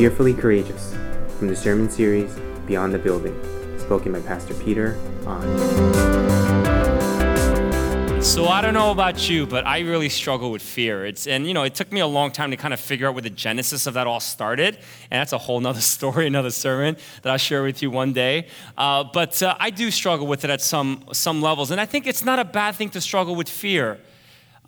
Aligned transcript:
Fearfully 0.00 0.32
Courageous 0.32 0.96
from 1.36 1.48
the 1.48 1.54
sermon 1.54 1.90
series 1.90 2.34
Beyond 2.66 2.94
the 2.94 2.98
Building, 2.98 3.38
spoken 3.78 4.12
by 4.12 4.20
Pastor 4.20 4.54
Peter 4.54 4.98
Ahn. 5.26 5.44
So 8.22 8.46
I 8.46 8.62
don't 8.62 8.72
know 8.72 8.92
about 8.92 9.28
you, 9.28 9.44
but 9.44 9.66
I 9.66 9.80
really 9.80 10.08
struggle 10.08 10.52
with 10.52 10.62
fear. 10.62 11.04
It's 11.04 11.26
and 11.26 11.46
you 11.46 11.52
know 11.52 11.64
it 11.64 11.74
took 11.74 11.92
me 11.92 12.00
a 12.00 12.06
long 12.06 12.30
time 12.30 12.50
to 12.50 12.56
kind 12.56 12.72
of 12.72 12.80
figure 12.80 13.08
out 13.08 13.14
where 13.14 13.20
the 13.20 13.28
genesis 13.28 13.86
of 13.86 13.92
that 13.92 14.06
all 14.06 14.20
started, 14.20 14.76
and 15.10 15.20
that's 15.20 15.34
a 15.34 15.38
whole 15.38 15.60
nother 15.60 15.80
story, 15.96 16.26
another 16.26 16.50
sermon 16.50 16.96
that 17.20 17.30
I'll 17.30 17.36
share 17.36 17.62
with 17.62 17.82
you 17.82 17.90
one 17.90 18.14
day. 18.14 18.46
Uh, 18.78 19.04
but 19.04 19.42
uh, 19.42 19.54
I 19.60 19.68
do 19.68 19.90
struggle 19.90 20.26
with 20.26 20.44
it 20.44 20.50
at 20.50 20.62
some 20.62 21.04
some 21.12 21.42
levels, 21.42 21.70
and 21.70 21.78
I 21.78 21.84
think 21.84 22.06
it's 22.06 22.24
not 22.24 22.38
a 22.38 22.44
bad 22.46 22.74
thing 22.74 22.88
to 22.90 23.02
struggle 23.02 23.34
with 23.34 23.50
fear. 23.50 24.00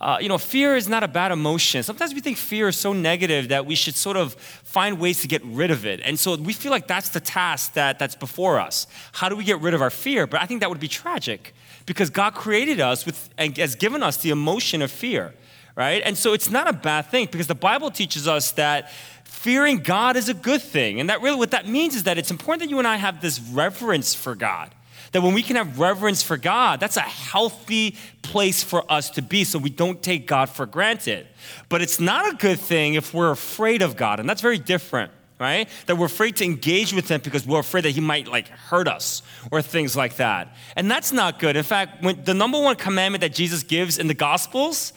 Uh, 0.03 0.19
you 0.21 0.29
know, 0.29 0.37
fear 0.37 0.75
is 0.75 0.89
not 0.89 1.05
a 1.05 1.09
bad 1.09 1.31
emotion. 1.31 1.81
Sometimes 1.85 2.13
we 2.13 2.21
think 2.21 2.37
fear 2.37 2.67
is 2.67 2.77
so 2.77 2.93
negative 2.93 3.51
that 3.51 3.67
we 3.67 3.77
should 3.77 3.95
sort 3.95 4.17
of 4.17 4.35
find 4.35 4.99
ways 4.99 5.23
to 5.23 5.29
get 5.29 5.45
rid 5.45 5.71
of 5.71 5.87
it. 5.87 6.01
And 6.03 6.19
so 6.19 6.35
we 6.35 6.53
feel 6.53 6.73
like 6.73 6.89
that's 6.89 7.11
the 7.11 7.21
task 7.21 7.75
that, 7.75 8.01
that's 8.01 8.17
before 8.17 8.59
us. 8.59 8.89
How 9.13 9.29
do 9.29 9.37
we 9.37 9.45
get 9.45 9.61
rid 9.61 9.75
of 9.75 9.81
our 9.81 9.91
fear? 9.91 10.27
But 10.27 10.43
I 10.43 10.47
think 10.47 10.59
that 10.59 10.69
would 10.71 10.81
be 10.81 10.89
tragic 10.89 11.55
because 11.87 12.11
God 12.11 12.35
created 12.35 12.81
us 12.81 13.07
with 13.07 13.31
and 13.39 13.57
has 13.59 13.77
given 13.77 14.03
us 14.03 14.17
the 14.17 14.31
emotion 14.31 14.83
of 14.83 14.91
fear, 14.91 15.35
right? 15.77 16.03
And 16.05 16.19
so 16.19 16.33
it's 16.33 16.51
not 16.51 16.67
a 16.67 16.73
bad 16.73 17.07
thing 17.07 17.29
because 17.31 17.47
the 17.47 17.55
Bible 17.55 17.93
teaches 17.93 18.27
us 18.27 18.51
that 18.53 18.91
fearing 19.23 19.79
God 19.79 20.17
is 20.17 20.29
a 20.29 20.35
good 20.35 20.63
thing. 20.63 20.99
And 20.99 21.11
that 21.11 21.23
really 21.23 21.37
what 21.37 21.53
that 21.53 21.69
means 21.69 21.95
is 21.95 22.03
that 22.05 22.19
it's 22.19 22.33
important 22.33 22.63
that 22.63 22.71
you 22.71 22.81
and 22.81 22.89
I 22.89 22.97
have 22.97 23.21
this 23.21 23.39
reverence 23.39 24.17
for 24.17 24.35
God. 24.35 24.75
That 25.13 25.23
when 25.23 25.35
we 25.35 25.43
can 25.43 25.57
have 25.57 25.79
reverence 25.79 26.23
for 26.23 26.37
God, 26.37 26.81
that's 26.81 26.97
a 26.97 27.01
healthy 27.01 27.97
place 28.23 28.63
for 28.63 28.91
us 28.91 29.11
to 29.11 29.23
be 29.23 29.45
so 29.45 29.59
we 29.59 29.71
don't 29.71 30.03
take 30.03 30.27
God 30.27 30.49
for 30.49 30.67
granted. 30.67 31.27
But 31.69 31.83
it's 31.83 32.01
not 32.01 32.33
a 32.33 32.37
good 32.37 32.59
thing 32.59 32.95
if 32.95 33.13
we're 33.13 33.31
afraid 33.31 33.83
of 33.83 33.97
God, 33.97 34.21
and 34.21 34.29
that's 34.29 34.41
very 34.41 34.59
different. 34.59 35.13
Right? 35.39 35.69
That 35.87 35.97
we're 35.97 36.07
afraid 36.07 36.37
to 36.37 36.45
engage 36.45 36.93
with 36.93 37.09
him 37.09 37.21
because 37.21 37.45
we're 37.45 37.59
afraid 37.59 37.83
that 37.83 37.91
he 37.91 38.01
might 38.01 38.29
like 38.29 38.47
hurt 38.47 38.87
us 38.87 39.23
or 39.51 39.61
things 39.61 39.97
like 39.97 40.17
that. 40.17 40.55
And 40.77 40.89
that's 40.89 41.11
not 41.11 41.41
good. 41.41 41.57
In 41.57 41.65
fact, 41.65 42.01
when 42.01 42.23
the 42.23 42.33
number 42.33 42.63
one 42.63 42.77
commandment 42.77 43.23
that 43.23 43.33
Jesus 43.33 43.65
gives 43.65 43.99
in 43.99 44.07
the 44.07 44.15
Gospels 44.15 44.93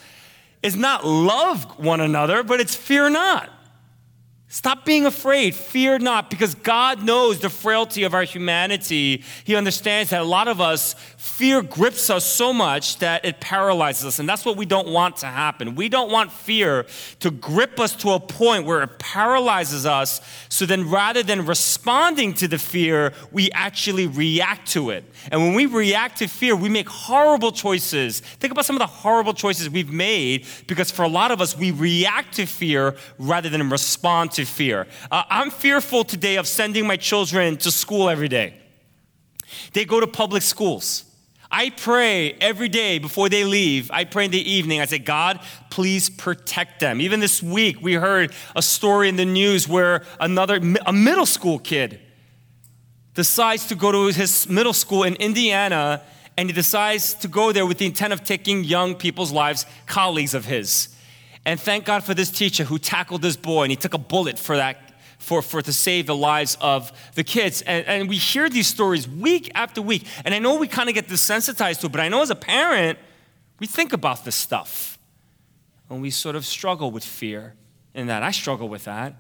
is 0.61 0.75
not 0.75 1.03
love 1.03 1.79
one 1.79 1.99
another, 1.99 2.43
but 2.43 2.59
it's 2.59 2.75
fear 2.75 3.09
not. 3.09 3.49
Stop 4.55 4.85
being 4.85 5.05
afraid. 5.05 5.53
Fear 5.53 5.99
not, 5.99 6.29
because 6.29 6.55
God 6.55 7.03
knows 7.03 7.41
the 7.41 7.49
frailty 7.49 8.03
of 8.03 8.13
our 8.13 8.23
humanity. 8.23 9.21
He 9.43 9.53
understands 9.53 10.11
that 10.11 10.21
a 10.21 10.23
lot 10.23 10.47
of 10.47 10.61
us, 10.61 10.95
fear 11.17 11.61
grips 11.61 12.09
us 12.09 12.23
so 12.23 12.53
much 12.53 12.99
that 12.99 13.25
it 13.25 13.41
paralyzes 13.41 14.05
us. 14.05 14.19
And 14.19 14.29
that's 14.29 14.45
what 14.45 14.55
we 14.55 14.65
don't 14.65 14.87
want 14.87 15.17
to 15.17 15.25
happen. 15.25 15.75
We 15.75 15.89
don't 15.89 16.09
want 16.09 16.31
fear 16.31 16.85
to 17.19 17.31
grip 17.31 17.81
us 17.81 17.97
to 17.97 18.11
a 18.11 18.19
point 18.19 18.65
where 18.65 18.81
it 18.81 18.97
paralyzes 18.97 19.85
us. 19.85 20.21
So 20.47 20.65
then, 20.65 20.89
rather 20.89 21.21
than 21.21 21.45
responding 21.45 22.33
to 22.35 22.47
the 22.47 22.57
fear, 22.57 23.11
we 23.33 23.51
actually 23.51 24.07
react 24.07 24.69
to 24.69 24.89
it. 24.89 25.03
And 25.33 25.41
when 25.41 25.53
we 25.53 25.65
react 25.65 26.19
to 26.19 26.27
fear, 26.27 26.55
we 26.55 26.69
make 26.69 26.87
horrible 26.87 27.51
choices. 27.51 28.21
Think 28.21 28.53
about 28.53 28.63
some 28.63 28.77
of 28.77 28.79
the 28.79 28.87
horrible 28.87 29.33
choices 29.33 29.69
we've 29.69 29.91
made 29.91 30.45
because 30.65 30.91
for 30.91 31.03
a 31.03 31.09
lot 31.09 31.31
of 31.31 31.41
us, 31.41 31.57
we 31.57 31.71
react 31.71 32.35
to 32.35 32.45
fear 32.45 32.95
rather 33.19 33.49
than 33.49 33.69
respond 33.69 34.31
to 34.31 34.44
fear. 34.45 34.87
Uh, 35.11 35.23
I'm 35.29 35.51
fearful 35.51 36.03
today 36.03 36.37
of 36.37 36.47
sending 36.47 36.87
my 36.87 36.97
children 36.97 37.57
to 37.57 37.71
school 37.71 38.09
every 38.09 38.27
day. 38.27 38.53
They 39.73 39.85
go 39.85 39.99
to 39.99 40.07
public 40.07 40.43
schools. 40.43 41.05
I 41.51 41.69
pray 41.69 42.33
every 42.33 42.69
day 42.69 42.99
before 42.99 43.29
they 43.29 43.43
leave. 43.43 43.91
I 43.91 44.03
pray 44.03 44.25
in 44.25 44.31
the 44.31 44.51
evening. 44.51 44.81
I 44.81 44.85
say, 44.85 44.99
God, 44.99 45.39
please 45.69 46.09
protect 46.09 46.79
them. 46.79 46.99
Even 46.99 47.19
this 47.19 47.41
week, 47.41 47.81
we 47.81 47.93
heard 47.93 48.33
a 48.55 48.61
story 48.61 49.09
in 49.09 49.15
the 49.15 49.25
news 49.25 49.67
where 49.67 50.03
another, 50.19 50.59
a 50.85 50.93
middle 50.93 51.25
school 51.25 51.59
kid, 51.59 51.99
decides 53.13 53.67
to 53.67 53.75
go 53.75 53.91
to 53.91 54.07
his 54.07 54.49
middle 54.49 54.73
school 54.73 55.03
in 55.03 55.15
Indiana 55.15 56.01
and 56.37 56.49
he 56.49 56.53
decides 56.53 57.13
to 57.13 57.27
go 57.27 57.51
there 57.51 57.65
with 57.65 57.77
the 57.77 57.85
intent 57.85 58.11
of 58.11 58.23
taking 58.23 58.63
young 58.63 58.95
people's 58.95 59.31
lives, 59.31 59.65
colleagues 59.85 60.33
of 60.33 60.45
his. 60.45 60.94
And 61.45 61.59
thank 61.59 61.85
God 61.85 62.03
for 62.03 62.13
this 62.13 62.31
teacher 62.31 62.63
who 62.63 62.79
tackled 62.79 63.21
this 63.21 63.37
boy 63.37 63.63
and 63.63 63.71
he 63.71 63.75
took 63.75 63.93
a 63.93 63.99
bullet 63.99 64.39
for 64.39 64.57
that 64.57 64.77
for, 65.17 65.41
for 65.41 65.61
to 65.61 65.73
save 65.73 66.07
the 66.07 66.15
lives 66.15 66.57
of 66.61 66.91
the 67.15 67.23
kids. 67.23 67.61
And, 67.63 67.85
and 67.87 68.09
we 68.09 68.17
hear 68.17 68.49
these 68.49 68.67
stories 68.67 69.07
week 69.07 69.51
after 69.55 69.81
week. 69.81 70.05
And 70.23 70.33
I 70.33 70.39
know 70.39 70.57
we 70.57 70.67
kind 70.67 70.89
of 70.89 70.95
get 70.95 71.07
desensitized 71.07 71.79
to 71.81 71.87
it, 71.87 71.91
but 71.91 72.01
I 72.01 72.09
know 72.09 72.21
as 72.21 72.29
a 72.29 72.35
parent, 72.35 72.99
we 73.59 73.67
think 73.67 73.93
about 73.93 74.25
this 74.25 74.35
stuff. 74.35 74.99
And 75.89 76.01
we 76.01 76.09
sort 76.09 76.35
of 76.35 76.45
struggle 76.45 76.91
with 76.91 77.03
fear 77.03 77.55
in 77.93 78.07
that. 78.07 78.23
I 78.23 78.31
struggle 78.31 78.69
with 78.69 78.85
that. 78.85 79.15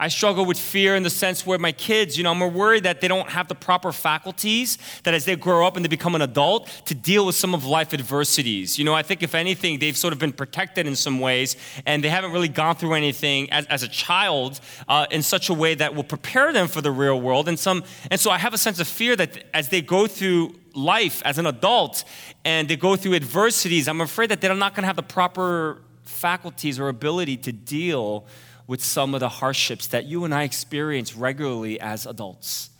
I 0.00 0.08
struggle 0.08 0.46
with 0.46 0.58
fear 0.58 0.96
in 0.96 1.02
the 1.02 1.10
sense 1.10 1.44
where 1.44 1.58
my 1.58 1.72
kids, 1.72 2.16
you 2.16 2.24
know, 2.24 2.30
I'm 2.30 2.54
worried 2.54 2.84
that 2.84 3.02
they 3.02 3.08
don't 3.08 3.28
have 3.28 3.48
the 3.48 3.54
proper 3.54 3.92
faculties, 3.92 4.78
that 5.02 5.12
as 5.12 5.26
they 5.26 5.36
grow 5.36 5.66
up 5.66 5.76
and 5.76 5.84
they 5.84 5.90
become 5.90 6.14
an 6.14 6.22
adult, 6.22 6.68
to 6.86 6.94
deal 6.94 7.26
with 7.26 7.34
some 7.34 7.52
of 7.52 7.66
life 7.66 7.92
adversities. 7.92 8.78
You 8.78 8.86
know, 8.86 8.94
I 8.94 9.02
think 9.02 9.22
if 9.22 9.34
anything, 9.34 9.78
they've 9.78 9.96
sort 9.96 10.14
of 10.14 10.18
been 10.18 10.32
protected 10.32 10.86
in 10.86 10.96
some 10.96 11.20
ways, 11.20 11.54
and 11.84 12.02
they 12.02 12.08
haven't 12.08 12.32
really 12.32 12.48
gone 12.48 12.76
through 12.76 12.94
anything 12.94 13.52
as, 13.52 13.66
as 13.66 13.82
a 13.82 13.88
child 13.88 14.60
uh, 14.88 15.04
in 15.10 15.22
such 15.22 15.50
a 15.50 15.54
way 15.54 15.74
that 15.74 15.94
will 15.94 16.02
prepare 16.02 16.50
them 16.50 16.66
for 16.66 16.80
the 16.80 16.90
real 16.90 17.20
world. 17.20 17.46
And 17.46 17.58
some, 17.58 17.84
and 18.10 18.18
so 18.18 18.30
I 18.30 18.38
have 18.38 18.54
a 18.54 18.58
sense 18.58 18.80
of 18.80 18.88
fear 18.88 19.16
that 19.16 19.44
as 19.52 19.68
they 19.68 19.82
go 19.82 20.06
through 20.06 20.54
life 20.74 21.20
as 21.26 21.36
an 21.36 21.46
adult 21.46 22.04
and 22.46 22.68
they 22.68 22.76
go 22.76 22.96
through 22.96 23.16
adversities, 23.16 23.86
I'm 23.86 24.00
afraid 24.00 24.30
that 24.30 24.40
they're 24.40 24.54
not 24.54 24.74
going 24.74 24.84
to 24.84 24.86
have 24.86 24.96
the 24.96 25.02
proper 25.02 25.82
faculties 26.04 26.80
or 26.80 26.88
ability 26.88 27.36
to 27.36 27.52
deal 27.52 28.26
with 28.70 28.84
some 28.84 29.14
of 29.14 29.20
the 29.20 29.28
hardships 29.28 29.88
that 29.88 30.04
you 30.04 30.24
and 30.24 30.32
I 30.32 30.44
experience 30.44 31.16
regularly 31.16 31.80
as 31.80 32.06
adults. 32.06 32.70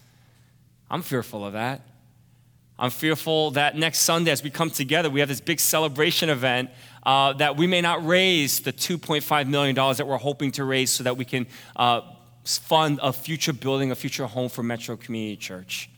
I'm 0.89 1.03
fearful 1.03 1.45
of 1.45 1.55
that. 1.55 1.81
I'm 2.79 2.91
fearful 2.91 3.51
that 3.51 3.77
next 3.77 3.99
Sunday, 3.99 4.31
as 4.31 4.41
we 4.41 4.51
come 4.51 4.71
together, 4.71 5.11
we 5.11 5.19
have 5.19 5.29
this 5.29 5.41
big 5.41 5.59
celebration 5.59 6.31
event 6.31 6.71
uh, 7.03 7.33
that 7.33 7.57
we 7.57 7.67
may 7.67 7.81
not 7.81 8.07
raise 8.07 8.61
the 8.61 8.73
$2.5 8.73 9.49
million 9.49 9.75
that 9.75 10.07
we're 10.07 10.17
hoping 10.17 10.53
to 10.53 10.65
raise 10.65 10.93
so 10.93 11.03
that 11.03 11.17
we 11.17 11.25
can 11.25 11.49
uh, 11.75 12.03
fund 12.45 13.01
a 13.03 13.13
future 13.13 13.53
building, 13.53 13.91
a 13.91 13.97
future 13.97 14.27
home 14.27 14.49
for 14.49 14.63
Metro 14.63 14.97
Community 14.97 15.37
Church. 15.37 15.91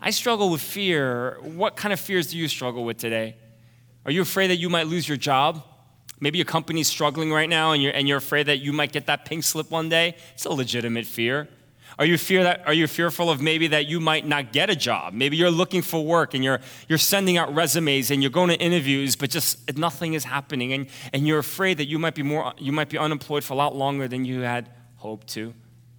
I 0.00 0.10
struggle 0.10 0.50
with 0.50 0.62
fear. 0.62 1.38
What 1.42 1.76
kind 1.76 1.92
of 1.92 2.00
fears 2.00 2.32
do 2.32 2.36
you 2.36 2.48
struggle 2.48 2.84
with 2.84 2.96
today? 2.96 3.36
Are 4.04 4.10
you 4.10 4.22
afraid 4.22 4.48
that 4.48 4.56
you 4.56 4.68
might 4.68 4.88
lose 4.88 5.06
your 5.06 5.16
job? 5.16 5.62
Maybe 6.22 6.38
your 6.38 6.44
company's 6.44 6.86
struggling 6.86 7.32
right 7.32 7.48
now 7.48 7.72
and 7.72 7.82
you're, 7.82 7.90
and 7.92 8.06
you're 8.06 8.18
afraid 8.18 8.46
that 8.46 8.58
you 8.58 8.72
might 8.72 8.92
get 8.92 9.06
that 9.06 9.24
pink 9.24 9.42
slip 9.42 9.72
one 9.72 9.88
day. 9.88 10.14
It's 10.34 10.44
a 10.44 10.50
legitimate 10.50 11.04
fear. 11.04 11.48
Are 11.98 12.06
you, 12.06 12.16
fear 12.16 12.44
that, 12.44 12.62
are 12.64 12.72
you 12.72 12.86
fearful 12.86 13.28
of 13.28 13.42
maybe 13.42 13.66
that 13.66 13.86
you 13.86 13.98
might 13.98 14.24
not 14.24 14.52
get 14.52 14.70
a 14.70 14.76
job? 14.76 15.14
Maybe 15.14 15.36
you're 15.36 15.50
looking 15.50 15.82
for 15.82 16.04
work 16.04 16.32
and 16.34 16.44
you're, 16.44 16.60
you're 16.88 16.96
sending 16.96 17.38
out 17.38 17.52
resumes 17.52 18.12
and 18.12 18.22
you're 18.22 18.30
going 18.30 18.50
to 18.50 18.56
interviews, 18.56 19.16
but 19.16 19.30
just 19.30 19.76
nothing 19.76 20.14
is 20.14 20.22
happening. 20.22 20.72
And, 20.72 20.86
and 21.12 21.26
you're 21.26 21.40
afraid 21.40 21.78
that 21.78 21.86
you 21.86 21.98
might, 21.98 22.14
be 22.14 22.22
more, 22.22 22.52
you 22.56 22.70
might 22.70 22.88
be 22.88 22.98
unemployed 22.98 23.42
for 23.42 23.54
a 23.54 23.56
lot 23.56 23.74
longer 23.74 24.06
than 24.06 24.24
you 24.24 24.42
had 24.42 24.70
hoped 24.98 25.26
to. 25.30 25.52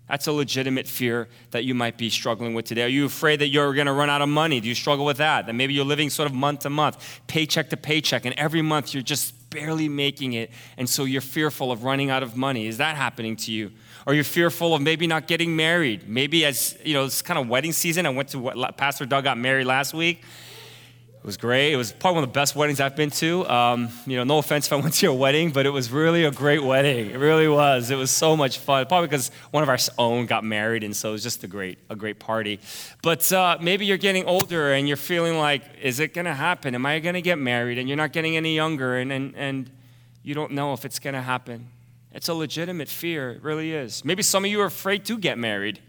That's 0.07 0.27
a 0.27 0.31
legitimate 0.31 0.87
fear 0.87 1.27
that 1.51 1.65
you 1.65 1.75
might 1.75 1.97
be 1.97 2.09
struggling 2.09 2.53
with 2.53 2.65
today. 2.65 2.83
Are 2.83 2.87
you 2.87 3.05
afraid 3.05 3.39
that 3.39 3.49
you're 3.49 3.73
going 3.73 3.87
to 3.87 3.93
run 3.93 4.09
out 4.09 4.21
of 4.21 4.29
money? 4.29 4.61
Do 4.61 4.69
you 4.69 4.75
struggle 4.75 5.03
with 5.03 5.17
that? 5.17 5.47
That 5.47 5.53
maybe 5.53 5.73
you're 5.73 5.85
living 5.85 6.09
sort 6.09 6.29
of 6.29 6.33
month 6.33 6.61
to 6.61 6.69
month, 6.69 7.21
paycheck 7.27 7.69
to 7.71 7.77
paycheck, 7.77 8.25
and 8.25 8.33
every 8.35 8.61
month 8.61 8.93
you're 8.93 9.03
just 9.03 9.42
barely 9.53 9.87
making 9.87 10.33
it, 10.33 10.51
and 10.77 10.89
so 10.89 11.05
you're 11.05 11.21
fearful 11.21 11.71
of 11.71 11.83
running 11.83 12.09
out 12.09 12.23
of 12.23 12.35
money. 12.35 12.67
Is 12.67 12.77
that 12.77 12.95
happening 12.95 13.35
to 13.37 13.51
you? 13.51 13.71
Or 14.05 14.13
you're 14.13 14.23
fearful 14.23 14.75
of 14.75 14.81
maybe 14.81 15.07
not 15.07 15.27
getting 15.27 15.55
married? 15.55 16.09
Maybe 16.09 16.43
as, 16.43 16.77
you 16.83 16.93
know, 16.93 17.05
it's 17.05 17.21
kind 17.21 17.39
of 17.39 17.47
wedding 17.47 17.71
season. 17.71 18.05
I 18.05 18.09
went 18.09 18.29
to, 18.29 18.71
Pastor 18.75 19.05
Doug 19.05 19.23
got 19.23 19.37
married 19.37 19.65
last 19.65 19.93
week. 19.93 20.23
It 21.23 21.27
was 21.27 21.37
great. 21.37 21.71
It 21.71 21.77
was 21.77 21.93
probably 21.93 22.15
one 22.15 22.23
of 22.25 22.31
the 22.31 22.37
best 22.37 22.53
weddings 22.53 22.81
I've 22.81 22.97
been 22.97 23.09
to. 23.11 23.47
Um, 23.49 23.87
you 24.05 24.17
know, 24.17 24.25
no 24.25 24.39
offense 24.39 24.65
if 24.65 24.73
I 24.73 24.75
went 24.75 24.93
to 24.95 25.05
your 25.05 25.17
wedding, 25.17 25.51
but 25.51 25.65
it 25.65 25.69
was 25.69 25.89
really 25.89 26.25
a 26.25 26.31
great 26.31 26.61
wedding. 26.61 27.11
It 27.11 27.17
really 27.17 27.47
was. 27.47 27.91
It 27.91 27.95
was 27.95 28.11
so 28.11 28.35
much 28.35 28.57
fun. 28.57 28.85
Probably 28.87 29.07
because 29.07 29.31
one 29.51 29.63
of 29.63 29.69
our 29.69 29.77
own 29.97 30.25
got 30.25 30.43
married, 30.43 30.83
and 30.83 30.93
so 30.93 31.07
it 31.07 31.11
was 31.13 31.23
just 31.23 31.41
a 31.45 31.47
great, 31.47 31.79
a 31.89 31.95
great 31.95 32.19
party. 32.19 32.59
But 33.01 33.31
uh, 33.31 33.57
maybe 33.61 33.85
you're 33.85 33.95
getting 33.95 34.25
older 34.25 34.73
and 34.73 34.85
you're 34.85 34.97
feeling 34.97 35.37
like, 35.37 35.63
is 35.81 36.01
it 36.01 36.13
going 36.13 36.25
to 36.25 36.33
happen? 36.33 36.75
Am 36.75 36.85
I 36.85 36.99
going 36.99 37.15
to 37.15 37.21
get 37.21 37.39
married? 37.39 37.77
And 37.77 37.87
you're 37.87 37.95
not 37.95 38.11
getting 38.11 38.35
any 38.35 38.53
younger, 38.53 38.97
and, 38.97 39.09
and, 39.09 39.33
and 39.37 39.71
you 40.23 40.33
don't 40.33 40.51
know 40.51 40.73
if 40.73 40.83
it's 40.83 40.99
going 40.99 41.13
to 41.13 41.21
happen. 41.21 41.69
It's 42.11 42.27
a 42.27 42.33
legitimate 42.33 42.89
fear. 42.89 43.31
It 43.31 43.43
really 43.43 43.71
is. 43.71 44.03
Maybe 44.03 44.23
some 44.23 44.43
of 44.43 44.51
you 44.51 44.59
are 44.59 44.65
afraid 44.65 45.05
to 45.05 45.17
get 45.17 45.37
married. 45.37 45.79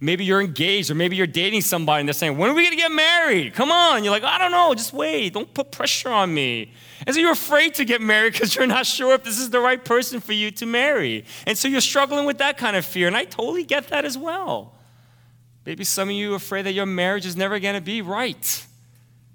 Maybe 0.00 0.24
you're 0.24 0.40
engaged 0.40 0.90
or 0.90 0.94
maybe 0.94 1.16
you're 1.16 1.26
dating 1.26 1.62
somebody 1.62 2.00
and 2.00 2.08
they're 2.08 2.14
saying, 2.14 2.36
When 2.36 2.50
are 2.50 2.54
we 2.54 2.68
to 2.68 2.76
get 2.76 2.92
married? 2.92 3.54
Come 3.54 3.70
on. 3.70 4.04
You're 4.04 4.12
like, 4.12 4.24
I 4.24 4.38
don't 4.38 4.52
know. 4.52 4.74
Just 4.74 4.92
wait. 4.92 5.34
Don't 5.34 5.52
put 5.52 5.70
pressure 5.70 6.10
on 6.10 6.32
me. 6.32 6.72
And 7.06 7.14
so 7.14 7.20
you're 7.20 7.32
afraid 7.32 7.74
to 7.74 7.84
get 7.84 8.00
married 8.00 8.32
because 8.34 8.54
you're 8.54 8.66
not 8.66 8.86
sure 8.86 9.14
if 9.14 9.24
this 9.24 9.38
is 9.38 9.50
the 9.50 9.60
right 9.60 9.84
person 9.84 10.20
for 10.20 10.32
you 10.32 10.50
to 10.52 10.66
marry. 10.66 11.24
And 11.46 11.56
so 11.56 11.68
you're 11.68 11.80
struggling 11.80 12.26
with 12.26 12.38
that 12.38 12.58
kind 12.58 12.76
of 12.76 12.84
fear. 12.84 13.06
And 13.06 13.16
I 13.16 13.24
totally 13.24 13.64
get 13.64 13.88
that 13.88 14.04
as 14.04 14.16
well. 14.16 14.74
Maybe 15.64 15.84
some 15.84 16.08
of 16.08 16.14
you 16.14 16.32
are 16.32 16.36
afraid 16.36 16.62
that 16.62 16.72
your 16.72 16.86
marriage 16.86 17.26
is 17.26 17.36
never 17.36 17.58
to 17.60 17.80
be 17.80 18.02
right. 18.02 18.66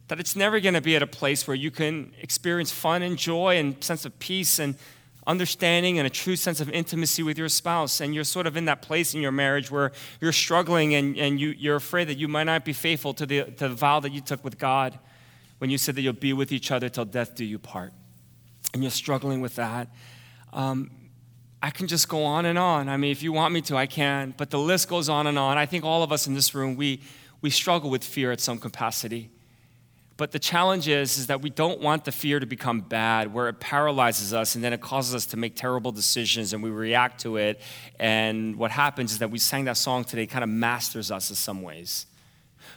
That 0.09 0.19
it's 0.19 0.35
never 0.35 0.59
going 0.59 0.73
to 0.73 0.81
be 0.81 0.95
at 0.95 1.01
a 1.01 1.07
place 1.07 1.47
where 1.47 1.55
you 1.55 1.71
can 1.71 2.13
experience 2.21 2.71
fun 2.71 3.01
and 3.01 3.17
joy 3.17 3.57
and 3.57 3.81
sense 3.83 4.05
of 4.05 4.17
peace 4.19 4.59
and 4.59 4.75
understanding 5.27 5.99
and 5.99 6.07
a 6.07 6.09
true 6.09 6.37
sense 6.37 6.61
of 6.61 6.69
intimacy 6.69 7.21
with 7.21 7.37
your 7.37 7.49
spouse, 7.49 7.99
and 7.99 8.15
you're 8.15 8.23
sort 8.23 8.47
of 8.47 8.55
in 8.55 8.65
that 8.65 8.81
place 8.81 9.13
in 9.13 9.21
your 9.21 9.31
marriage 9.31 9.69
where 9.69 9.91
you're 10.21 10.31
struggling 10.31 10.95
and, 10.95 11.17
and 11.17 11.39
you, 11.39 11.49
you're 11.49 11.75
afraid 11.75 12.07
that 12.07 12.17
you 12.17 12.27
might 12.27 12.45
not 12.45 12.63
be 12.63 12.73
faithful 12.73 13.13
to 13.13 13.25
the, 13.25 13.43
to 13.43 13.67
the 13.67 13.75
vow 13.75 13.99
that 13.99 14.13
you 14.13 14.21
took 14.21 14.43
with 14.43 14.57
God 14.57 14.97
when 15.59 15.69
you 15.69 15.77
said 15.77 15.95
that 15.95 16.01
you'll 16.01 16.13
be 16.13 16.33
with 16.33 16.51
each 16.51 16.71
other 16.71 16.87
till 16.87 17.05
death 17.05 17.35
do 17.35 17.43
you 17.43 17.59
part, 17.59 17.91
and 18.73 18.81
you're 18.81 18.89
struggling 18.89 19.41
with 19.41 19.55
that. 19.55 19.89
Um, 20.53 20.89
I 21.61 21.71
can 21.71 21.87
just 21.87 22.07
go 22.07 22.23
on 22.23 22.45
and 22.45 22.57
on. 22.57 22.87
I 22.87 22.97
mean, 22.97 23.11
if 23.11 23.21
you 23.21 23.33
want 23.33 23.53
me 23.53 23.61
to, 23.63 23.75
I 23.75 23.87
can, 23.87 24.33
but 24.37 24.49
the 24.49 24.59
list 24.59 24.87
goes 24.87 25.09
on 25.09 25.27
and 25.27 25.37
on. 25.37 25.57
I 25.57 25.65
think 25.65 25.83
all 25.83 26.03
of 26.03 26.11
us 26.11 26.27
in 26.27 26.35
this 26.35 26.55
room, 26.55 26.75
we, 26.75 27.01
we 27.41 27.49
struggle 27.49 27.89
with 27.89 28.03
fear 28.03 28.31
at 28.31 28.39
some 28.39 28.59
capacity. 28.59 29.29
But 30.17 30.31
the 30.31 30.39
challenge 30.39 30.87
is, 30.87 31.19
is 31.19 31.27
that 31.27 31.43
we 31.43 31.51
don't 31.51 31.79
want 31.79 32.03
the 32.03 32.11
fear 32.11 32.39
to 32.39 32.47
become 32.47 32.81
bad, 32.81 33.31
where 33.31 33.47
it 33.49 33.59
paralyzes 33.59 34.33
us 34.33 34.55
and 34.55 34.63
then 34.63 34.73
it 34.73 34.81
causes 34.81 35.13
us 35.13 35.27
to 35.27 35.37
make 35.37 35.55
terrible 35.55 35.91
decisions 35.91 36.53
and 36.53 36.63
we 36.63 36.71
react 36.71 37.21
to 37.21 37.37
it. 37.37 37.61
And 37.99 38.55
what 38.55 38.71
happens 38.71 39.11
is 39.11 39.19
that 39.19 39.29
we 39.29 39.37
sang 39.37 39.65
that 39.65 39.77
song 39.77 40.03
today 40.03 40.25
kind 40.25 40.43
of 40.43 40.49
masters 40.49 41.11
us 41.11 41.29
in 41.29 41.35
some 41.35 41.61
ways. 41.61 42.07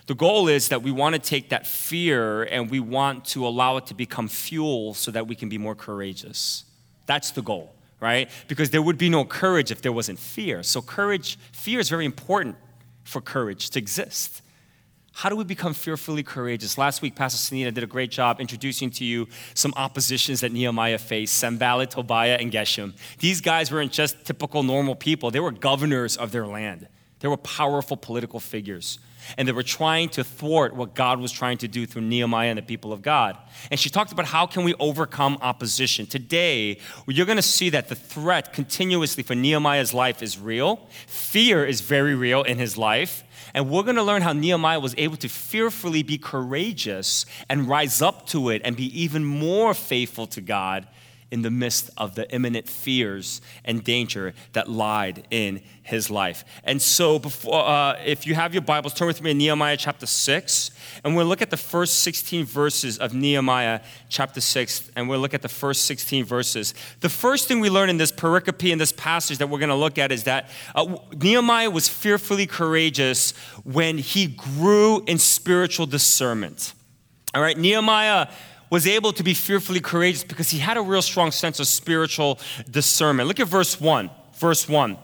The 0.06 0.14
goal 0.14 0.48
is 0.48 0.68
that 0.68 0.82
we 0.82 0.90
want 0.90 1.14
to 1.14 1.18
take 1.18 1.48
that 1.48 1.66
fear 1.66 2.42
and 2.42 2.70
we 2.70 2.78
want 2.78 3.24
to 3.26 3.46
allow 3.46 3.78
it 3.78 3.86
to 3.86 3.94
become 3.94 4.28
fuel 4.28 4.92
so 4.92 5.10
that 5.10 5.26
we 5.26 5.34
can 5.34 5.48
be 5.48 5.56
more 5.56 5.74
courageous. 5.74 6.64
That's 7.06 7.30
the 7.30 7.42
goal, 7.42 7.72
right? 8.00 8.28
Because 8.48 8.68
there 8.68 8.82
would 8.82 8.98
be 8.98 9.08
no 9.08 9.24
courage 9.24 9.70
if 9.70 9.80
there 9.80 9.92
wasn't 9.92 10.18
fear. 10.18 10.62
So, 10.62 10.82
courage, 10.82 11.38
fear 11.52 11.80
is 11.80 11.88
very 11.88 12.04
important 12.04 12.56
for 13.04 13.20
courage 13.20 13.70
to 13.70 13.78
exist. 13.78 14.42
How 15.12 15.28
do 15.28 15.36
we 15.36 15.44
become 15.44 15.74
fearfully 15.74 16.22
courageous? 16.22 16.78
Last 16.78 17.02
week, 17.02 17.14
Pastor 17.14 17.36
Sunita 17.36 17.74
did 17.74 17.84
a 17.84 17.86
great 17.86 18.10
job 18.10 18.40
introducing 18.40 18.90
to 18.92 19.04
you 19.04 19.28
some 19.54 19.74
oppositions 19.76 20.40
that 20.40 20.52
Nehemiah 20.52 20.98
faced 20.98 21.34
Sanballat, 21.34 21.90
Tobiah, 21.90 22.38
and 22.40 22.50
Geshem. 22.52 22.94
These 23.18 23.40
guys 23.40 23.70
weren't 23.72 23.92
just 23.92 24.24
typical 24.24 24.62
normal 24.62 24.94
people, 24.94 25.30
they 25.30 25.40
were 25.40 25.52
governors 25.52 26.16
of 26.16 26.32
their 26.32 26.46
land. 26.46 26.88
They 27.20 27.28
were 27.28 27.36
powerful 27.36 27.96
political 27.98 28.40
figures. 28.40 28.98
And 29.36 29.46
they 29.46 29.52
were 29.52 29.62
trying 29.62 30.08
to 30.10 30.24
thwart 30.24 30.74
what 30.74 30.94
God 30.94 31.20
was 31.20 31.30
trying 31.30 31.58
to 31.58 31.68
do 31.68 31.84
through 31.84 32.02
Nehemiah 32.02 32.48
and 32.48 32.58
the 32.58 32.62
people 32.62 32.92
of 32.92 33.02
God. 33.02 33.36
And 33.70 33.78
she 33.78 33.90
talked 33.90 34.12
about 34.12 34.24
how 34.24 34.46
can 34.46 34.64
we 34.64 34.74
overcome 34.80 35.36
opposition. 35.42 36.06
Today, 36.06 36.78
you're 37.06 37.26
going 37.26 37.36
to 37.36 37.42
see 37.42 37.68
that 37.70 37.88
the 37.88 37.94
threat 37.94 38.54
continuously 38.54 39.22
for 39.22 39.34
Nehemiah's 39.34 39.92
life 39.92 40.22
is 40.22 40.38
real. 40.38 40.88
Fear 41.06 41.66
is 41.66 41.82
very 41.82 42.14
real 42.14 42.42
in 42.42 42.56
his 42.58 42.78
life. 42.78 43.22
And 43.54 43.70
we're 43.70 43.82
going 43.82 43.96
to 43.96 44.02
learn 44.02 44.22
how 44.22 44.32
Nehemiah 44.32 44.80
was 44.80 44.94
able 44.98 45.16
to 45.18 45.28
fearfully 45.28 46.02
be 46.02 46.18
courageous 46.18 47.26
and 47.48 47.68
rise 47.68 48.00
up 48.02 48.26
to 48.28 48.50
it 48.50 48.62
and 48.64 48.76
be 48.76 48.86
even 49.00 49.24
more 49.24 49.74
faithful 49.74 50.26
to 50.28 50.40
God 50.40 50.86
in 51.30 51.42
the 51.42 51.50
midst 51.50 51.90
of 51.96 52.14
the 52.14 52.30
imminent 52.32 52.68
fears 52.68 53.40
and 53.64 53.84
danger 53.84 54.34
that 54.52 54.68
lied 54.68 55.26
in 55.30 55.62
his 55.82 56.10
life. 56.10 56.44
And 56.64 56.80
so, 56.80 57.18
before, 57.18 57.66
uh, 57.66 57.98
if 58.04 58.26
you 58.26 58.34
have 58.34 58.54
your 58.54 58.62
Bibles, 58.62 58.94
turn 58.94 59.06
with 59.06 59.22
me 59.22 59.30
to 59.30 59.34
Nehemiah 59.36 59.76
chapter 59.76 60.06
6, 60.06 60.70
and 61.04 61.16
we'll 61.16 61.26
look 61.26 61.42
at 61.42 61.50
the 61.50 61.56
first 61.56 62.00
16 62.00 62.44
verses 62.44 62.98
of 62.98 63.12
Nehemiah 63.14 63.80
chapter 64.08 64.40
6, 64.40 64.90
and 64.96 65.08
we'll 65.08 65.20
look 65.20 65.34
at 65.34 65.42
the 65.42 65.48
first 65.48 65.84
16 65.84 66.24
verses. 66.24 66.74
The 67.00 67.08
first 67.08 67.48
thing 67.48 67.60
we 67.60 67.70
learn 67.70 67.90
in 67.90 67.96
this 67.96 68.12
pericope, 68.12 68.70
in 68.70 68.78
this 68.78 68.92
passage 68.92 69.38
that 69.38 69.48
we're 69.48 69.58
going 69.58 69.70
to 69.70 69.74
look 69.74 69.98
at, 69.98 70.12
is 70.12 70.24
that 70.24 70.48
uh, 70.74 70.96
Nehemiah 71.16 71.70
was 71.70 71.88
fearfully 71.88 72.46
courageous 72.46 73.32
when 73.64 73.98
he 73.98 74.26
grew 74.26 75.02
in 75.06 75.18
spiritual 75.18 75.86
discernment. 75.86 76.74
All 77.34 77.42
right, 77.42 77.56
Nehemiah 77.56 78.28
was 78.70 78.86
able 78.86 79.12
to 79.12 79.22
be 79.22 79.34
fearfully 79.34 79.80
courageous 79.80 80.24
because 80.24 80.50
he 80.50 80.58
had 80.58 80.76
a 80.76 80.82
real 80.82 81.02
strong 81.02 81.32
sense 81.32 81.60
of 81.60 81.66
spiritual 81.66 82.38
discernment. 82.70 83.28
Look 83.28 83.40
at 83.40 83.48
verse 83.48 83.80
1. 83.80 84.10
Verse 84.34 84.68
1. 84.68 84.96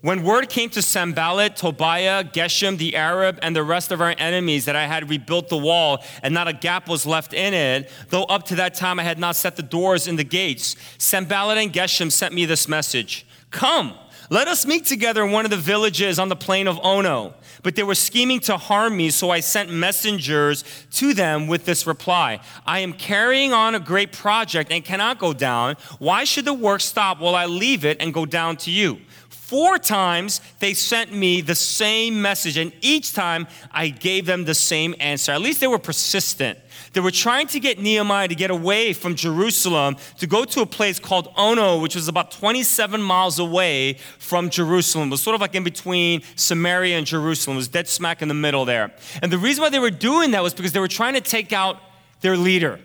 When 0.00 0.22
word 0.22 0.48
came 0.48 0.70
to 0.70 0.82
Sanballat, 0.82 1.56
Tobiah, 1.56 2.22
Geshem, 2.22 2.78
the 2.78 2.94
Arab, 2.94 3.40
and 3.42 3.54
the 3.54 3.64
rest 3.64 3.90
of 3.90 4.00
our 4.00 4.14
enemies 4.16 4.64
that 4.66 4.76
I 4.76 4.86
had 4.86 5.10
rebuilt 5.10 5.48
the 5.48 5.58
wall 5.58 6.04
and 6.22 6.32
not 6.32 6.46
a 6.46 6.52
gap 6.52 6.88
was 6.88 7.04
left 7.04 7.34
in 7.34 7.52
it, 7.52 7.90
though 8.10 8.22
up 8.24 8.44
to 8.46 8.54
that 8.56 8.74
time 8.74 9.00
I 9.00 9.02
had 9.02 9.18
not 9.18 9.34
set 9.34 9.56
the 9.56 9.62
doors 9.62 10.06
in 10.06 10.14
the 10.14 10.22
gates, 10.22 10.76
Sanballat 10.98 11.58
and 11.58 11.72
Geshem 11.72 12.12
sent 12.12 12.32
me 12.32 12.46
this 12.46 12.68
message 12.68 13.26
Come, 13.50 13.94
let 14.30 14.46
us 14.46 14.66
meet 14.66 14.84
together 14.84 15.24
in 15.24 15.32
one 15.32 15.44
of 15.44 15.50
the 15.50 15.56
villages 15.56 16.18
on 16.18 16.28
the 16.28 16.36
plain 16.36 16.68
of 16.68 16.78
Ono. 16.84 17.34
But 17.62 17.76
they 17.76 17.82
were 17.82 17.94
scheming 17.94 18.40
to 18.40 18.56
harm 18.56 18.96
me, 18.96 19.10
so 19.10 19.30
I 19.30 19.40
sent 19.40 19.70
messengers 19.70 20.64
to 20.92 21.14
them 21.14 21.46
with 21.46 21.64
this 21.64 21.86
reply 21.86 22.40
I 22.66 22.80
am 22.80 22.92
carrying 22.92 23.52
on 23.52 23.74
a 23.74 23.80
great 23.80 24.12
project 24.12 24.70
and 24.70 24.84
cannot 24.84 25.18
go 25.18 25.32
down. 25.32 25.76
Why 25.98 26.24
should 26.24 26.44
the 26.44 26.54
work 26.54 26.80
stop 26.80 27.20
while 27.20 27.34
I 27.34 27.46
leave 27.46 27.84
it 27.84 27.96
and 28.00 28.14
go 28.14 28.26
down 28.26 28.56
to 28.58 28.70
you? 28.70 28.98
Four 29.48 29.78
times 29.78 30.42
they 30.58 30.74
sent 30.74 31.10
me 31.10 31.40
the 31.40 31.54
same 31.54 32.20
message, 32.20 32.58
and 32.58 32.70
each 32.82 33.14
time 33.14 33.46
I 33.72 33.88
gave 33.88 34.26
them 34.26 34.44
the 34.44 34.54
same 34.54 34.94
answer. 35.00 35.32
At 35.32 35.40
least 35.40 35.60
they 35.60 35.66
were 35.66 35.78
persistent. 35.78 36.58
They 36.92 37.00
were 37.00 37.10
trying 37.10 37.46
to 37.46 37.58
get 37.58 37.78
Nehemiah 37.78 38.28
to 38.28 38.34
get 38.34 38.50
away 38.50 38.92
from 38.92 39.14
Jerusalem 39.14 39.96
to 40.18 40.26
go 40.26 40.44
to 40.44 40.60
a 40.60 40.66
place 40.66 41.00
called 41.00 41.32
Ono, 41.38 41.80
which 41.80 41.94
was 41.94 42.08
about 42.08 42.30
27 42.30 43.00
miles 43.00 43.38
away 43.38 43.94
from 44.18 44.50
Jerusalem. 44.50 45.08
It 45.08 45.12
was 45.12 45.22
sort 45.22 45.34
of 45.34 45.40
like 45.40 45.54
in 45.54 45.64
between 45.64 46.20
Samaria 46.36 46.98
and 46.98 47.06
Jerusalem. 47.06 47.56
It 47.56 47.60
was 47.60 47.68
dead 47.68 47.88
smack 47.88 48.20
in 48.20 48.28
the 48.28 48.34
middle 48.34 48.66
there. 48.66 48.92
And 49.22 49.32
the 49.32 49.38
reason 49.38 49.62
why 49.62 49.70
they 49.70 49.78
were 49.78 49.90
doing 49.90 50.32
that 50.32 50.42
was 50.42 50.52
because 50.52 50.72
they 50.72 50.80
were 50.80 50.88
trying 50.88 51.14
to 51.14 51.22
take 51.22 51.54
out 51.54 51.80
their 52.20 52.36
leader. 52.36 52.80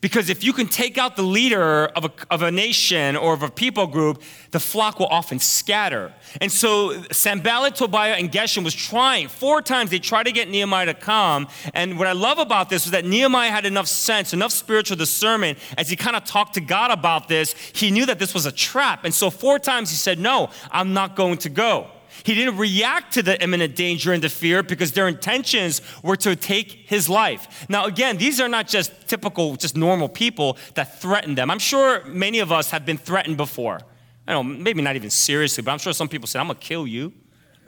Because 0.00 0.28
if 0.28 0.44
you 0.44 0.52
can 0.52 0.66
take 0.68 0.96
out 0.96 1.16
the 1.16 1.22
leader 1.22 1.86
of 1.86 2.04
a, 2.04 2.12
of 2.30 2.42
a 2.42 2.50
nation 2.50 3.16
or 3.16 3.32
of 3.34 3.42
a 3.42 3.50
people 3.50 3.86
group, 3.86 4.22
the 4.52 4.60
flock 4.60 5.00
will 5.00 5.06
often 5.06 5.38
scatter. 5.38 6.12
And 6.40 6.52
so 6.52 7.02
Sanballat, 7.10 7.74
Tobiah, 7.74 8.14
and 8.14 8.30
Geshem 8.30 8.64
was 8.64 8.74
trying. 8.74 9.28
Four 9.28 9.60
times 9.60 9.90
they 9.90 9.98
tried 9.98 10.24
to 10.24 10.32
get 10.32 10.48
Nehemiah 10.48 10.86
to 10.86 10.94
come. 10.94 11.48
And 11.74 11.98
what 11.98 12.06
I 12.06 12.12
love 12.12 12.38
about 12.38 12.70
this 12.70 12.84
was 12.84 12.92
that 12.92 13.04
Nehemiah 13.04 13.50
had 13.50 13.66
enough 13.66 13.88
sense, 13.88 14.32
enough 14.32 14.52
spiritual 14.52 14.96
discernment 14.96 15.58
as 15.76 15.88
he 15.88 15.96
kind 15.96 16.16
of 16.16 16.24
talked 16.24 16.54
to 16.54 16.60
God 16.60 16.90
about 16.90 17.28
this. 17.28 17.54
He 17.74 17.90
knew 17.90 18.06
that 18.06 18.18
this 18.18 18.34
was 18.34 18.46
a 18.46 18.52
trap. 18.52 19.04
And 19.04 19.12
so 19.12 19.30
four 19.30 19.58
times 19.58 19.90
he 19.90 19.96
said, 19.96 20.18
No, 20.18 20.50
I'm 20.70 20.92
not 20.92 21.16
going 21.16 21.38
to 21.38 21.48
go. 21.48 21.88
He 22.22 22.34
didn't 22.34 22.56
react 22.56 23.14
to 23.14 23.22
the 23.22 23.40
imminent 23.42 23.76
danger 23.76 24.12
and 24.12 24.22
the 24.22 24.28
fear 24.28 24.62
because 24.62 24.92
their 24.92 25.08
intentions 25.08 25.80
were 26.02 26.16
to 26.16 26.36
take 26.36 26.70
his 26.70 27.08
life. 27.08 27.66
Now, 27.68 27.86
again, 27.86 28.16
these 28.16 28.40
are 28.40 28.48
not 28.48 28.68
just 28.68 29.08
typical, 29.08 29.56
just 29.56 29.76
normal 29.76 30.08
people 30.08 30.56
that 30.74 31.00
threaten 31.00 31.34
them. 31.34 31.50
I'm 31.50 31.58
sure 31.58 32.04
many 32.04 32.38
of 32.40 32.52
us 32.52 32.70
have 32.70 32.84
been 32.84 32.98
threatened 32.98 33.36
before. 33.36 33.80
I 34.26 34.32
don't 34.32 34.48
know, 34.48 34.58
maybe 34.62 34.82
not 34.82 34.96
even 34.96 35.10
seriously, 35.10 35.62
but 35.62 35.72
I'm 35.72 35.78
sure 35.78 35.92
some 35.92 36.08
people 36.08 36.26
said, 36.26 36.40
I'm 36.40 36.48
gonna 36.48 36.58
kill 36.58 36.86
you, 36.86 37.12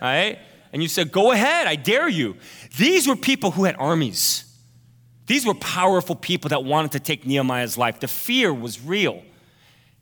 all 0.01 0.09
right? 0.09 0.39
And 0.73 0.83
you 0.83 0.89
said, 0.89 1.11
Go 1.11 1.33
ahead, 1.33 1.67
I 1.67 1.77
dare 1.77 2.09
you. 2.09 2.37
These 2.77 3.09
were 3.09 3.17
people 3.17 3.53
who 3.53 3.65
had 3.65 3.77
armies. 3.79 4.45
These 5.27 5.47
were 5.47 5.55
powerful 5.55 6.17
people 6.17 6.49
that 6.49 6.65
wanted 6.65 6.93
to 6.93 7.01
take 7.01 7.25
Nehemiah's 7.25 7.79
life. 7.79 8.01
The 8.01 8.09
fear 8.09 8.53
was 8.53 8.81
real. 8.81 9.23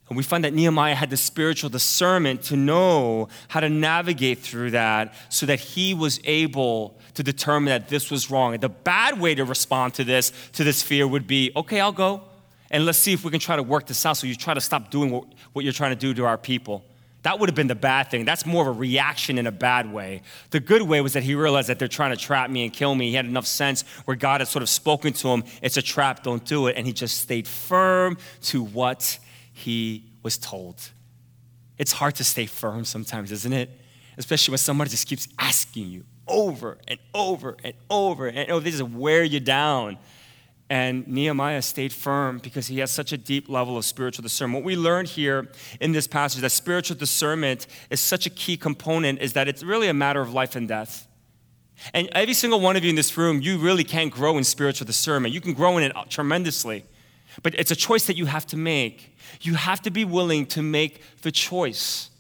And 0.08 0.16
we 0.16 0.22
find 0.22 0.42
that 0.44 0.54
Nehemiah 0.54 0.94
had 0.94 1.10
the 1.10 1.16
spiritual 1.16 1.68
discernment 1.68 2.42
to 2.44 2.56
know 2.56 3.28
how 3.48 3.60
to 3.60 3.68
navigate 3.68 4.38
through 4.38 4.70
that 4.70 5.14
so 5.28 5.44
that 5.46 5.60
he 5.60 5.92
was 5.92 6.18
able 6.24 6.98
to 7.14 7.22
determine 7.22 7.66
that 7.66 7.88
this 7.88 8.10
was 8.10 8.30
wrong. 8.30 8.54
And 8.54 8.62
the 8.62 8.70
bad 8.70 9.20
way 9.20 9.34
to 9.34 9.44
respond 9.44 9.94
to 9.94 10.04
this, 10.04 10.32
to 10.52 10.64
this 10.64 10.82
fear, 10.82 11.06
would 11.06 11.26
be 11.26 11.52
okay, 11.54 11.80
I'll 11.80 11.92
go. 11.92 12.22
And 12.70 12.86
let's 12.86 12.98
see 12.98 13.12
if 13.12 13.24
we 13.24 13.30
can 13.30 13.40
try 13.40 13.56
to 13.56 13.62
work 13.62 13.86
this 13.86 14.04
out 14.06 14.16
so 14.16 14.26
you 14.26 14.34
try 14.34 14.54
to 14.54 14.60
stop 14.60 14.90
doing 14.90 15.10
what, 15.10 15.24
what 15.52 15.64
you're 15.64 15.72
trying 15.72 15.92
to 15.92 15.96
do 15.96 16.14
to 16.14 16.24
our 16.24 16.38
people. 16.38 16.84
That 17.22 17.38
would 17.38 17.48
have 17.48 17.56
been 17.56 17.66
the 17.66 17.74
bad 17.74 18.10
thing. 18.10 18.24
That's 18.24 18.46
more 18.46 18.62
of 18.62 18.68
a 18.68 18.78
reaction 18.78 19.38
in 19.38 19.46
a 19.46 19.52
bad 19.52 19.92
way. 19.92 20.22
The 20.50 20.60
good 20.60 20.82
way 20.82 21.00
was 21.00 21.14
that 21.14 21.22
he 21.22 21.34
realized 21.34 21.68
that 21.68 21.78
they're 21.78 21.88
trying 21.88 22.10
to 22.10 22.16
trap 22.16 22.48
me 22.48 22.64
and 22.64 22.72
kill 22.72 22.94
me. 22.94 23.08
He 23.08 23.14
had 23.14 23.26
enough 23.26 23.46
sense 23.46 23.82
where 24.04 24.16
God 24.16 24.40
had 24.40 24.48
sort 24.48 24.62
of 24.62 24.68
spoken 24.68 25.12
to 25.14 25.28
him, 25.28 25.44
it's 25.60 25.76
a 25.76 25.82
trap, 25.82 26.22
don't 26.22 26.44
do 26.44 26.68
it. 26.68 26.76
And 26.76 26.86
he 26.86 26.92
just 26.92 27.20
stayed 27.20 27.48
firm 27.48 28.18
to 28.42 28.62
what 28.62 29.18
he 29.58 30.04
was 30.22 30.38
told. 30.38 30.90
It's 31.78 31.92
hard 31.92 32.14
to 32.16 32.24
stay 32.24 32.46
firm 32.46 32.84
sometimes, 32.84 33.32
isn't 33.32 33.52
it? 33.52 33.70
Especially 34.16 34.52
when 34.52 34.58
somebody 34.58 34.90
just 34.90 35.06
keeps 35.06 35.28
asking 35.38 35.88
you 35.88 36.04
over 36.26 36.78
and 36.86 36.98
over 37.14 37.56
and 37.64 37.74
over 37.88 38.26
and 38.26 38.50
oh, 38.50 38.60
this 38.60 38.74
is 38.74 38.82
wear 38.82 39.24
you 39.24 39.40
down. 39.40 39.98
And 40.70 41.08
Nehemiah 41.08 41.62
stayed 41.62 41.94
firm 41.94 42.38
because 42.38 42.66
he 42.66 42.80
has 42.80 42.90
such 42.90 43.12
a 43.12 43.16
deep 43.16 43.48
level 43.48 43.78
of 43.78 43.84
spiritual 43.86 44.22
discernment. 44.22 44.62
What 44.62 44.66
we 44.66 44.76
learned 44.76 45.08
here 45.08 45.48
in 45.80 45.92
this 45.92 46.06
passage 46.06 46.42
that 46.42 46.50
spiritual 46.50 46.96
discernment 46.96 47.66
is 47.88 48.00
such 48.00 48.26
a 48.26 48.30
key 48.30 48.56
component 48.56 49.20
is 49.20 49.32
that 49.32 49.48
it's 49.48 49.62
really 49.62 49.88
a 49.88 49.94
matter 49.94 50.20
of 50.20 50.34
life 50.34 50.56
and 50.56 50.68
death. 50.68 51.06
And 51.94 52.08
every 52.12 52.34
single 52.34 52.60
one 52.60 52.76
of 52.76 52.84
you 52.84 52.90
in 52.90 52.96
this 52.96 53.16
room, 53.16 53.40
you 53.40 53.56
really 53.58 53.84
can 53.84 54.08
grow 54.08 54.36
in 54.36 54.44
spiritual 54.44 54.86
discernment. 54.86 55.32
You 55.32 55.40
can 55.40 55.54
grow 55.54 55.78
in 55.78 55.84
it 55.84 55.92
tremendously. 56.10 56.84
But 57.42 57.54
it's 57.54 57.70
a 57.70 57.76
choice 57.76 58.06
that 58.06 58.16
you 58.16 58.26
have 58.26 58.46
to 58.46 58.56
make. 58.56 59.16
You 59.40 59.54
have 59.54 59.82
to 59.82 59.90
be 59.90 60.04
willing 60.04 60.46
to 60.46 60.62
make 60.62 61.02
the 61.22 61.30
choice 61.30 62.10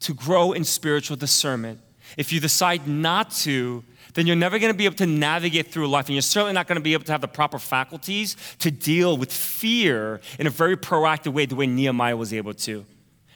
to 0.00 0.14
grow 0.14 0.52
in 0.52 0.64
spiritual 0.64 1.16
discernment. 1.16 1.80
If 2.16 2.32
you 2.32 2.40
decide 2.40 2.86
not 2.86 3.30
to, 3.42 3.84
then 4.14 4.26
you're 4.26 4.36
never 4.36 4.58
going 4.58 4.72
to 4.72 4.76
be 4.76 4.84
able 4.84 4.96
to 4.96 5.06
navigate 5.06 5.68
through 5.68 5.88
life. 5.88 6.06
And 6.06 6.14
you're 6.14 6.22
certainly 6.22 6.52
not 6.52 6.66
going 6.66 6.76
to 6.76 6.82
be 6.82 6.92
able 6.92 7.04
to 7.04 7.12
have 7.12 7.20
the 7.20 7.28
proper 7.28 7.58
faculties 7.58 8.36
to 8.60 8.70
deal 8.70 9.16
with 9.16 9.32
fear 9.32 10.20
in 10.38 10.46
a 10.46 10.50
very 10.50 10.76
proactive 10.76 11.32
way, 11.32 11.46
the 11.46 11.54
way 11.54 11.66
Nehemiah 11.66 12.16
was 12.16 12.32
able 12.32 12.54
to. 12.54 12.86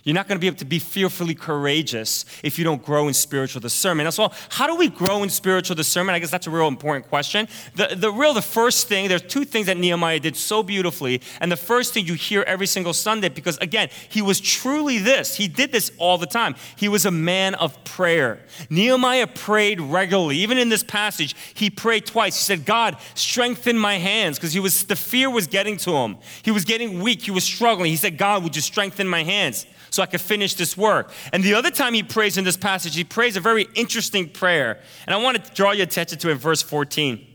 You're 0.04 0.14
not 0.14 0.26
going 0.26 0.36
to 0.36 0.40
be 0.40 0.48
able 0.48 0.56
to 0.56 0.64
be 0.64 0.80
fearfully 0.80 1.34
courageous 1.34 2.24
if 2.42 2.58
you 2.58 2.64
don't 2.64 2.84
grow 2.84 3.06
in 3.06 3.14
spiritual 3.14 3.60
discernment. 3.60 4.08
As 4.08 4.18
well, 4.18 4.34
how 4.48 4.66
do 4.66 4.74
we 4.74 4.88
grow 4.88 5.22
in 5.22 5.30
spiritual 5.30 5.76
discernment? 5.76 6.16
I 6.16 6.18
guess 6.18 6.30
that's 6.30 6.48
a 6.48 6.50
real 6.50 6.66
important 6.66 7.08
question. 7.08 7.46
The, 7.76 7.94
the 7.94 8.10
real, 8.10 8.34
the 8.34 8.42
first 8.42 8.88
thing, 8.88 9.08
there's 9.08 9.22
two 9.22 9.44
things 9.44 9.66
that 9.66 9.76
Nehemiah 9.76 10.18
did 10.18 10.36
so 10.36 10.64
beautifully. 10.64 11.22
And 11.40 11.52
the 11.52 11.56
first 11.56 11.94
thing 11.94 12.06
you 12.06 12.14
hear 12.14 12.42
every 12.42 12.66
single 12.66 12.92
Sunday, 12.92 13.28
because 13.28 13.58
again, 13.58 13.90
he 14.08 14.22
was 14.22 14.40
truly 14.40 14.98
this. 14.98 15.36
He 15.36 15.46
did 15.46 15.70
this 15.70 15.92
all 15.98 16.18
the 16.18 16.26
time. 16.26 16.56
He 16.74 16.88
was 16.88 17.06
a 17.06 17.12
man 17.12 17.54
of 17.54 17.82
prayer. 17.84 18.40
Nehemiah 18.70 19.28
prayed 19.28 19.80
regularly. 19.80 20.38
Even 20.38 20.58
in 20.58 20.68
this 20.68 20.82
passage, 20.82 21.36
he 21.54 21.70
prayed 21.70 22.06
twice. 22.06 22.34
He 22.34 22.42
said, 22.42 22.64
God, 22.64 22.96
strengthen 23.14 23.78
my 23.78 23.98
hands, 23.98 24.36
because 24.38 24.52
he 24.52 24.60
was 24.60 24.84
the 24.84 24.96
fear 24.96 25.30
was 25.30 25.46
getting 25.46 25.76
to 25.78 25.92
him. 25.92 26.16
He 26.42 26.50
was 26.50 26.64
getting 26.64 27.00
weak. 27.00 27.22
He 27.22 27.30
was 27.30 27.44
struggling. 27.44 27.90
He 27.90 27.96
said, 27.96 28.18
God, 28.18 28.42
would 28.42 28.56
you 28.56 28.62
strengthen 28.62 29.06
my 29.06 29.22
hands? 29.22 29.66
So 29.92 30.02
I 30.02 30.06
could 30.06 30.22
finish 30.22 30.54
this 30.54 30.76
work. 30.76 31.12
And 31.32 31.44
the 31.44 31.54
other 31.54 31.70
time 31.70 31.92
he 31.92 32.02
prays 32.02 32.38
in 32.38 32.44
this 32.44 32.56
passage, 32.56 32.96
he 32.96 33.04
prays 33.04 33.36
a 33.36 33.40
very 33.40 33.68
interesting 33.74 34.28
prayer. 34.28 34.80
And 35.06 35.14
I 35.14 35.18
want 35.18 35.44
to 35.44 35.52
draw 35.52 35.72
your 35.72 35.84
attention 35.84 36.18
to 36.18 36.28
it 36.28 36.32
in 36.32 36.38
verse 36.38 36.62
14. 36.62 37.26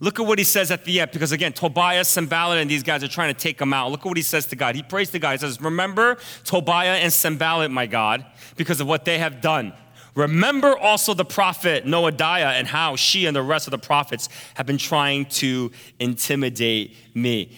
Look 0.00 0.20
at 0.20 0.26
what 0.26 0.38
he 0.38 0.44
says 0.44 0.70
at 0.70 0.84
the 0.84 1.00
end, 1.00 1.12
because 1.12 1.32
again, 1.32 1.54
Tobiah, 1.54 2.04
Sanballat, 2.04 2.58
and 2.58 2.70
these 2.70 2.82
guys 2.82 3.02
are 3.02 3.08
trying 3.08 3.32
to 3.32 3.40
take 3.40 3.58
him 3.58 3.72
out. 3.72 3.90
Look 3.90 4.00
at 4.00 4.06
what 4.06 4.18
he 4.18 4.22
says 4.22 4.44
to 4.46 4.56
God. 4.56 4.74
He 4.74 4.82
prays 4.82 5.10
to 5.12 5.18
God. 5.18 5.32
He 5.32 5.38
says, 5.38 5.58
Remember 5.60 6.18
Tobiah 6.44 6.96
and 6.96 7.10
Sanballat, 7.10 7.70
my 7.70 7.86
God, 7.86 8.26
because 8.56 8.80
of 8.82 8.86
what 8.86 9.06
they 9.06 9.18
have 9.18 9.40
done. 9.40 9.72
Remember 10.14 10.76
also 10.76 11.14
the 11.14 11.24
prophet 11.24 11.86
Noadiah 11.86 12.52
and 12.52 12.68
how 12.68 12.96
she 12.96 13.24
and 13.24 13.34
the 13.34 13.42
rest 13.42 13.66
of 13.66 13.70
the 13.70 13.78
prophets 13.78 14.28
have 14.54 14.66
been 14.66 14.78
trying 14.78 15.24
to 15.26 15.72
intimidate 15.98 16.94
me. 17.14 17.56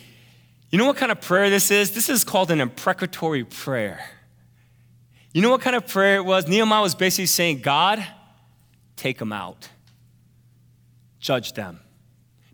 You 0.70 0.78
know 0.78 0.86
what 0.86 0.96
kind 0.96 1.12
of 1.12 1.20
prayer 1.20 1.48
this 1.48 1.70
is? 1.70 1.92
This 1.92 2.08
is 2.08 2.24
called 2.24 2.50
an 2.50 2.60
imprecatory 2.60 3.44
prayer. 3.44 4.00
You 5.32 5.42
know 5.42 5.50
what 5.50 5.60
kind 5.60 5.76
of 5.76 5.86
prayer 5.86 6.16
it 6.16 6.24
was? 6.24 6.48
Nehemiah 6.48 6.82
was 6.82 6.94
basically 6.94 7.26
saying, 7.26 7.60
God, 7.60 8.04
take 8.96 9.18
them 9.18 9.32
out, 9.32 9.68
judge 11.20 11.52
them. 11.52 11.80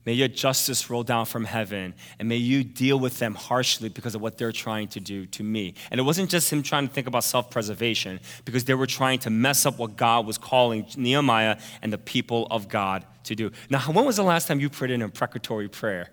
May 0.05 0.15
your 0.15 0.27
justice 0.27 0.91
roll 0.91 1.05
down 1.05 1.27
from 1.27 1.45
heaven, 1.45 1.95
and 2.19 2.29
may 2.29 2.37
you 2.37 2.65
deal 2.65 2.99
with 2.99 3.21
them 3.21 3.37
harshly 3.37 3.89
because 3.89 4.17
of 4.17 4.21
what 4.21 4.37
they're 4.37 4.51
trying 4.51 4.89
to 4.89 5.01
do 5.01 5.27
to 5.27 5.45
me. 5.45 5.75
And 5.93 6.01
it 6.01 6.03
wasn't 6.03 6.29
just 6.29 6.53
him 6.53 6.65
trying 6.65 6.89
to 6.89 6.93
think 6.93 7.07
about 7.07 7.23
self 7.23 7.51
preservation, 7.51 8.19
because 8.45 8.65
they 8.65 8.75
were 8.75 8.89
trying 8.89 9.21
to 9.21 9.31
mess 9.31 9.65
up 9.65 9.79
what 9.79 9.97
God 9.97 10.27
was 10.27 10.39
calling 10.39 10.87
Nehemiah 10.97 11.57
and 11.83 11.93
the 11.93 11.99
people 11.99 12.49
of 12.51 12.69
God 12.69 13.07
to 13.25 13.37
do. 13.37 13.53
Now, 13.71 13.81
when 13.81 14.05
was 14.05 14.17
the 14.17 14.25
last 14.25 14.49
time 14.49 14.59
you 14.59 14.69
prayed 14.69 14.91
an 14.91 15.03
imprecatory 15.03 15.69
prayer? 15.69 16.11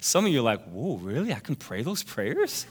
Some 0.00 0.26
of 0.26 0.32
you 0.32 0.40
are 0.40 0.42
like, 0.42 0.64
whoa, 0.64 0.96
really? 0.96 1.32
I 1.32 1.40
can 1.40 1.56
pray 1.56 1.82
those 1.82 2.02
prayers? 2.02 2.66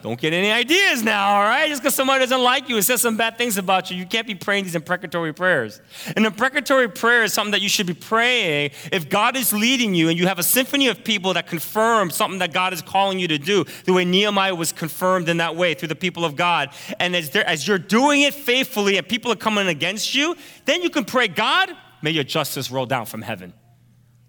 Don't 0.00 0.20
get 0.20 0.32
any 0.32 0.52
ideas 0.52 1.02
now, 1.02 1.34
all 1.34 1.42
right? 1.42 1.68
Just 1.68 1.82
because 1.82 1.94
somebody 1.94 2.20
doesn't 2.20 2.40
like 2.40 2.68
you 2.68 2.76
and 2.76 2.84
says 2.84 3.02
some 3.02 3.16
bad 3.16 3.36
things 3.36 3.58
about 3.58 3.90
you, 3.90 3.96
you 3.96 4.06
can't 4.06 4.28
be 4.28 4.34
praying 4.34 4.62
these 4.62 4.76
imprecatory 4.76 5.32
prayers. 5.32 5.80
An 6.16 6.24
imprecatory 6.24 6.88
prayer 6.88 7.24
is 7.24 7.32
something 7.32 7.50
that 7.50 7.62
you 7.62 7.68
should 7.68 7.88
be 7.88 7.94
praying 7.94 8.70
if 8.92 9.08
God 9.08 9.36
is 9.36 9.52
leading 9.52 9.94
you 9.94 10.08
and 10.08 10.16
you 10.16 10.28
have 10.28 10.38
a 10.38 10.44
symphony 10.44 10.86
of 10.86 11.02
people 11.02 11.34
that 11.34 11.48
confirm 11.48 12.10
something 12.10 12.38
that 12.38 12.52
God 12.52 12.72
is 12.72 12.80
calling 12.80 13.18
you 13.18 13.26
to 13.28 13.38
do, 13.38 13.64
the 13.86 13.92
way 13.92 14.04
Nehemiah 14.04 14.54
was 14.54 14.70
confirmed 14.70 15.28
in 15.28 15.38
that 15.38 15.56
way 15.56 15.74
through 15.74 15.88
the 15.88 15.96
people 15.96 16.24
of 16.24 16.36
God. 16.36 16.70
And 17.00 17.16
as, 17.16 17.30
as 17.30 17.66
you're 17.66 17.78
doing 17.78 18.20
it 18.20 18.34
faithfully 18.34 18.98
and 18.98 19.08
people 19.08 19.32
are 19.32 19.36
coming 19.36 19.66
against 19.66 20.14
you, 20.14 20.36
then 20.64 20.82
you 20.82 20.90
can 20.90 21.04
pray, 21.06 21.26
God, 21.26 21.70
may 22.02 22.12
your 22.12 22.24
justice 22.24 22.70
roll 22.70 22.86
down 22.86 23.06
from 23.06 23.22
heaven. 23.22 23.52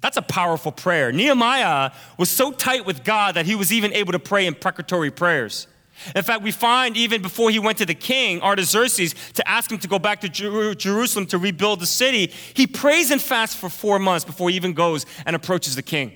That's 0.02 0.18
a 0.18 0.22
powerful 0.22 0.72
prayer. 0.72 1.12
Nehemiah 1.12 1.92
was 2.18 2.30
so 2.30 2.52
tight 2.52 2.86
with 2.86 3.04
God 3.04 3.36
that 3.36 3.46
he 3.46 3.56
was 3.56 3.74
even 3.74 3.94
able 3.94 4.14
to 4.14 4.20
pray 4.20 4.48
imprecatory 4.48 5.12
prayers. 5.12 5.68
In 6.16 6.24
fact, 6.24 6.44
we 6.44 6.52
find 6.52 6.96
even 6.96 7.22
before 7.22 7.50
he 7.50 7.60
went 7.60 7.78
to 7.80 7.86
the 7.86 7.94
king, 7.94 8.42
Artaxerxes, 8.42 9.14
to 9.34 9.48
ask 9.50 9.70
him 9.70 9.78
to 9.80 9.88
go 9.88 10.00
back 10.00 10.22
to 10.22 10.30
Jer- 10.30 10.74
Jerusalem 10.74 11.26
to 11.28 11.38
rebuild 11.38 11.82
the 11.82 11.86
city, 11.86 12.32
he 12.54 12.66
prays 12.68 13.12
and 13.12 13.22
fasts 13.22 13.56
for 13.56 13.70
four 13.70 14.00
months 14.00 14.24
before 14.24 14.50
he 14.50 14.56
even 14.56 14.74
goes 14.74 15.06
and 15.26 15.36
approaches 15.36 15.76
the 15.76 15.82
king. 15.82 16.14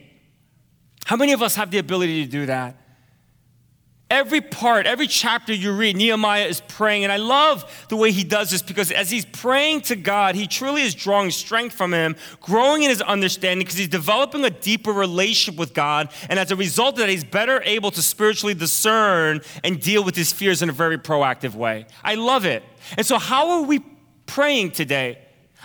How 1.05 1.17
many 1.17 1.33
of 1.33 1.41
us 1.41 1.55
have 1.55 1.69
the 1.69 1.79
ability 1.79 2.23
to 2.23 2.31
do 2.31 2.45
that? 2.45 2.77
Every 4.13 4.41
part, 4.41 4.85
every 4.85 5.07
chapter 5.07 5.51
you 5.51 5.71
read, 5.71 5.97
Nehemiah 5.97 6.45
is 6.45 6.61
praying. 6.61 7.03
And 7.03 7.11
I 7.11 7.17
love 7.17 7.87
the 7.89 7.97
way 7.97 8.11
he 8.11 8.23
does 8.23 8.51
this 8.51 8.61
because 8.61 8.91
as 8.91 9.09
he's 9.09 9.25
praying 9.25 9.81
to 9.81 9.95
God, 9.95 10.35
he 10.35 10.45
truly 10.45 10.83
is 10.83 10.93
drawing 10.93 11.31
strength 11.31 11.73
from 11.73 11.95
him, 11.95 12.15
growing 12.39 12.83
in 12.83 12.91
his 12.91 13.01
understanding 13.01 13.65
because 13.65 13.79
he's 13.79 13.87
developing 13.87 14.45
a 14.45 14.51
deeper 14.51 14.93
relationship 14.93 15.59
with 15.59 15.73
God. 15.73 16.11
And 16.29 16.37
as 16.37 16.51
a 16.51 16.55
result 16.55 16.93
of 16.93 16.99
that, 16.99 17.09
he's 17.09 17.23
better 17.23 17.63
able 17.65 17.89
to 17.89 18.03
spiritually 18.03 18.53
discern 18.53 19.41
and 19.63 19.81
deal 19.81 20.03
with 20.03 20.15
his 20.15 20.31
fears 20.31 20.61
in 20.61 20.69
a 20.69 20.73
very 20.73 20.99
proactive 20.99 21.55
way. 21.55 21.87
I 22.03 22.13
love 22.13 22.45
it. 22.45 22.61
And 22.95 23.07
so, 23.07 23.17
how 23.17 23.49
are 23.49 23.63
we 23.63 23.79
praying 24.27 24.73
today? 24.73 25.17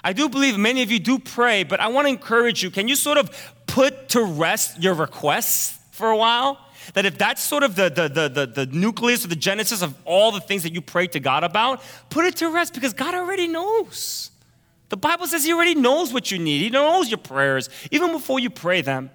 I 0.02 0.14
do 0.14 0.26
believe 0.26 0.57
many 0.57 0.83
of 0.83 0.90
you 0.90 1.00
do 1.00 1.19
pray, 1.19 1.64
but 1.64 1.81
I 1.81 1.88
want 1.88 2.07
to 2.07 2.09
encourage 2.09 2.62
you. 2.62 2.71
Can 2.71 2.88
you 2.88 2.97
sort 2.97 3.19
of 3.19 3.31
put 3.67 4.09
to 4.09 4.23
rest 4.23 4.83
your 4.83 4.95
requests 4.95 5.78
for 5.90 6.09
a 6.09 6.17
while? 6.17 6.59
That 6.95 7.07
if 7.07 7.18
that's 7.18 7.42
sort 7.42 7.62
of 7.62 7.76
the, 7.76 7.88
the, 7.88 8.09
the, 8.09 8.28
the, 8.28 8.64
the 8.64 8.66
nucleus 8.66 9.25
or 9.25 9.28
the 9.28 9.37
genesis 9.37 9.83
of 9.83 9.95
all 10.04 10.33
the 10.33 10.40
things 10.40 10.62
that 10.62 10.73
you 10.73 10.80
pray 10.80 11.07
to 11.09 11.21
God 11.21 11.45
about, 11.45 11.83
put 12.11 12.25
it 12.25 12.37
to 12.37 12.50
rest 12.50 12.75
because 12.75 12.92
God 12.92 13.14
already 13.14 13.47
knows. 13.47 14.30
The 14.88 14.97
Bible 14.97 15.26
says 15.26 15.45
He 15.45 15.52
already 15.52 15.75
knows 15.75 16.12
what 16.12 16.30
you 16.30 16.38
need, 16.38 16.61
He 16.62 16.71
knows 16.71 17.11
your 17.11 17.18
prayers, 17.18 17.68
even 17.90 18.12
before 18.12 18.38
you 18.40 18.50
pray 18.50 18.80
them. 18.80 19.11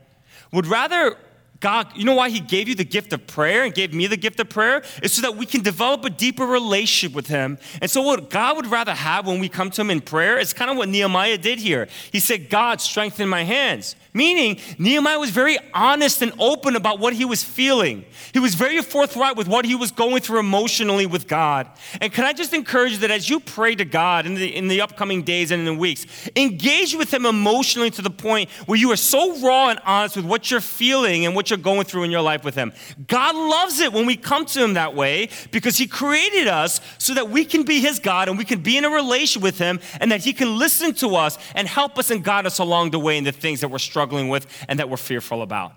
Would 0.52 0.68
rather 0.68 1.18
God, 1.64 1.96
you 1.96 2.04
know 2.04 2.16
why 2.16 2.30
He 2.30 2.42
gave 2.42 2.68
you 2.68 2.76
the 2.76 2.84
gift 2.84 3.14
of 3.14 3.26
prayer 3.26 3.64
and 3.64 3.74
gave 3.74 3.94
me 3.94 4.06
the 4.06 4.18
gift 4.18 4.38
of 4.42 4.50
prayer? 4.50 4.84
Is 5.02 5.14
so 5.14 5.22
that 5.22 5.38
we 5.38 5.46
can 5.46 5.62
develop 5.62 6.04
a 6.04 6.10
deeper 6.10 6.46
relationship 6.46 7.16
with 7.16 7.28
Him. 7.28 7.58
And 7.82 7.90
so, 7.90 8.02
what 8.02 8.30
God 8.30 8.58
would 8.58 8.68
rather 8.68 8.94
have 8.94 9.26
when 9.26 9.40
we 9.40 9.48
come 9.48 9.72
to 9.72 9.82
Him 9.82 9.90
in 9.90 10.02
prayer 10.02 10.38
is 10.38 10.52
kind 10.52 10.70
of 10.70 10.76
what 10.76 10.90
Nehemiah 10.90 11.38
did 11.38 11.60
here. 11.60 11.88
He 12.12 12.20
said, 12.20 12.50
God, 12.50 12.82
strengthen 12.82 13.30
my 13.30 13.44
hands. 13.44 13.96
Meaning, 14.14 14.60
Nehemiah 14.78 15.18
was 15.18 15.32
very 15.32 15.58
honest 15.74 16.22
and 16.22 16.32
open 16.38 16.76
about 16.76 17.00
what 17.00 17.14
he 17.14 17.26
was 17.26 17.44
feeling. 17.44 18.06
He 18.32 18.38
was 18.38 18.54
very 18.54 18.80
forthright 18.84 19.36
with 19.36 19.48
what 19.48 19.66
he 19.66 19.74
was 19.74 19.92
going 19.92 20.22
through 20.22 20.40
emotionally 20.40 21.08
with 21.08 21.28
God. 21.28 21.68
And 22.00 22.14
can 22.14 22.24
I 22.24 22.34
just 22.34 22.54
encourage 22.54 23.00
that 23.00 23.10
as 23.10 23.28
you 23.28 23.40
pray 23.40 23.74
to 23.74 23.86
God 23.86 24.28
in 24.28 24.36
the, 24.36 24.56
in 24.56 24.68
the 24.68 24.82
upcoming 24.82 25.24
days 25.24 25.50
and 25.50 25.62
in 25.62 25.66
the 25.66 25.74
weeks, 25.74 26.06
engage 26.36 26.96
with 26.96 27.12
Him 27.12 27.26
emotionally 27.26 27.90
to 27.90 28.04
the 28.04 28.12
point 28.12 28.52
where 28.68 28.78
you 28.78 28.92
are 28.92 28.98
so 28.98 29.40
raw 29.40 29.70
and 29.70 29.80
honest 29.84 30.16
with 30.16 30.26
what 30.26 30.52
you're 30.52 30.62
feeling 30.62 31.26
and 31.26 31.36
what 31.36 31.50
you're 31.50 31.58
going 31.58 31.86
through 31.86 32.04
in 32.04 32.12
your 32.12 32.22
life 32.22 32.44
with 32.44 32.54
Him. 32.54 32.72
God 33.08 33.36
loves 33.36 33.80
it 33.80 33.94
when 33.94 34.06
we 34.06 34.16
come 34.16 34.46
to 34.46 34.64
Him 34.64 34.76
that 34.76 34.94
way 34.94 35.30
because 35.50 35.76
He 35.76 35.88
created 35.88 36.48
us 36.48 36.82
so 37.00 37.16
that 37.16 37.32
we 37.32 37.46
can 37.46 37.64
be 37.64 37.80
His 37.80 37.98
God 37.98 38.30
and 38.30 38.38
we 38.38 38.46
can 38.46 38.62
be 38.62 38.78
in 38.78 38.86
a 38.86 38.90
relation 38.92 39.42
with 39.42 39.58
Him 39.58 39.80
and 40.00 40.12
that 40.12 40.24
He 40.24 40.34
can 40.34 40.60
listen 40.60 40.94
to 40.96 41.16
us 41.16 41.40
and 41.56 41.68
help 41.68 41.98
us 41.98 42.12
and 42.12 42.24
guide 42.24 42.46
us 42.46 42.60
along 42.60 42.92
the 42.92 43.00
way 43.00 43.18
in 43.18 43.24
the 43.24 43.32
things 43.32 43.62
that 43.62 43.70
we're 43.70 43.80
struggling 43.80 44.03
struggling 44.04 44.28
with 44.28 44.46
and 44.68 44.80
that 44.80 44.90
we're 44.90 44.98
fearful 44.98 45.42
about. 45.42 45.72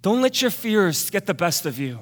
Don't 0.00 0.22
let 0.22 0.40
your 0.40 0.50
fears 0.50 1.10
get 1.10 1.26
the 1.26 1.34
best 1.34 1.66
of 1.66 1.78
you. 1.78 2.00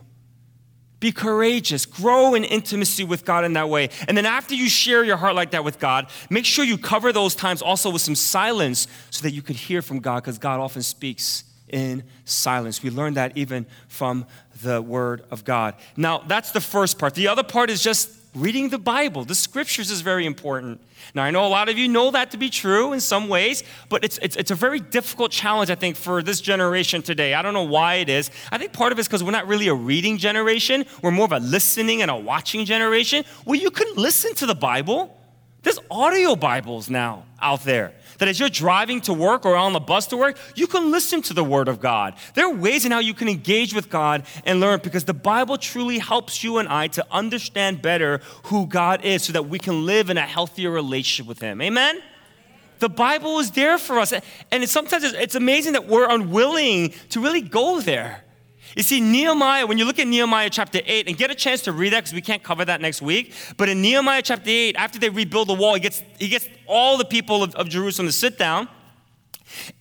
Be 1.01 1.11
courageous. 1.11 1.85
Grow 1.85 2.35
in 2.35 2.45
intimacy 2.45 3.03
with 3.03 3.25
God 3.25 3.45
in 3.45 3.55
that 3.55 3.69
way. 3.69 3.91
And 4.07 4.17
then 4.17 4.27
after 4.27 4.55
you 4.55 4.69
share 4.69 5.03
your 5.03 5.17
heart 5.17 5.35
like 5.35 5.51
that 5.51 5.65
with 5.65 5.81
God, 5.81 6.07
make 6.31 6.45
sure 6.45 6.65
you 6.65 6.79
cover 6.79 7.13
those 7.13 7.35
times 7.35 7.61
also 7.61 7.91
with 7.91 8.03
some 8.03 8.15
silence 8.15 8.87
so 9.11 9.23
that 9.23 9.33
you 9.33 9.43
could 9.43 9.57
hear 9.57 9.83
from 9.83 9.99
God 9.99 10.23
because 10.23 10.39
God 10.39 10.61
often 10.61 10.83
speaks 10.83 11.43
in 11.69 12.05
silence. 12.25 12.85
We 12.85 12.91
learn 12.91 13.15
that 13.15 13.37
even 13.37 13.67
from 13.89 14.27
the 14.63 14.81
Word 14.81 15.25
of 15.33 15.45
God. 15.45 15.75
Now, 15.97 16.19
that's 16.19 16.53
the 16.53 16.61
first 16.61 17.01
part. 17.01 17.17
The 17.17 17.27
other 17.27 17.43
part 17.43 17.71
is 17.71 17.83
just 17.83 18.11
reading 18.35 18.71
the 18.71 18.79
Bible. 18.79 19.25
The 19.25 19.35
scriptures 19.35 19.91
is 19.91 20.01
very 20.01 20.25
important. 20.25 20.81
Now, 21.15 21.23
I 21.23 21.31
know 21.31 21.45
a 21.45 21.49
lot 21.49 21.69
of 21.69 21.77
you 21.77 21.89
know 21.89 22.11
that 22.13 22.31
to 22.31 22.37
be 22.39 22.49
true 22.49 22.93
in 22.93 23.01
some 23.01 23.29
ways, 23.29 23.63
but 23.89 24.05
it's, 24.05 24.19
it's, 24.19 24.37
it's 24.37 24.51
a 24.51 24.55
very 24.55 24.81
difficult 24.81 25.31
challenge, 25.31 25.71
I 25.71 25.75
think, 25.75 25.97
for 25.97 26.23
this 26.23 26.41
generation 26.41 27.03
today. 27.03 27.35
I 27.35 27.43
don't 27.43 27.55
know 27.55 27.65
why 27.65 27.97
it 27.97 28.09
is. 28.09 28.31
I 28.51 28.59
think 28.59 28.73
part 28.73 28.93
of 28.93 28.99
it 28.99 29.03
is 29.03 29.09
because 29.09 29.23
we're 29.23 29.33
not 29.33 29.47
really 29.47 29.69
a 29.69 29.75
reading 29.75 30.17
generation, 30.17 30.85
we're 31.03 31.11
more 31.11 31.27
of 31.27 31.33
a 31.33 31.41
listening 31.41 32.01
and 32.01 32.11
a 32.11 32.17
watching 32.17 32.65
generation. 32.65 33.25
Well, 33.45 33.61
you 33.61 33.71
can 33.71 33.95
listen 33.97 34.35
to 34.37 34.47
the 34.47 34.55
Bible. 34.55 35.19
There's 35.63 35.79
audio 35.91 36.35
Bibles 36.35 36.89
now 36.89 37.25
out 37.41 37.65
there 37.65 37.93
that 38.23 38.29
as 38.29 38.39
you're 38.39 38.49
driving 38.49 39.01
to 39.01 39.13
work 39.13 39.45
or 39.45 39.57
on 39.57 39.73
the 39.73 39.81
bus 39.81 40.07
to 40.07 40.17
work, 40.17 40.39
you 40.55 40.69
can 40.69 40.93
listen 40.93 41.21
to 41.23 41.35
the 41.35 41.43
Word 41.43 41.67
of 41.67 41.81
God. 41.81 42.15
There 42.35 42.47
are 42.47 42.55
ways 42.55 42.85
in 42.85 42.93
how 42.93 43.01
you 43.01 43.15
can 43.15 43.29
engage 43.29 43.75
with 43.75 43.91
God 43.91 44.23
and 44.47 44.61
learn 44.61 44.79
because 44.81 45.03
the 45.03 45.13
Bible 45.13 45.59
truly 45.59 45.99
helps 45.99 46.45
you 46.45 46.59
and 46.59 46.69
I 46.69 46.87
to 46.87 47.05
understand 47.11 47.83
better 47.83 48.21
who 48.45 48.69
God 48.69 49.05
is 49.05 49.25
so 49.25 49.33
that 49.33 49.49
we 49.49 49.59
can 49.59 49.87
live 49.87 50.09
in 50.09 50.19
a 50.19 50.23
healthier 50.23 50.71
relationship 50.71 51.27
with 51.27 51.41
Him. 51.41 51.61
Amen? 51.61 52.01
The 52.79 52.89
Bible 52.89 53.41
is 53.41 53.51
there 53.51 53.77
for 53.77 53.99
us. 53.99 54.13
And 54.13 54.63
it's 54.63 54.71
sometimes 54.71 55.03
it's 55.03 55.35
amazing 55.35 55.73
that 55.73 55.89
we're 55.89 56.09
unwilling 56.09 56.95
to 57.09 57.21
really 57.21 57.41
go 57.41 57.81
there. 57.81 58.23
You 58.77 58.83
see, 58.83 59.01
Nehemiah, 59.01 59.67
when 59.67 59.79
you 59.79 59.85
look 59.85 59.99
at 59.99 60.07
Nehemiah 60.07 60.51
chapter 60.51 60.81
8, 60.85 61.09
and 61.09 61.17
get 61.17 61.31
a 61.31 61.35
chance 61.35 61.63
to 61.63 61.73
read 61.73 61.93
that 61.93 62.01
because 62.01 62.15
we 62.15 62.23
can't 62.23 62.43
cover 62.43 62.65
that 62.65 62.81
next 62.81 63.03
week, 63.03 63.35
but 63.57 63.69
in 63.69 63.83
Nehemiah 63.83 64.23
chapter 64.23 64.49
8, 64.49 64.77
after 64.77 64.99
they 64.99 65.11
rebuild 65.11 65.49
the 65.49 65.55
wall, 65.55 65.75
he 65.75 65.81
gets, 65.81 66.03
he 66.19 66.29
gets 66.29 66.49
all 66.67 66.97
the 66.97 67.05
people 67.05 67.43
of, 67.43 67.55
of 67.55 67.69
Jerusalem 67.69 68.09
to 68.09 68.13
sit 68.13 68.39
down. 68.39 68.69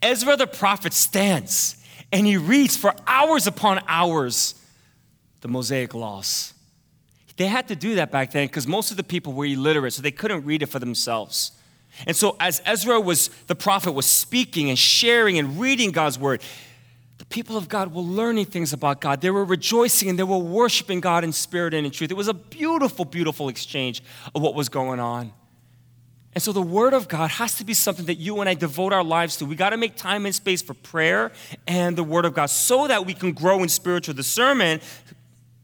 Ezra 0.02 0.36
the 0.36 0.48
prophet 0.48 0.94
stands 0.94 1.78
and 2.12 2.28
he 2.28 2.38
reads 2.38 2.76
for 2.76 2.94
hours 3.08 3.48
upon 3.48 3.80
hours 3.88 4.56
the 5.42 5.48
Mosaic 5.48 5.94
laws. 5.94 6.54
They 7.38 7.48
had 7.48 7.68
to 7.70 7.76
do 7.76 7.96
that 7.96 8.12
back 8.12 8.32
then 8.32 8.48
because 8.48 8.68
most 8.68 8.92
of 8.92 8.98
the 8.98 9.04
people 9.04 9.34
were 9.34 9.46
illiterate, 9.46 9.94
so 9.94 10.02
they 10.02 10.12
couldn't 10.12 10.46
read 10.46 10.62
it 10.62 10.68
for 10.68 10.80
themselves. 10.80 11.54
And 12.06 12.16
so, 12.16 12.36
as 12.40 12.62
Ezra 12.66 13.00
was, 13.00 13.30
the 13.48 13.56
prophet 13.56 13.94
was 13.94 14.06
speaking 14.06 14.70
and 14.70 14.78
sharing 14.78 15.38
and 15.38 15.60
reading 15.60 15.92
God's 15.92 16.20
word, 16.20 16.42
people 17.32 17.58
of 17.58 17.68
God 17.68 17.94
were 17.94 18.02
learning 18.02 18.46
things 18.46 18.74
about 18.74 19.02
God. 19.02 19.22
They 19.22 19.32
were 19.32 19.46
rejoicing 19.46 20.10
and 20.10 20.20
they 20.20 20.24
were 20.24 20.38
worshiping 20.38 21.00
God 21.00 21.24
in 21.24 21.32
spirit 21.32 21.74
and 21.74 21.86
in 21.86 21.92
truth. 21.92 22.12
It 22.12 22.18
was 22.18 22.28
a 22.28 22.34
beautiful, 22.34 23.06
beautiful 23.06 23.50
exchange 23.50 24.04
of 24.36 24.42
what 24.42 24.54
was 24.54 24.70
going 24.70 25.00
on. 25.00 25.34
And 26.34 26.42
so 26.42 26.54
the 26.54 26.62
Word 26.62 26.94
of 26.94 27.08
God 27.08 27.30
has 27.32 27.56
to 27.58 27.66
be 27.66 27.74
something 27.74 28.06
that 28.06 28.16
you 28.16 28.40
and 28.40 28.50
I 28.50 28.54
devote 28.54 28.94
our 28.94 29.04
lives 29.04 29.38
to. 29.38 29.46
We 29.46 29.56
got 29.56 29.72
to 29.72 29.78
make 29.78 29.96
time 29.96 30.26
and 30.26 30.34
space 30.34 30.62
for 30.62 30.74
prayer 30.74 31.32
and 31.68 31.98
the 31.98 32.04
Word 32.04 32.26
of 32.26 32.34
God 32.34 32.46
so 32.46 32.88
that 32.88 33.06
we 33.06 33.14
can 33.14 33.34
grow 33.34 33.64
in 33.64 33.70
spiritual 33.70 34.14
discernment. 34.14 34.82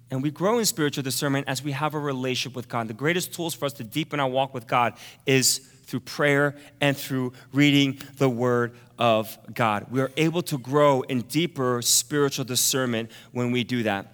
And 0.09 0.23
we 0.23 0.31
grow 0.31 0.59
in 0.59 0.65
spiritual 0.65 1.03
discernment 1.03 1.47
as 1.47 1.63
we 1.63 1.73
have 1.73 1.93
a 1.93 1.99
relationship 1.99 2.55
with 2.55 2.69
God. 2.69 2.87
The 2.87 2.93
greatest 2.93 3.33
tools 3.33 3.53
for 3.53 3.65
us 3.65 3.73
to 3.73 3.83
deepen 3.83 4.19
our 4.19 4.29
walk 4.29 4.53
with 4.53 4.67
God 4.67 4.93
is 5.25 5.61
through 5.87 6.01
prayer 6.01 6.55
and 6.79 6.95
through 6.95 7.33
reading 7.53 7.99
the 8.17 8.29
Word 8.29 8.75
of 8.99 9.37
God. 9.53 9.87
We 9.89 10.01
are 10.01 10.11
able 10.17 10.41
to 10.43 10.57
grow 10.57 11.01
in 11.01 11.21
deeper 11.21 11.81
spiritual 11.81 12.45
discernment 12.45 13.09
when 13.31 13.51
we 13.51 13.63
do 13.63 13.83
that. 13.83 14.13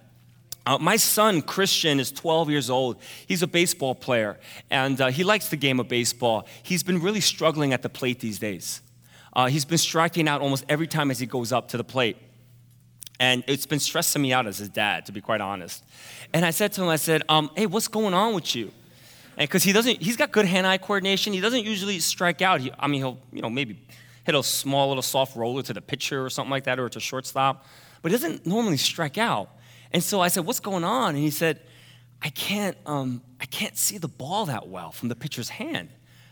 Uh, 0.66 0.78
my 0.78 0.96
son, 0.96 1.42
Christian, 1.42 2.00
is 2.00 2.10
12 2.10 2.48
years 2.48 2.70
old. 2.70 2.96
He's 3.26 3.42
a 3.42 3.46
baseball 3.46 3.94
player, 3.94 4.38
and 4.70 4.98
uh, 4.98 5.08
he 5.08 5.22
likes 5.22 5.48
the 5.48 5.56
game 5.56 5.78
of 5.78 5.88
baseball. 5.88 6.46
He's 6.62 6.82
been 6.82 7.02
really 7.02 7.20
struggling 7.20 7.74
at 7.74 7.82
the 7.82 7.90
plate 7.90 8.20
these 8.20 8.38
days. 8.38 8.80
Uh, 9.34 9.46
he's 9.46 9.64
been 9.64 9.78
striking 9.78 10.26
out 10.26 10.40
almost 10.40 10.64
every 10.68 10.86
time 10.86 11.10
as 11.10 11.18
he 11.18 11.26
goes 11.26 11.52
up 11.52 11.68
to 11.68 11.76
the 11.76 11.84
plate. 11.84 12.16
And 13.20 13.44
it's 13.46 13.66
been 13.66 13.78
stressing 13.78 14.22
me 14.22 14.32
out 14.32 14.46
as 14.46 14.58
his 14.58 14.68
dad, 14.68 15.06
to 15.06 15.12
be 15.12 15.20
quite 15.20 15.40
honest. 15.40 15.84
And 16.32 16.44
I 16.44 16.50
said 16.50 16.72
to 16.74 16.82
him, 16.82 16.88
I 16.88 16.96
said, 16.96 17.22
um, 17.28 17.50
hey, 17.54 17.66
what's 17.66 17.88
going 17.88 18.14
on 18.14 18.34
with 18.34 18.56
you? 18.56 18.72
And 19.36 19.48
because 19.48 19.62
he 19.62 19.72
doesn't, 19.72 20.00
he's 20.00 20.16
got 20.16 20.30
good 20.30 20.46
hand-eye 20.46 20.78
coordination. 20.78 21.32
He 21.32 21.40
doesn't 21.40 21.64
usually 21.64 21.98
strike 21.98 22.40
out. 22.40 22.60
He, 22.60 22.70
I 22.78 22.86
mean, 22.86 23.00
he'll, 23.00 23.18
you 23.32 23.42
know, 23.42 23.50
maybe 23.50 23.84
hit 24.24 24.34
a 24.34 24.42
small 24.42 24.88
little 24.88 25.02
soft 25.02 25.36
roller 25.36 25.62
to 25.62 25.72
the 25.72 25.80
pitcher 25.80 26.24
or 26.24 26.30
something 26.30 26.50
like 26.50 26.64
that, 26.64 26.78
or 26.78 26.88
to 26.88 27.00
shortstop. 27.00 27.66
But 28.02 28.12
he 28.12 28.16
doesn't 28.16 28.46
normally 28.46 28.76
strike 28.76 29.18
out. 29.18 29.50
And 29.92 30.02
so 30.02 30.20
I 30.20 30.28
said, 30.28 30.44
What's 30.44 30.60
going 30.60 30.84
on? 30.84 31.10
And 31.14 31.18
he 31.18 31.30
said, 31.30 31.60
I 32.22 32.30
can't, 32.30 32.76
um, 32.86 33.22
I 33.40 33.46
can't 33.46 33.76
see 33.76 33.98
the 33.98 34.08
ball 34.08 34.46
that 34.46 34.68
well 34.68 34.92
from 34.92 35.08
the 35.08 35.14
pitcher's 35.14 35.48
hand. 35.48 35.88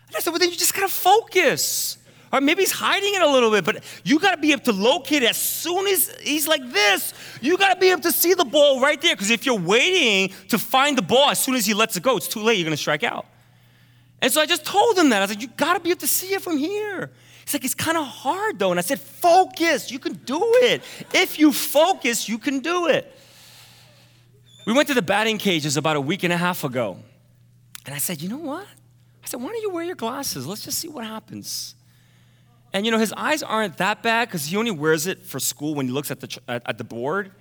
And 0.06 0.16
I 0.16 0.20
said, 0.20 0.30
Well, 0.30 0.38
then 0.38 0.50
you 0.50 0.56
just 0.56 0.74
gotta 0.74 0.88
focus. 0.88 1.98
Or 2.32 2.40
maybe 2.40 2.62
he's 2.62 2.72
hiding 2.72 3.14
it 3.14 3.22
a 3.22 3.30
little 3.30 3.50
bit, 3.50 3.64
but 3.64 3.84
you 4.04 4.18
gotta 4.18 4.40
be 4.40 4.52
able 4.52 4.62
to 4.64 4.72
locate 4.72 5.22
it 5.22 5.30
as 5.30 5.36
soon 5.36 5.86
as 5.86 6.14
he's 6.22 6.48
like 6.48 6.62
this. 6.72 7.12
You 7.42 7.58
gotta 7.58 7.78
be 7.78 7.90
able 7.90 8.02
to 8.02 8.12
see 8.12 8.34
the 8.34 8.44
ball 8.44 8.80
right 8.80 9.00
there, 9.00 9.14
because 9.14 9.30
if 9.30 9.44
you're 9.44 9.58
waiting 9.58 10.34
to 10.48 10.58
find 10.58 10.96
the 10.96 11.02
ball 11.02 11.30
as 11.30 11.38
soon 11.38 11.54
as 11.54 11.66
he 11.66 11.74
lets 11.74 11.96
it 11.96 12.02
go, 12.02 12.16
it's 12.16 12.28
too 12.28 12.40
late, 12.40 12.58
you're 12.58 12.64
gonna 12.64 12.76
strike 12.76 13.02
out. 13.04 13.26
And 14.22 14.32
so 14.32 14.40
I 14.40 14.46
just 14.46 14.64
told 14.64 14.96
him 14.96 15.10
that. 15.10 15.18
I 15.18 15.20
was 15.20 15.30
like, 15.30 15.42
You 15.42 15.48
gotta 15.56 15.80
be 15.80 15.90
able 15.90 16.00
to 16.00 16.08
see 16.08 16.32
it 16.32 16.40
from 16.40 16.56
here. 16.56 17.10
He's 17.44 17.54
like, 17.54 17.64
It's 17.64 17.74
kind 17.74 17.98
of 17.98 18.06
hard 18.06 18.58
though. 18.58 18.70
And 18.70 18.78
I 18.78 18.82
said, 18.82 19.00
Focus, 19.00 19.90
you 19.90 19.98
can 19.98 20.14
do 20.14 20.40
it. 20.62 20.82
If 21.12 21.38
you 21.38 21.52
focus, 21.52 22.28
you 22.28 22.38
can 22.38 22.60
do 22.60 22.86
it. 22.86 23.12
We 24.66 24.72
went 24.72 24.88
to 24.88 24.94
the 24.94 25.02
batting 25.02 25.38
cages 25.38 25.76
about 25.76 25.96
a 25.96 26.00
week 26.00 26.22
and 26.22 26.32
a 26.32 26.36
half 26.36 26.64
ago. 26.64 26.98
And 27.84 27.94
I 27.94 27.98
said, 27.98 28.22
you 28.22 28.28
know 28.28 28.36
what? 28.36 28.66
I 29.22 29.26
said, 29.26 29.40
why 29.40 29.48
don't 29.48 29.60
you 29.60 29.70
wear 29.70 29.84
your 29.84 29.96
glasses? 29.96 30.46
Let's 30.46 30.64
just 30.64 30.78
see 30.78 30.88
what 30.88 31.04
happens. 31.04 31.74
And 32.72 32.86
you 32.86 32.92
know, 32.92 32.98
his 32.98 33.12
eyes 33.14 33.42
aren't 33.42 33.76
that 33.78 34.02
bad 34.02 34.28
because 34.28 34.46
he 34.46 34.56
only 34.56 34.70
wears 34.70 35.06
it 35.06 35.24
for 35.24 35.38
school 35.38 35.74
when 35.74 35.86
he 35.86 35.92
looks 35.92 36.10
at 36.10 36.20
the, 36.20 36.38
at, 36.48 36.62
at 36.66 36.78
the 36.78 36.84
board. 36.84 37.32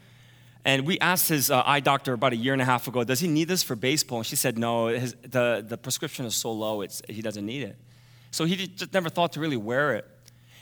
And 0.64 0.86
we 0.86 1.00
asked 1.00 1.30
his 1.30 1.50
uh, 1.50 1.64
eye 1.66 1.80
doctor 1.80 2.14
about 2.14 2.34
a 2.34 2.36
year 2.36 2.54
and 2.54 2.62
a 2.62 2.66
half 2.66 2.88
ago, 2.88 3.04
does 3.04 3.20
he 3.20 3.28
need 3.28 3.48
this 3.48 3.64
for 3.64 3.76
baseball? 3.76 4.20
And 4.20 4.28
she 4.28 4.36
said, 4.36 4.58
no, 4.58 4.88
his, 4.88 5.16
the, 5.24 5.66
the 5.68 5.78
prescription 5.78 6.26
is 6.26 6.36
so 6.36 6.52
low, 6.52 6.82
it's, 6.82 7.02
he 7.10 7.22
doesn't 7.22 7.46
need 7.46 7.64
it. 7.64 7.78
So 8.30 8.46
he 8.46 8.68
just 8.68 8.94
never 8.94 9.10
thought 9.10 9.34
to 9.34 9.40
really 9.40 9.58
wear 9.58 9.96
it. 9.96 10.08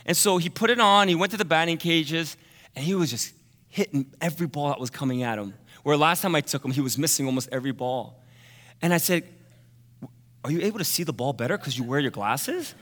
And 0.05 0.15
so 0.15 0.37
he 0.37 0.49
put 0.49 0.69
it 0.69 0.79
on, 0.79 1.07
he 1.07 1.15
went 1.15 1.31
to 1.31 1.37
the 1.37 1.45
batting 1.45 1.77
cages, 1.77 2.37
and 2.75 2.85
he 2.85 2.95
was 2.95 3.09
just 3.09 3.33
hitting 3.67 4.05
every 4.21 4.47
ball 4.47 4.69
that 4.69 4.79
was 4.79 4.89
coming 4.89 5.23
at 5.23 5.37
him. 5.37 5.53
Where 5.83 5.97
last 5.97 6.21
time 6.21 6.33
I 6.33 6.41
took 6.41 6.63
him, 6.63 6.71
he 6.71 6.81
was 6.81 6.97
missing 6.97 7.25
almost 7.25 7.49
every 7.51 7.71
ball. 7.71 8.23
And 8.81 8.93
I 8.93 8.97
said, 8.97 9.23
Are 10.43 10.51
you 10.51 10.61
able 10.61 10.79
to 10.79 10.85
see 10.85 11.03
the 11.03 11.13
ball 11.13 11.33
better 11.33 11.57
because 11.57 11.77
you 11.77 11.83
wear 11.83 11.99
your 11.99 12.11
glasses? 12.11 12.73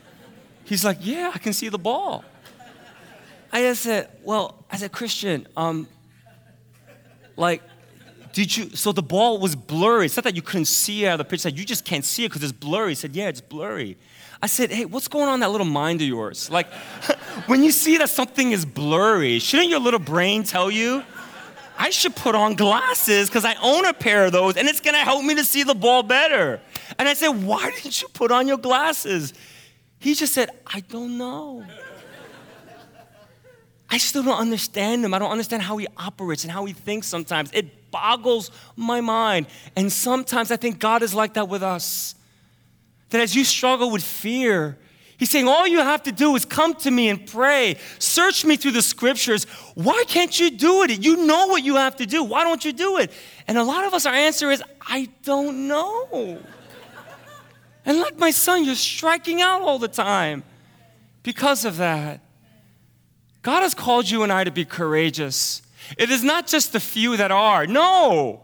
He's 0.67 0.83
like, 0.83 0.97
Yeah, 1.01 1.31
I 1.33 1.37
can 1.37 1.53
see 1.53 1.69
the 1.69 1.79
ball. 1.79 2.23
I 3.51 3.73
said, 3.73 4.09
Well, 4.23 4.65
as 4.69 4.83
a 4.83 4.89
Christian, 4.89 5.47
um, 5.55 5.87
like, 7.35 7.61
did 8.33 8.55
you, 8.55 8.69
so 8.75 8.91
the 8.91 9.01
ball 9.01 9.39
was 9.39 9.55
blurry. 9.55 10.05
It's 10.05 10.15
not 10.15 10.25
that 10.25 10.35
you 10.35 10.41
couldn't 10.41 10.65
see 10.65 11.05
it 11.05 11.07
out 11.07 11.13
of 11.13 11.17
the 11.19 11.25
picture, 11.25 11.49
you 11.49 11.65
just 11.65 11.85
can't 11.85 12.05
see 12.05 12.25
it 12.25 12.29
because 12.29 12.43
it's 12.43 12.51
blurry. 12.51 12.91
He 12.91 12.95
said, 12.95 13.15
Yeah, 13.15 13.29
it's 13.29 13.41
blurry. 13.41 13.97
I 14.41 14.47
said, 14.47 14.71
Hey, 14.71 14.85
what's 14.85 15.07
going 15.07 15.27
on 15.27 15.35
in 15.35 15.39
that 15.39 15.51
little 15.51 15.65
mind 15.65 16.01
of 16.01 16.07
yours? 16.07 16.51
Like, 16.51 16.71
when 17.47 17.63
you 17.63 17.71
see 17.71 17.97
that 17.97 18.09
something 18.09 18.51
is 18.51 18.65
blurry, 18.65 19.39
shouldn't 19.39 19.69
your 19.69 19.79
little 19.79 19.99
brain 19.99 20.43
tell 20.43 20.69
you? 20.69 21.03
I 21.79 21.91
should 21.91 22.15
put 22.15 22.35
on 22.35 22.55
glasses 22.55 23.29
because 23.29 23.45
I 23.45 23.55
own 23.61 23.85
a 23.85 23.93
pair 23.93 24.25
of 24.25 24.31
those 24.31 24.57
and 24.57 24.67
it's 24.67 24.79
to 24.79 24.91
help 24.93 25.23
me 25.23 25.35
to 25.35 25.43
see 25.43 25.63
the 25.63 25.75
ball 25.75 26.03
better. 26.03 26.59
And 26.99 27.07
I 27.07 27.13
said, 27.13 27.29
Why 27.29 27.71
didn't 27.71 28.01
you 28.01 28.07
put 28.09 28.31
on 28.31 28.47
your 28.47 28.57
glasses? 28.57 29.33
He 29.99 30.13
just 30.13 30.33
said, 30.33 30.49
I 30.65 30.81
don't 30.81 31.17
know. 31.17 31.65
I 33.89 33.97
still 33.97 34.23
don't 34.23 34.39
understand 34.39 35.05
him. 35.05 35.13
I 35.13 35.19
don't 35.19 35.31
understand 35.31 35.63
how 35.63 35.77
he 35.77 35.87
operates 35.97 36.43
and 36.43 36.51
how 36.51 36.65
he 36.65 36.73
thinks 36.73 37.07
sometimes. 37.07 37.49
It 37.53 37.89
boggles 37.89 38.51
my 38.75 39.01
mind. 39.01 39.47
And 39.75 39.91
sometimes 39.91 40.51
I 40.51 40.57
think 40.57 40.79
God 40.79 41.03
is 41.03 41.13
like 41.13 41.35
that 41.35 41.47
with 41.47 41.63
us. 41.63 42.15
That 43.09 43.21
as 43.21 43.35
you 43.35 43.45
struggle 43.45 43.89
with 43.89 44.03
fear, 44.03 44.77
He's 45.17 45.31
saying, 45.31 45.47
All 45.47 45.65
you 45.65 45.79
have 45.79 46.03
to 46.03 46.11
do 46.11 46.35
is 46.35 46.45
come 46.45 46.75
to 46.75 46.91
me 46.91 47.09
and 47.09 47.25
pray. 47.25 47.77
Search 47.97 48.45
me 48.45 48.55
through 48.55 48.73
the 48.73 48.83
scriptures. 48.83 49.45
Why 49.73 50.03
can't 50.07 50.39
you 50.39 50.51
do 50.51 50.83
it? 50.83 51.03
You 51.03 51.25
know 51.25 51.47
what 51.47 51.63
you 51.63 51.75
have 51.75 51.95
to 51.97 52.05
do. 52.05 52.23
Why 52.23 52.43
don't 52.43 52.63
you 52.63 52.71
do 52.71 52.97
it? 52.97 53.11
And 53.47 53.57
a 53.57 53.63
lot 53.63 53.83
of 53.85 53.95
us, 53.95 54.05
our 54.05 54.13
answer 54.13 54.51
is, 54.51 54.61
I 54.79 55.09
don't 55.23 55.67
know. 55.67 56.39
And 57.87 57.99
like 57.99 58.19
my 58.19 58.31
son, 58.31 58.65
you're 58.65 58.75
striking 58.75 59.41
out 59.41 59.61
all 59.61 59.79
the 59.79 59.87
time 59.87 60.43
because 61.23 61.63
of 61.63 61.77
that. 61.77 62.19
God 63.41 63.61
has 63.61 63.73
called 63.73 64.09
you 64.09 64.23
and 64.23 64.31
I 64.31 64.43
to 64.43 64.51
be 64.51 64.65
courageous. 64.65 65.61
It 65.97 66.09
is 66.09 66.21
not 66.21 66.47
just 66.47 66.73
the 66.73 66.81
few 66.81 67.15
that 67.15 67.31
are. 67.31 67.65
No. 67.65 68.41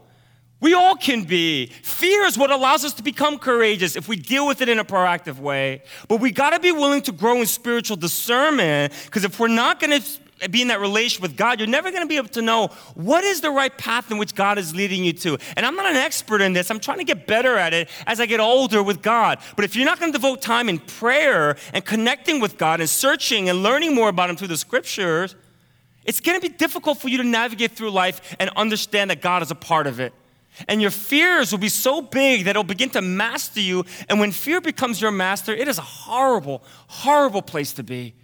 We 0.60 0.72
all 0.72 0.96
can 0.96 1.24
be. 1.24 1.66
Fear 1.66 2.24
is 2.24 2.38
what 2.38 2.50
allows 2.50 2.86
us 2.86 2.94
to 2.94 3.02
become 3.02 3.38
courageous 3.38 3.96
if 3.96 4.08
we 4.08 4.16
deal 4.16 4.46
with 4.46 4.62
it 4.62 4.70
in 4.70 4.78
a 4.78 4.84
proactive 4.84 5.38
way. 5.38 5.82
But 6.08 6.20
we 6.20 6.30
got 6.30 6.50
to 6.50 6.58
be 6.58 6.72
willing 6.72 7.02
to 7.02 7.12
grow 7.12 7.38
in 7.38 7.46
spiritual 7.46 7.98
discernment 7.98 8.94
because 9.04 9.24
if 9.24 9.38
we're 9.38 9.48
not 9.48 9.78
going 9.78 10.00
to 10.00 10.20
be 10.50 10.62
in 10.62 10.68
that 10.68 10.80
relation 10.80 11.22
with 11.22 11.36
God, 11.36 11.58
you're 11.58 11.68
never 11.68 11.90
going 11.90 12.02
to 12.02 12.08
be 12.08 12.16
able 12.16 12.28
to 12.28 12.42
know 12.42 12.68
what 12.94 13.24
is 13.24 13.40
the 13.40 13.50
right 13.50 13.76
path 13.76 14.10
in 14.10 14.18
which 14.18 14.34
God 14.34 14.58
is 14.58 14.74
leading 14.74 15.04
you 15.04 15.12
to. 15.14 15.38
And 15.56 15.64
I'm 15.64 15.76
not 15.76 15.86
an 15.86 15.96
expert 15.96 16.40
in 16.40 16.52
this. 16.52 16.70
I'm 16.70 16.80
trying 16.80 16.98
to 16.98 17.04
get 17.04 17.26
better 17.26 17.56
at 17.56 17.72
it 17.72 17.88
as 18.06 18.20
I 18.20 18.26
get 18.26 18.40
older 18.40 18.82
with 18.82 19.02
God. 19.02 19.38
But 19.56 19.64
if 19.64 19.76
you're 19.76 19.86
not 19.86 20.00
going 20.00 20.12
to 20.12 20.18
devote 20.18 20.42
time 20.42 20.68
in 20.68 20.78
prayer 20.78 21.56
and 21.72 21.84
connecting 21.84 22.40
with 22.40 22.58
God 22.58 22.80
and 22.80 22.90
searching 22.90 23.48
and 23.48 23.62
learning 23.62 23.94
more 23.94 24.08
about 24.08 24.28
Him 24.28 24.36
through 24.36 24.48
the 24.48 24.56
scriptures, 24.56 25.36
it's 26.04 26.20
going 26.20 26.38
to 26.38 26.46
be 26.46 26.54
difficult 26.54 26.98
for 26.98 27.08
you 27.08 27.18
to 27.18 27.24
navigate 27.24 27.72
through 27.72 27.90
life 27.90 28.36
and 28.38 28.50
understand 28.56 29.10
that 29.10 29.22
God 29.22 29.42
is 29.42 29.50
a 29.50 29.54
part 29.54 29.86
of 29.86 30.00
it. 30.00 30.12
And 30.68 30.80
your 30.80 30.90
fears 30.90 31.50
will 31.50 31.58
be 31.58 31.68
so 31.68 32.00
big 32.00 32.44
that 32.44 32.50
it'll 32.50 32.64
begin 32.64 32.90
to 32.90 33.02
master 33.02 33.60
you. 33.60 33.84
And 34.08 34.20
when 34.20 34.30
fear 34.30 34.60
becomes 34.60 35.00
your 35.00 35.10
master, 35.10 35.52
it 35.52 35.66
is 35.66 35.78
a 35.78 35.82
horrible, 35.82 36.62
horrible 36.86 37.42
place 37.42 37.72
to 37.74 37.82
be. 37.82 38.14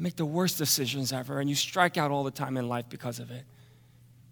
Make 0.00 0.16
the 0.16 0.24
worst 0.24 0.56
decisions 0.56 1.12
ever, 1.12 1.40
and 1.40 1.50
you 1.50 1.54
strike 1.54 1.98
out 1.98 2.10
all 2.10 2.24
the 2.24 2.30
time 2.30 2.56
in 2.56 2.70
life 2.70 2.86
because 2.88 3.18
of 3.18 3.30
it. 3.30 3.44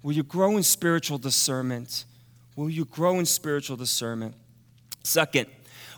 Will 0.02 0.12
you 0.12 0.22
grow 0.22 0.56
in 0.56 0.62
spiritual 0.62 1.18
discernment? 1.18 2.06
Will 2.56 2.70
you 2.70 2.86
grow 2.86 3.18
in 3.18 3.26
spiritual 3.26 3.76
discernment? 3.76 4.34
Second, 5.04 5.46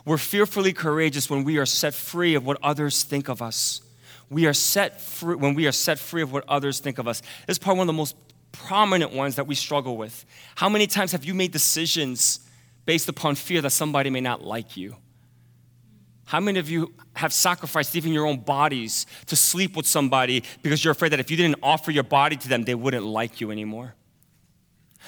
we're 0.03 0.17
fearfully 0.17 0.73
courageous 0.73 1.29
when 1.29 1.45
we 1.45 1.57
are 1.57 1.65
set 1.65 1.93
free 1.93 2.35
of 2.35 2.45
what 2.45 2.57
others 2.61 3.03
think 3.03 3.29
of 3.29 3.41
us. 3.41 3.81
We 4.29 4.45
are 4.45 4.53
set 4.53 4.99
free 4.99 5.35
when 5.35 5.53
we 5.53 5.67
are 5.67 5.71
set 5.71 5.99
free 5.99 6.21
of 6.21 6.33
what 6.33 6.43
others 6.49 6.81
think 6.81 6.97
of 6.97 7.07
us. 7.07 7.21
This 7.47 7.55
is 7.55 7.59
probably 7.59 7.79
one 7.79 7.85
of 7.85 7.93
the 7.93 7.97
most 7.97 8.17
prominent 8.51 9.13
ones 9.13 9.37
that 9.37 9.47
we 9.47 9.55
struggle 9.55 9.95
with. 9.95 10.25
How 10.55 10.67
many 10.67 10.85
times 10.85 11.13
have 11.13 11.23
you 11.23 11.33
made 11.33 11.53
decisions 11.53 12.41
based 12.85 13.07
upon 13.07 13.35
fear 13.35 13.61
that 13.61 13.69
somebody 13.69 14.09
may 14.09 14.21
not 14.21 14.43
like 14.43 14.75
you? 14.75 14.97
How 16.25 16.39
many 16.39 16.59
of 16.59 16.69
you 16.69 16.93
have 17.15 17.33
sacrificed 17.33 17.95
even 17.95 18.13
your 18.13 18.25
own 18.25 18.37
bodies 18.37 19.05
to 19.25 19.35
sleep 19.35 19.75
with 19.75 19.85
somebody 19.85 20.43
because 20.61 20.83
you're 20.83 20.93
afraid 20.93 21.09
that 21.09 21.19
if 21.19 21.29
you 21.29 21.37
didn't 21.37 21.59
offer 21.61 21.91
your 21.91 22.03
body 22.03 22.37
to 22.37 22.47
them, 22.47 22.63
they 22.63 22.75
wouldn't 22.75 23.05
like 23.05 23.41
you 23.41 23.51
anymore? 23.51 23.95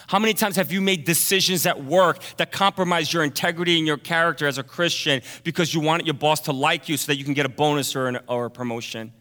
How 0.07 0.19
many 0.19 0.33
times 0.33 0.55
have 0.55 0.71
you 0.71 0.81
made 0.81 1.05
decisions 1.05 1.65
at 1.65 1.83
work 1.83 2.19
that 2.37 2.51
compromise 2.51 3.13
your 3.13 3.23
integrity 3.23 3.77
and 3.77 3.87
your 3.87 3.97
character 3.97 4.47
as 4.47 4.57
a 4.57 4.63
Christian 4.63 5.21
because 5.43 5.73
you 5.73 5.79
wanted 5.79 6.07
your 6.07 6.15
boss 6.15 6.41
to 6.41 6.51
like 6.51 6.89
you 6.89 6.97
so 6.97 7.11
that 7.11 7.17
you 7.17 7.23
can 7.23 7.33
get 7.33 7.45
a 7.45 7.49
bonus 7.49 7.95
or, 7.95 8.07
an, 8.07 8.19
or 8.27 8.45
a 8.45 8.51
promotion? 8.51 9.13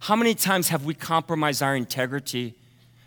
How 0.00 0.16
many 0.16 0.34
times 0.34 0.68
have 0.68 0.84
we 0.84 0.94
compromised 0.94 1.62
our 1.62 1.74
integrity 1.74 2.54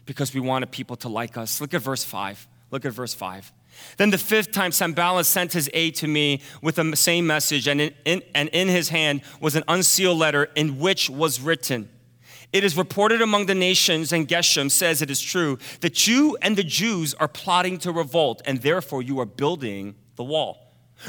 because 0.06 0.34
we 0.34 0.40
wanted 0.40 0.72
people 0.72 0.96
to 0.98 1.10
like 1.10 1.38
us? 1.38 1.62
Look 1.62 1.74
at 1.74 1.82
verse 1.82 2.04
5. 2.04 2.48
Look 2.72 2.86
at 2.86 2.92
verse 2.92 3.14
5. 3.14 3.52
Then 3.98 4.10
the 4.10 4.18
fifth 4.18 4.52
time, 4.52 4.72
Sanballat 4.72 5.26
sent 5.26 5.54
his 5.54 5.70
aide 5.74 5.96
to 5.96 6.08
me 6.08 6.42
with 6.62 6.76
the 6.76 6.96
same 6.96 7.28
message, 7.28 7.68
and 7.68 7.82
in, 7.82 7.94
in, 8.06 8.22
and 8.34 8.50
in 8.50 8.68
his 8.68 8.90
hand 8.90 9.22
was 9.40 9.56
an 9.56 9.64
unsealed 9.68 10.18
letter 10.18 10.50
in 10.56 10.80
which 10.80 11.10
was 11.10 11.40
written, 11.40 11.90
It 12.52 12.64
is 12.64 12.78
reported 12.78 13.22
among 13.22 13.46
the 13.46 13.56
nations, 13.56 14.12
and 14.12 14.28
Geshem 14.28 14.70
says 14.70 15.02
it 15.02 15.10
is 15.10 15.22
true, 15.22 15.58
that 15.82 16.08
you 16.08 16.38
and 16.42 16.58
the 16.58 16.64
Jews 16.64 17.14
are 17.16 17.28
plotting 17.28 17.78
to 17.80 17.92
revolt, 17.92 18.42
and 18.46 18.62
therefore 18.62 19.02
you 19.02 19.20
are 19.20 19.26
building 19.26 19.96
the 20.16 20.24
wall. 20.24 20.62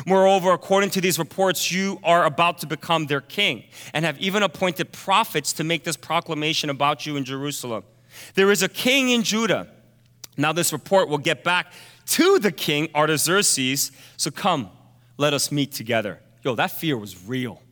Moreover, 0.05 0.51
according 0.51 0.91
to 0.91 1.01
these 1.01 1.19
reports, 1.19 1.71
you 1.71 2.01
are 2.03 2.25
about 2.25 2.59
to 2.59 2.67
become 2.67 3.07
their 3.07 3.21
king, 3.21 3.65
and 3.95 4.05
have 4.05 4.19
even 4.19 4.43
appointed 4.43 4.93
prophets 4.93 5.53
to 5.55 5.65
make 5.65 5.85
this 5.85 5.97
proclamation 5.97 6.71
about 6.71 7.07
you 7.07 7.17
in 7.17 7.25
Jerusalem. 7.25 7.85
There 8.35 8.51
is 8.51 8.63
a 8.63 8.69
king 8.69 9.11
in 9.11 9.23
Judah. 9.23 9.69
Now, 10.37 10.53
this 10.53 10.73
report 10.73 11.09
will 11.09 11.19
get 11.19 11.43
back 11.43 11.73
to 12.07 12.39
the 12.39 12.53
king 12.53 12.89
Artaxerxes. 12.95 13.93
So 14.17 14.31
come, 14.31 14.71
let 15.17 15.33
us 15.35 15.51
meet 15.51 15.73
together. 15.73 16.21
Yo, 16.43 16.55
that 16.55 16.71
fear 16.71 16.97
was 16.97 17.27
real. 17.27 17.63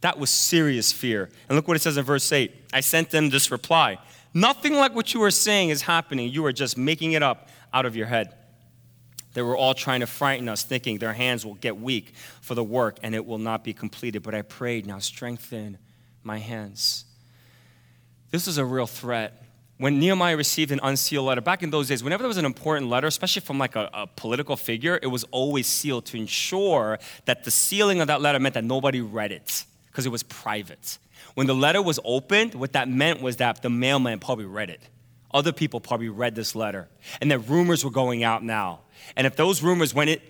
That 0.00 0.18
was 0.18 0.30
serious 0.30 0.92
fear. 0.92 1.28
And 1.48 1.56
look 1.56 1.68
what 1.68 1.76
it 1.76 1.80
says 1.80 1.96
in 1.96 2.04
verse 2.04 2.30
8. 2.30 2.52
I 2.72 2.80
sent 2.80 3.10
them 3.10 3.30
this 3.30 3.50
reply 3.50 3.98
Nothing 4.34 4.74
like 4.74 4.94
what 4.94 5.14
you 5.14 5.22
are 5.22 5.30
saying 5.30 5.70
is 5.70 5.82
happening. 5.82 6.30
You 6.30 6.44
are 6.44 6.52
just 6.52 6.76
making 6.76 7.12
it 7.12 7.22
up 7.22 7.48
out 7.72 7.86
of 7.86 7.96
your 7.96 8.06
head. 8.06 8.34
They 9.34 9.42
were 9.42 9.56
all 9.56 9.74
trying 9.74 10.00
to 10.00 10.06
frighten 10.06 10.48
us, 10.48 10.62
thinking 10.62 10.98
their 10.98 11.12
hands 11.12 11.44
will 11.46 11.54
get 11.54 11.78
weak 11.78 12.12
for 12.40 12.54
the 12.54 12.62
work 12.62 12.98
and 13.02 13.14
it 13.14 13.24
will 13.24 13.38
not 13.38 13.64
be 13.64 13.72
completed. 13.72 14.22
But 14.22 14.34
I 14.34 14.42
prayed, 14.42 14.86
now 14.86 14.98
strengthen 14.98 15.78
my 16.22 16.38
hands. 16.38 17.04
This 18.30 18.46
is 18.46 18.58
a 18.58 18.64
real 18.64 18.86
threat 18.86 19.42
when 19.78 20.00
Nehemiah 20.00 20.36
received 20.36 20.72
an 20.72 20.80
unsealed 20.82 21.26
letter, 21.26 21.40
back 21.40 21.62
in 21.62 21.70
those 21.70 21.88
days, 21.88 22.02
whenever 22.02 22.22
there 22.22 22.28
was 22.28 22.36
an 22.36 22.44
important 22.44 22.90
letter, 22.90 23.06
especially 23.06 23.40
from 23.40 23.58
like 23.58 23.76
a, 23.76 23.88
a, 23.94 24.06
political 24.06 24.56
figure, 24.56 24.98
it 25.00 25.06
was 25.06 25.24
always 25.30 25.68
sealed 25.68 26.04
to 26.06 26.16
ensure 26.16 26.98
that 27.26 27.44
the 27.44 27.50
sealing 27.50 28.00
of 28.00 28.08
that 28.08 28.20
letter 28.20 28.40
meant 28.40 28.54
that 28.54 28.64
nobody 28.64 29.00
read 29.00 29.30
it 29.30 29.64
because 29.86 30.04
it 30.04 30.10
was 30.10 30.24
private. 30.24 30.98
When 31.34 31.46
the 31.46 31.54
letter 31.54 31.80
was 31.80 32.00
opened, 32.04 32.54
what 32.54 32.72
that 32.72 32.88
meant 32.88 33.22
was 33.22 33.36
that 33.36 33.62
the 33.62 33.70
mailman 33.70 34.18
probably 34.18 34.46
read 34.46 34.70
it. 34.70 34.80
Other 35.32 35.52
people 35.52 35.78
probably 35.80 36.08
read 36.08 36.34
this 36.34 36.56
letter, 36.56 36.88
and 37.20 37.30
that 37.30 37.40
rumors 37.40 37.84
were 37.84 37.90
going 37.90 38.24
out 38.24 38.42
now. 38.42 38.80
And 39.14 39.26
if 39.26 39.36
those 39.36 39.62
rumors, 39.62 39.94
when 39.94 40.08
it 40.08 40.22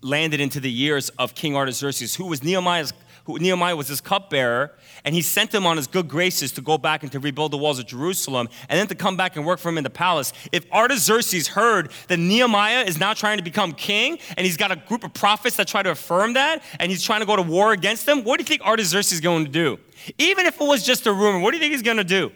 landed 0.00 0.40
into 0.40 0.60
the 0.60 0.82
ears 0.82 1.10
of 1.10 1.34
King 1.34 1.54
Artaxerxes, 1.54 2.16
who 2.16 2.26
was 2.26 2.42
Nehemiah's 2.42 2.92
who, 3.26 3.38
Nehemiah 3.38 3.76
was 3.76 3.88
his 3.88 4.00
cupbearer, 4.00 4.72
and 5.04 5.14
he 5.14 5.20
sent 5.20 5.54
him 5.54 5.66
on 5.66 5.76
his 5.76 5.86
good 5.86 6.08
graces 6.08 6.52
to 6.52 6.60
go 6.60 6.78
back 6.78 7.02
and 7.02 7.12
to 7.12 7.20
rebuild 7.20 7.52
the 7.52 7.58
walls 7.58 7.78
of 7.78 7.86
Jerusalem, 7.86 8.48
and 8.68 8.78
then 8.78 8.86
to 8.86 8.94
come 8.94 9.16
back 9.16 9.36
and 9.36 9.44
work 9.44 9.58
for 9.58 9.68
him 9.68 9.78
in 9.78 9.84
the 9.84 9.90
palace. 9.90 10.32
If 10.52 10.70
Artaxerxes 10.72 11.48
heard 11.48 11.90
that 12.08 12.18
Nehemiah 12.18 12.84
is 12.84 12.98
now 12.98 13.12
trying 13.12 13.36
to 13.38 13.44
become 13.44 13.72
king, 13.72 14.18
and 14.36 14.46
he's 14.46 14.56
got 14.56 14.72
a 14.72 14.76
group 14.76 15.04
of 15.04 15.12
prophets 15.12 15.56
that 15.56 15.68
try 15.68 15.82
to 15.82 15.90
affirm 15.90 16.34
that, 16.34 16.62
and 16.80 16.90
he's 16.90 17.02
trying 17.02 17.20
to 17.20 17.26
go 17.26 17.36
to 17.36 17.42
war 17.42 17.72
against 17.72 18.06
them, 18.06 18.24
what 18.24 18.38
do 18.38 18.42
you 18.42 18.46
think 18.46 18.62
Artaxerxes 18.62 19.12
is 19.12 19.20
going 19.20 19.44
to 19.44 19.50
do? 19.50 19.78
Even 20.18 20.46
if 20.46 20.60
it 20.60 20.64
was 20.66 20.84
just 20.84 21.06
a 21.06 21.12
rumor, 21.12 21.40
what 21.40 21.50
do 21.50 21.56
you 21.56 21.60
think 21.60 21.72
he's 21.72 21.82
going 21.82 21.96
to 21.96 22.04
do? 22.04 22.30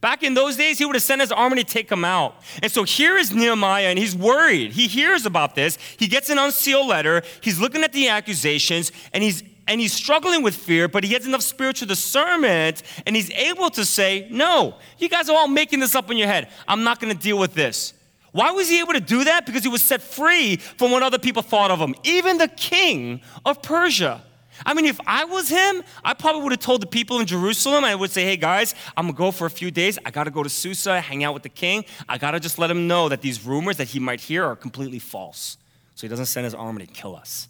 Back 0.00 0.22
in 0.22 0.32
those 0.32 0.56
days, 0.56 0.78
he 0.78 0.86
would 0.86 0.96
have 0.96 1.02
sent 1.02 1.20
his 1.20 1.30
army 1.30 1.62
to 1.62 1.64
take 1.64 1.92
him 1.92 2.06
out. 2.06 2.36
And 2.62 2.72
so 2.72 2.84
here 2.84 3.18
is 3.18 3.34
Nehemiah, 3.34 3.88
and 3.88 3.98
he's 3.98 4.16
worried. 4.16 4.72
He 4.72 4.88
hears 4.88 5.26
about 5.26 5.54
this. 5.54 5.76
He 5.98 6.06
gets 6.06 6.30
an 6.30 6.38
unsealed 6.38 6.86
letter. 6.86 7.22
He's 7.42 7.60
looking 7.60 7.82
at 7.84 7.92
the 7.92 8.08
accusations, 8.08 8.92
and 9.12 9.22
he's 9.22 9.42
and 9.70 9.80
he's 9.80 9.92
struggling 9.92 10.42
with 10.42 10.56
fear, 10.56 10.88
but 10.88 11.04
he 11.04 11.14
has 11.14 11.24
enough 11.26 11.42
spiritual 11.42 11.86
discernment 11.86 12.82
and 13.06 13.14
he's 13.14 13.30
able 13.30 13.70
to 13.70 13.84
say, 13.84 14.26
No, 14.28 14.74
you 14.98 15.08
guys 15.08 15.28
are 15.28 15.36
all 15.36 15.46
making 15.46 15.78
this 15.78 15.94
up 15.94 16.10
in 16.10 16.16
your 16.16 16.26
head. 16.26 16.48
I'm 16.66 16.82
not 16.82 16.98
going 16.98 17.16
to 17.16 17.22
deal 17.22 17.38
with 17.38 17.54
this. 17.54 17.94
Why 18.32 18.50
was 18.50 18.68
he 18.68 18.80
able 18.80 18.94
to 18.94 19.00
do 19.00 19.22
that? 19.24 19.46
Because 19.46 19.62
he 19.62 19.68
was 19.68 19.80
set 19.80 20.02
free 20.02 20.56
from 20.56 20.90
what 20.90 21.04
other 21.04 21.20
people 21.20 21.42
thought 21.42 21.70
of 21.70 21.78
him, 21.78 21.94
even 22.02 22.38
the 22.38 22.48
king 22.48 23.20
of 23.44 23.62
Persia. 23.62 24.22
I 24.66 24.74
mean, 24.74 24.86
if 24.86 25.00
I 25.06 25.24
was 25.24 25.48
him, 25.48 25.84
I 26.04 26.14
probably 26.14 26.42
would 26.42 26.52
have 26.52 26.60
told 26.60 26.82
the 26.82 26.88
people 26.88 27.20
in 27.20 27.26
Jerusalem, 27.26 27.84
I 27.84 27.94
would 27.94 28.10
say, 28.10 28.24
hey 28.24 28.36
guys, 28.36 28.74
I'm 28.96 29.06
gonna 29.06 29.16
go 29.16 29.30
for 29.30 29.46
a 29.46 29.50
few 29.50 29.70
days. 29.70 30.00
I 30.04 30.10
gotta 30.10 30.32
go 30.32 30.42
to 30.42 30.50
Susa, 30.50 31.00
hang 31.00 31.22
out 31.22 31.32
with 31.32 31.44
the 31.44 31.48
king. 31.48 31.84
I 32.08 32.18
gotta 32.18 32.40
just 32.40 32.58
let 32.58 32.72
him 32.72 32.88
know 32.88 33.08
that 33.08 33.22
these 33.22 33.46
rumors 33.46 33.76
that 33.76 33.88
he 33.88 34.00
might 34.00 34.20
hear 34.20 34.44
are 34.44 34.56
completely 34.56 34.98
false. 34.98 35.56
So 35.94 36.06
he 36.06 36.08
doesn't 36.08 36.26
send 36.26 36.44
his 36.44 36.54
army 36.54 36.84
to 36.86 36.92
kill 36.92 37.14
us. 37.14 37.48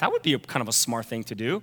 That 0.00 0.10
would 0.12 0.22
be 0.22 0.34
a, 0.34 0.38
kind 0.38 0.62
of 0.62 0.68
a 0.68 0.72
smart 0.72 1.06
thing 1.06 1.24
to 1.24 1.34
do. 1.34 1.62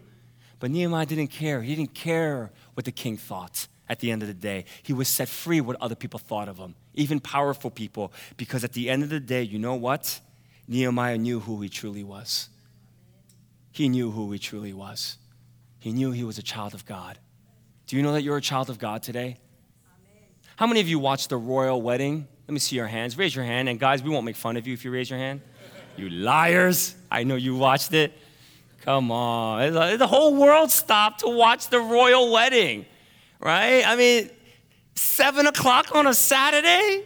But 0.59 0.71
Nehemiah 0.71 1.05
didn't 1.05 1.27
care. 1.27 1.61
He 1.61 1.75
didn't 1.75 1.93
care 1.93 2.51
what 2.73 2.85
the 2.85 2.91
king 2.91 3.17
thought 3.17 3.67
at 3.89 3.99
the 3.99 4.11
end 4.11 4.21
of 4.21 4.27
the 4.27 4.33
day. 4.33 4.65
He 4.83 4.93
was 4.93 5.07
set 5.07 5.27
free 5.27 5.61
what 5.61 5.77
other 5.81 5.95
people 5.95 6.19
thought 6.19 6.47
of 6.47 6.57
him, 6.57 6.75
even 6.93 7.19
powerful 7.19 7.69
people, 7.69 8.11
because 8.37 8.63
at 8.63 8.73
the 8.73 8.89
end 8.89 9.03
of 9.03 9.09
the 9.09 9.19
day, 9.19 9.43
you 9.43 9.59
know 9.59 9.75
what? 9.75 10.19
Nehemiah 10.67 11.17
knew 11.17 11.39
who 11.39 11.61
he 11.61 11.69
truly 11.69 12.03
was. 12.03 12.49
He 13.71 13.89
knew 13.89 14.11
who 14.11 14.31
he 14.31 14.39
truly 14.39 14.73
was. 14.73 15.17
He 15.79 15.91
knew 15.91 16.11
he 16.11 16.23
was 16.23 16.37
a 16.37 16.43
child 16.43 16.73
of 16.73 16.85
God. 16.85 17.19
Do 17.85 17.95
you 17.95 18.03
know 18.03 18.13
that 18.13 18.23
you're 18.23 18.37
a 18.37 18.41
child 18.41 18.69
of 18.69 18.77
God 18.77 19.01
today? 19.01 19.37
How 20.57 20.67
many 20.67 20.79
of 20.79 20.87
you 20.87 20.99
watched 20.99 21.29
the 21.29 21.37
royal 21.37 21.81
wedding? 21.81 22.27
Let 22.47 22.53
me 22.53 22.59
see 22.59 22.75
your 22.75 22.87
hands. 22.87 23.17
Raise 23.17 23.35
your 23.35 23.45
hand. 23.45 23.69
And 23.69 23.79
guys, 23.79 24.03
we 24.03 24.09
won't 24.09 24.25
make 24.25 24.35
fun 24.35 24.57
of 24.57 24.67
you 24.67 24.73
if 24.73 24.83
you 24.83 24.91
raise 24.91 25.09
your 25.09 25.19
hand. 25.19 25.41
You 25.95 26.09
liars. 26.09 26.95
I 27.09 27.23
know 27.23 27.35
you 27.35 27.55
watched 27.55 27.93
it. 27.93 28.13
Come 28.81 29.11
on. 29.11 29.73
The 29.97 30.07
whole 30.07 30.35
world 30.35 30.71
stopped 30.71 31.19
to 31.21 31.29
watch 31.29 31.67
the 31.67 31.79
royal 31.79 32.31
wedding, 32.31 32.85
right? 33.39 33.83
I 33.85 33.95
mean, 33.95 34.29
seven 34.95 35.47
o'clock 35.47 35.93
on 35.93 36.07
a 36.07 36.13
Saturday? 36.13 37.03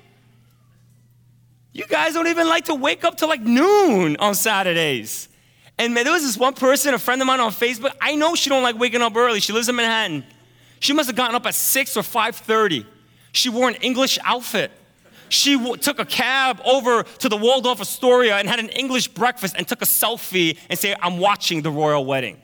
You 1.74 1.86
guys 1.88 2.14
don't 2.14 2.28
even 2.28 2.48
like 2.48 2.66
to 2.66 2.76
wake 2.76 3.04
up 3.04 3.18
till 3.18 3.30
like 3.30 3.42
noon 3.42 4.18
on 4.18 4.36
Saturdays. 4.36 5.30
And 5.78 5.94
man, 5.94 6.04
there 6.04 6.14
was 6.14 6.22
this 6.22 6.38
one 6.38 6.54
person, 6.54 6.94
a 6.94 7.00
friend 7.00 7.22
of 7.22 7.28
mine 7.28 7.40
on 7.40 7.52
Facebook. 7.52 7.94
I 8.02 8.16
know 8.16 8.36
she 8.36 8.50
don't 8.50 8.62
like 8.62 8.78
waking 8.78 9.02
up 9.02 9.16
early. 9.16 9.40
She 9.40 9.54
lives 9.54 9.70
in 9.70 9.76
Manhattan. 9.76 10.24
She 10.80 10.94
must 10.94 11.08
have 11.08 11.16
gotten 11.16 11.36
up 11.36 11.46
at 11.46 11.56
6 11.56 11.98
or 11.98 12.04
5:30. 12.04 12.86
She 13.32 13.50
wore 13.50 13.70
an 13.70 13.76
English 13.76 14.20
outfit 14.24 14.72
she 15.32 15.56
w- 15.58 15.78
took 15.78 16.00
a 16.00 16.06
cab 16.06 16.60
over 16.65 17.04
to 17.04 17.30
the 17.30 17.38
Waldorf 17.38 17.82
Astoria 17.82 18.38
and 18.38 18.48
had 18.48 18.60
an 18.60 18.70
English 18.70 19.08
breakfast 19.10 19.56
and 19.58 19.67
took 19.67 19.82
a 19.82 19.86
selfie 19.86 20.58
and 20.70 20.78
said, 20.78 20.98
I'm 21.02 21.17
watching 21.17 21.62
the 21.62 21.72
royal 21.72 22.06
wedding. 22.06 22.41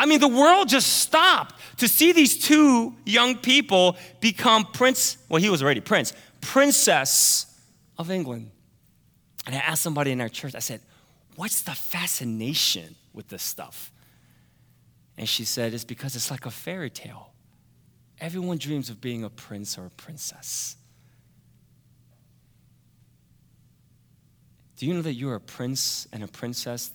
I 0.00 0.06
mean, 0.06 0.20
the 0.20 0.28
world 0.28 0.68
just 0.68 0.98
stopped 0.98 1.54
to 1.78 1.88
see 1.88 2.12
these 2.12 2.38
two 2.38 2.94
young 3.04 3.36
people 3.36 3.96
become 4.20 4.64
prince, 4.64 5.16
well, 5.28 5.40
he 5.40 5.50
was 5.50 5.62
already 5.62 5.80
prince, 5.80 6.12
princess 6.40 7.60
of 7.96 8.10
England. 8.10 8.50
And 9.46 9.54
I 9.56 9.58
asked 9.58 9.82
somebody 9.82 10.12
in 10.12 10.20
our 10.20 10.28
church, 10.28 10.54
I 10.54 10.60
said, 10.60 10.80
What's 11.36 11.62
the 11.62 11.72
fascination 11.72 12.96
with 13.12 13.28
this 13.28 13.44
stuff? 13.44 13.92
And 15.16 15.28
she 15.28 15.44
said, 15.44 15.72
It's 15.72 15.84
because 15.84 16.16
it's 16.16 16.30
like 16.30 16.46
a 16.46 16.50
fairy 16.50 16.90
tale. 16.90 17.32
Everyone 18.20 18.58
dreams 18.58 18.90
of 18.90 19.00
being 19.00 19.24
a 19.24 19.30
prince 19.30 19.78
or 19.78 19.86
a 19.86 19.90
princess. 19.90 20.76
Do 24.78 24.86
you 24.86 24.94
know 24.94 25.02
that 25.02 25.14
you're 25.14 25.34
a 25.34 25.40
prince 25.40 26.06
and 26.12 26.22
a 26.22 26.28
princess 26.28 26.92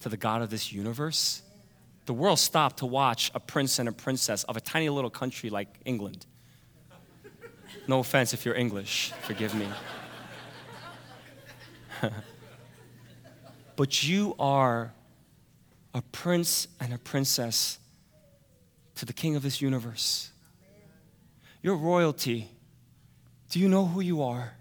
to 0.00 0.08
the 0.08 0.16
God 0.16 0.42
of 0.42 0.50
this 0.50 0.72
universe? 0.72 1.42
The 2.06 2.12
world 2.12 2.40
stopped 2.40 2.78
to 2.78 2.86
watch 2.86 3.30
a 3.36 3.40
prince 3.40 3.78
and 3.78 3.88
a 3.88 3.92
princess 3.92 4.42
of 4.44 4.56
a 4.56 4.60
tiny 4.60 4.88
little 4.88 5.08
country 5.08 5.48
like 5.48 5.68
England. 5.84 6.26
No 7.86 8.00
offense 8.00 8.34
if 8.34 8.44
you're 8.44 8.56
English, 8.56 9.12
forgive 9.22 9.54
me. 9.54 9.68
but 13.76 14.02
you 14.02 14.34
are 14.40 14.92
a 15.94 16.02
prince 16.10 16.66
and 16.80 16.92
a 16.92 16.98
princess 16.98 17.78
to 18.96 19.06
the 19.06 19.12
king 19.12 19.36
of 19.36 19.42
this 19.42 19.60
universe. 19.60 20.32
Your 21.62 21.76
royalty. 21.76 22.50
Do 23.50 23.60
you 23.60 23.68
know 23.68 23.86
who 23.86 24.00
you 24.00 24.22
are? 24.22 24.54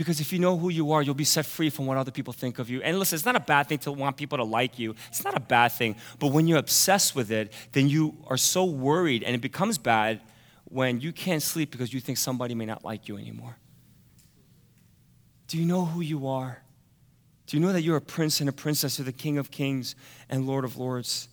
Because 0.00 0.18
if 0.18 0.32
you 0.32 0.38
know 0.38 0.56
who 0.56 0.70
you 0.70 0.92
are, 0.92 1.02
you'll 1.02 1.14
be 1.14 1.24
set 1.24 1.44
free 1.44 1.68
from 1.68 1.84
what 1.84 1.98
other 1.98 2.10
people 2.10 2.32
think 2.32 2.58
of 2.58 2.70
you. 2.70 2.80
And 2.80 2.98
listen, 2.98 3.16
it's 3.16 3.26
not 3.26 3.36
a 3.36 3.40
bad 3.40 3.68
thing 3.68 3.76
to 3.80 3.92
want 3.92 4.16
people 4.16 4.38
to 4.38 4.44
like 4.44 4.78
you. 4.78 4.94
It's 5.08 5.22
not 5.24 5.36
a 5.36 5.40
bad 5.40 5.72
thing. 5.72 5.94
But 6.18 6.28
when 6.28 6.46
you're 6.46 6.56
obsessed 6.56 7.14
with 7.14 7.30
it, 7.30 7.52
then 7.72 7.86
you 7.86 8.16
are 8.26 8.38
so 8.38 8.64
worried, 8.64 9.22
and 9.22 9.34
it 9.34 9.42
becomes 9.42 9.76
bad 9.76 10.22
when 10.64 11.02
you 11.02 11.12
can't 11.12 11.42
sleep 11.42 11.70
because 11.70 11.92
you 11.92 12.00
think 12.00 12.16
somebody 12.16 12.54
may 12.54 12.64
not 12.64 12.82
like 12.82 13.08
you 13.08 13.18
anymore. 13.18 13.58
Do 15.48 15.58
you 15.58 15.66
know 15.66 15.84
who 15.84 16.00
you 16.00 16.28
are? 16.28 16.62
Do 17.46 17.58
you 17.58 17.62
know 17.62 17.74
that 17.74 17.82
you're 17.82 17.98
a 17.98 18.00
prince 18.00 18.40
and 18.40 18.48
a 18.48 18.52
princess 18.52 18.96
to 18.96 19.02
the 19.02 19.12
King 19.12 19.36
of 19.36 19.50
Kings 19.50 19.96
and 20.30 20.46
Lord 20.46 20.64
of 20.64 20.78
Lords? 20.78 21.28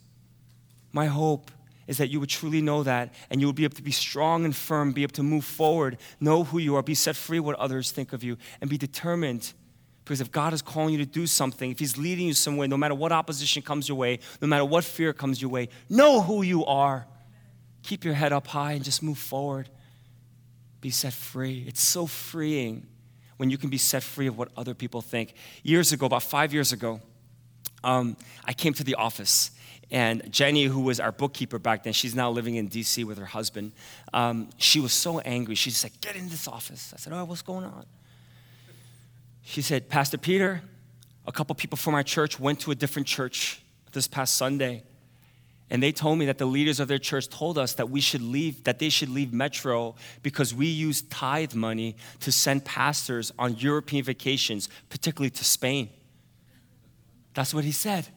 My 0.92 1.06
hope 1.06 1.52
is 1.88 1.98
that 1.98 2.10
you 2.10 2.20
would 2.20 2.30
truly 2.30 2.62
know 2.62 2.84
that 2.84 3.14
and 3.30 3.40
you 3.40 3.48
would 3.48 3.56
be 3.56 3.64
able 3.64 3.76
to 3.76 3.82
be 3.82 3.92
strong 3.92 4.46
and 4.46 4.56
firm, 4.56 4.92
be 4.92 5.04
able 5.04 5.14
to 5.14 5.24
move 5.24 5.46
forward, 5.46 5.98
know 6.20 6.44
who 6.44 6.60
you 6.60 6.76
are, 6.76 6.84
be 6.84 6.94
set 6.94 7.16
free 7.16 7.40
what 7.40 7.56
others 7.58 7.92
think 7.92 8.14
of 8.14 8.24
you, 8.24 8.38
and 8.62 8.70
be 8.70 8.78
determined. 8.78 9.54
Because 10.04 10.22
if 10.22 10.32
God 10.32 10.54
is 10.54 10.62
calling 10.62 10.94
you 10.94 11.00
to 11.00 11.06
do 11.06 11.26
something, 11.28 11.72
if 11.72 11.80
He's 11.80 11.98
leading 11.98 12.28
you 12.28 12.34
somewhere, 12.34 12.68
no 12.68 12.78
matter 12.78 12.96
what 12.96 13.12
opposition 13.12 13.62
comes 13.62 13.88
your 13.88 13.98
way, 13.98 14.20
no 14.42 14.48
matter 14.48 14.66
what 14.66 14.84
fear 14.84 15.14
comes 15.14 15.42
your 15.42 15.52
way, 15.52 15.70
know 15.90 16.22
who 16.22 16.44
you 16.44 16.66
are. 16.66 17.08
Keep 17.84 18.04
your 18.04 18.14
head 18.14 18.34
up 18.34 18.48
high 18.48 18.74
and 18.74 18.84
just 18.84 19.02
move 19.02 19.18
forward. 19.18 19.70
Be 20.82 20.90
set 20.90 21.14
free. 21.14 21.66
It's 21.68 21.82
so 21.82 22.06
freeing 22.06 22.86
when 23.38 23.50
you 23.50 23.58
can 23.58 23.70
be 23.70 23.78
set 23.78 24.04
free 24.04 24.28
of 24.28 24.38
what 24.38 24.50
other 24.58 24.74
people 24.74 25.02
think. 25.02 25.34
Years 25.64 25.92
ago, 25.92 26.06
about 26.06 26.24
five 26.24 26.54
years 26.54 26.74
ago, 26.74 27.00
um, 27.84 28.18
I 28.46 28.54
came 28.54 28.74
to 28.74 28.84
the 28.84 28.96
office 28.96 29.52
and 29.90 30.32
Jenny, 30.32 30.66
who 30.66 30.82
was 30.82 31.00
our 31.00 31.12
bookkeeper 31.12 31.60
back 31.60 31.84
then, 31.84 31.94
she's 31.94 32.14
now 32.14 32.30
living 32.30 32.56
in 32.56 32.70
DC 32.70 33.06
with 33.06 33.18
her 33.18 33.26
husband. 33.26 33.72
Um, 34.14 34.50
she 34.58 34.80
was 34.80 34.92
so 34.92 35.20
angry. 35.20 35.56
She 35.56 35.72
said, 35.72 35.92
Get 36.02 36.16
in 36.16 36.28
this 36.30 36.48
office. 36.48 36.94
I 36.94 36.98
said, 36.98 37.14
Oh, 37.14 37.24
what's 37.26 37.42
going 37.42 37.64
on? 37.64 37.86
She 39.44 39.62
said, 39.62 39.88
Pastor 39.88 40.18
Peter, 40.18 40.62
a 41.26 41.32
couple 41.32 41.56
people 41.56 41.78
from 41.78 41.94
our 41.96 42.04
church 42.04 42.38
went 42.38 42.60
to 42.62 42.72
a 42.72 42.76
different 42.76 43.08
church 43.08 43.62
this 43.94 44.08
past 44.08 44.36
Sunday. 44.36 44.84
And 45.70 45.84
they 45.84 45.92
told 45.92 46.20
me 46.20 46.26
that 46.26 46.38
the 46.38 46.46
leaders 46.46 46.80
of 46.80 46.88
their 46.88 46.98
church 46.98 47.30
told 47.30 47.58
us 47.58 47.74
that 47.76 47.90
we 47.90 48.00
should 48.02 48.22
leave, 48.22 48.64
that 48.66 48.80
they 48.80 48.90
should 48.90 49.10
leave 49.10 49.34
Metro 49.34 49.96
because 50.22 50.54
we 50.54 50.68
use 50.68 51.02
tithe 51.04 51.54
money 51.54 51.96
to 52.22 52.32
send 52.32 52.64
pastors 52.64 53.32
on 53.38 53.56
European 53.56 54.04
vacations, 54.04 54.70
particularly 54.90 55.30
to 55.30 55.44
Spain. 55.44 55.90
That's 57.34 57.54
what 57.54 57.64
he 57.64 57.72
said. 57.72 58.08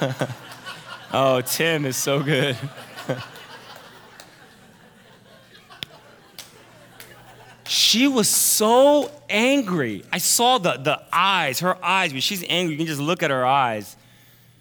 oh, 1.12 1.40
Tim 1.42 1.84
is 1.84 1.96
so 1.96 2.22
good. 2.22 2.56
she 7.64 8.06
was 8.06 8.28
so 8.28 9.10
angry. 9.28 10.04
I 10.12 10.18
saw 10.18 10.58
the, 10.58 10.76
the 10.76 11.02
eyes, 11.12 11.60
her 11.60 11.82
eyes. 11.84 12.12
When 12.12 12.20
she's 12.20 12.44
angry, 12.48 12.74
you 12.74 12.78
can 12.78 12.86
just 12.86 13.00
look 13.00 13.22
at 13.22 13.30
her 13.30 13.46
eyes. 13.46 13.96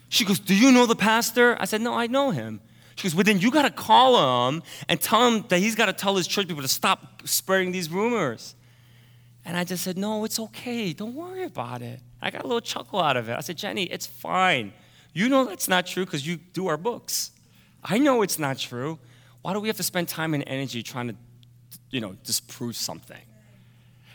She 0.10 0.26
goes, 0.26 0.40
Do 0.40 0.56
you 0.56 0.72
know 0.72 0.86
the 0.86 0.96
pastor? 0.96 1.58
I 1.60 1.66
said, 1.66 1.82
No, 1.82 1.94
I 1.94 2.08
know 2.08 2.32
him. 2.32 2.62
She 2.96 3.04
goes, 3.04 3.14
Well, 3.16 3.24
then 3.24 3.40
you 3.40 3.52
got 3.52 3.64
to 3.64 3.70
call 3.70 4.50
him 4.50 4.64
and 4.90 5.00
tell 5.00 5.28
him 5.28 5.46
that 5.50 5.60
he's 5.60 5.76
got 5.76 5.88
to 5.88 5.94
tell 5.94 6.16
his 6.16 6.28
church 6.28 6.48
people 6.48 6.64
to 6.64 6.68
stop 6.68 7.22
spreading 7.26 7.72
these 7.72 7.90
rumors. 7.90 8.56
And 9.46 9.56
I 9.58 9.64
just 9.64 9.84
said, 9.84 9.98
No, 9.98 10.24
it's 10.26 10.40
okay. 10.40 10.94
Don't 10.94 11.14
worry 11.14 11.44
about 11.44 11.82
it. 11.82 12.00
I 12.22 12.32
got 12.32 12.44
a 12.44 12.48
little 12.48 12.62
chuckle 12.62 13.00
out 13.00 13.18
of 13.18 13.30
it. 13.30 13.38
I 13.38 13.42
said, 13.42 13.58
Jenny, 13.58 13.84
it's 13.84 14.08
fine. 14.08 14.74
You 15.18 15.30
know 15.30 15.46
that's 15.46 15.68
not 15.68 15.88
true 15.88 16.06
because 16.06 16.28
you 16.28 16.36
do 16.36 16.68
our 16.68 16.78
books. 16.78 17.32
I 17.84 17.98
know 17.98 18.22
it's 18.22 18.38
not 18.38 18.60
true. 18.60 19.00
Why 19.42 19.52
do 19.54 19.60
we 19.60 19.68
have 19.68 19.78
to 19.78 19.84
spend 19.84 20.08
time 20.08 20.36
and 20.36 20.44
energy 20.46 20.84
trying 20.84 21.08
to, 21.08 21.16
you 21.90 22.02
know, 22.02 22.16
disprove 22.24 22.76
something? 22.76 23.24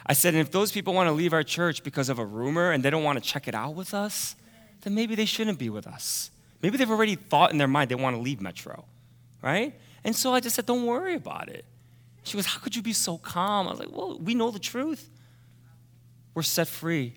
I 0.07 0.13
said, 0.13 0.35
and 0.35 0.41
if 0.41 0.53
those 0.53 0.71
people 0.71 0.95
want 0.95 1.09
to 1.09 1.13
leave 1.13 1.33
our 1.33 1.43
church 1.43 1.83
because 1.83 2.09
of 2.09 2.21
a 2.21 2.25
rumor 2.25 2.71
and 2.71 2.85
they 2.85 2.91
don't 2.91 3.03
want 3.03 3.21
to 3.21 3.29
check 3.29 3.49
it 3.49 3.55
out 3.55 3.75
with 3.75 3.95
us, 3.95 4.37
then 4.83 4.95
maybe 4.95 5.17
they 5.17 5.25
shouldn't 5.25 5.59
be 5.59 5.71
with 5.71 5.89
us. 5.89 6.31
Maybe 6.63 6.77
they've 6.77 6.89
already 6.89 7.17
thought 7.17 7.51
in 7.51 7.59
their 7.59 7.67
mind 7.67 7.91
they 7.91 7.97
want 7.97 8.15
to 8.15 8.23
leave 8.23 8.41
Metro, 8.41 8.85
right? 9.43 9.75
And 10.05 10.15
so 10.15 10.33
I 10.33 10.39
just 10.39 10.55
said, 10.55 10.67
don't 10.67 10.87
worry 10.87 11.17
about 11.17 11.49
it. 11.49 11.65
She 12.23 12.37
goes, 12.37 12.47
how 12.47 12.61
could 12.61 12.77
you 12.77 12.83
be 12.83 12.93
so 12.93 13.19
calm? 13.19 13.67
I 13.67 13.73
was 13.73 13.81
like, 13.81 13.91
well, 13.91 14.21
we 14.21 14.37
know 14.37 14.53
the 14.53 14.61
truth. 14.61 15.11
We're 16.33 16.43
set 16.43 16.69
free 16.69 17.15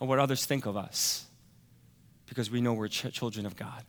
of 0.00 0.08
what 0.08 0.18
others 0.18 0.44
think 0.44 0.66
of 0.66 0.76
us 0.76 1.25
because 2.26 2.50
we 2.50 2.60
know 2.60 2.72
we're 2.72 2.88
ch- 2.88 3.12
children 3.12 3.46
of 3.46 3.56
God. 3.56 3.84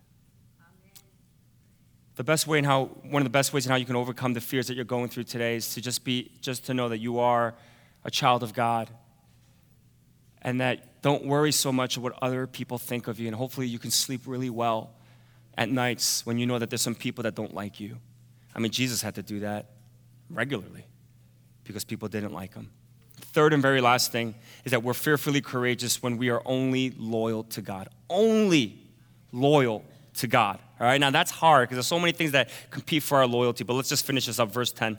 The 2.15 2.23
best 2.23 2.47
way 2.47 2.57
and 2.57 2.65
how 2.65 2.85
one 3.03 3.21
of 3.21 3.25
the 3.25 3.31
best 3.31 3.53
ways 3.53 3.65
in 3.65 3.71
how 3.71 3.77
you 3.77 3.85
can 3.85 3.95
overcome 3.95 4.33
the 4.33 4.41
fears 4.41 4.67
that 4.67 4.75
you're 4.75 4.85
going 4.85 5.09
through 5.09 5.25
today 5.25 5.55
is 5.55 5.75
to 5.75 5.81
just 5.81 6.03
be 6.03 6.31
just 6.41 6.65
to 6.65 6.73
know 6.73 6.89
that 6.89 6.97
you 6.97 7.19
are 7.19 7.53
a 8.03 8.09
child 8.09 8.41
of 8.41 8.53
God. 8.53 8.89
And 10.41 10.61
that 10.61 11.01
don't 11.01 11.25
worry 11.25 11.51
so 11.51 11.71
much 11.71 11.97
of 11.97 12.03
what 12.03 12.13
other 12.21 12.47
people 12.47 12.77
think 12.77 13.07
of 13.07 13.19
you 13.19 13.27
and 13.27 13.35
hopefully 13.35 13.67
you 13.67 13.79
can 13.79 13.91
sleep 13.91 14.21
really 14.25 14.49
well 14.49 14.95
at 15.57 15.69
nights 15.69 16.25
when 16.25 16.37
you 16.39 16.45
know 16.45 16.57
that 16.57 16.69
there's 16.69 16.81
some 16.81 16.95
people 16.95 17.23
that 17.23 17.35
don't 17.35 17.53
like 17.53 17.79
you. 17.79 17.97
I 18.55 18.59
mean 18.59 18.71
Jesus 18.71 19.01
had 19.01 19.15
to 19.15 19.23
do 19.23 19.41
that 19.41 19.67
regularly 20.29 20.85
because 21.63 21.83
people 21.83 22.07
didn't 22.07 22.33
like 22.33 22.55
him. 22.55 22.71
Third 23.37 23.53
and 23.53 23.61
very 23.61 23.81
last 23.81 24.11
thing 24.11 24.33
is 24.65 24.71
that 24.71 24.81
we're 24.81 24.95
fearfully 24.95 25.41
courageous 25.41 26.01
when 26.01 26.17
we 26.17 26.31
are 26.31 26.41
only 26.43 26.89
loyal 26.97 27.43
to 27.43 27.61
God. 27.61 27.87
Only 28.09 28.79
loyal 29.31 29.85
to 30.15 30.25
God. 30.25 30.57
All 30.79 30.87
right, 30.87 30.99
now 30.99 31.11
that's 31.11 31.29
hard 31.29 31.69
because 31.69 31.75
there's 31.75 31.85
so 31.85 31.99
many 31.99 32.13
things 32.13 32.31
that 32.31 32.49
compete 32.71 33.03
for 33.03 33.19
our 33.19 33.27
loyalty, 33.27 33.63
but 33.63 33.75
let's 33.75 33.89
just 33.89 34.07
finish 34.07 34.25
this 34.25 34.39
up. 34.39 34.51
Verse 34.51 34.71
10. 34.71 34.97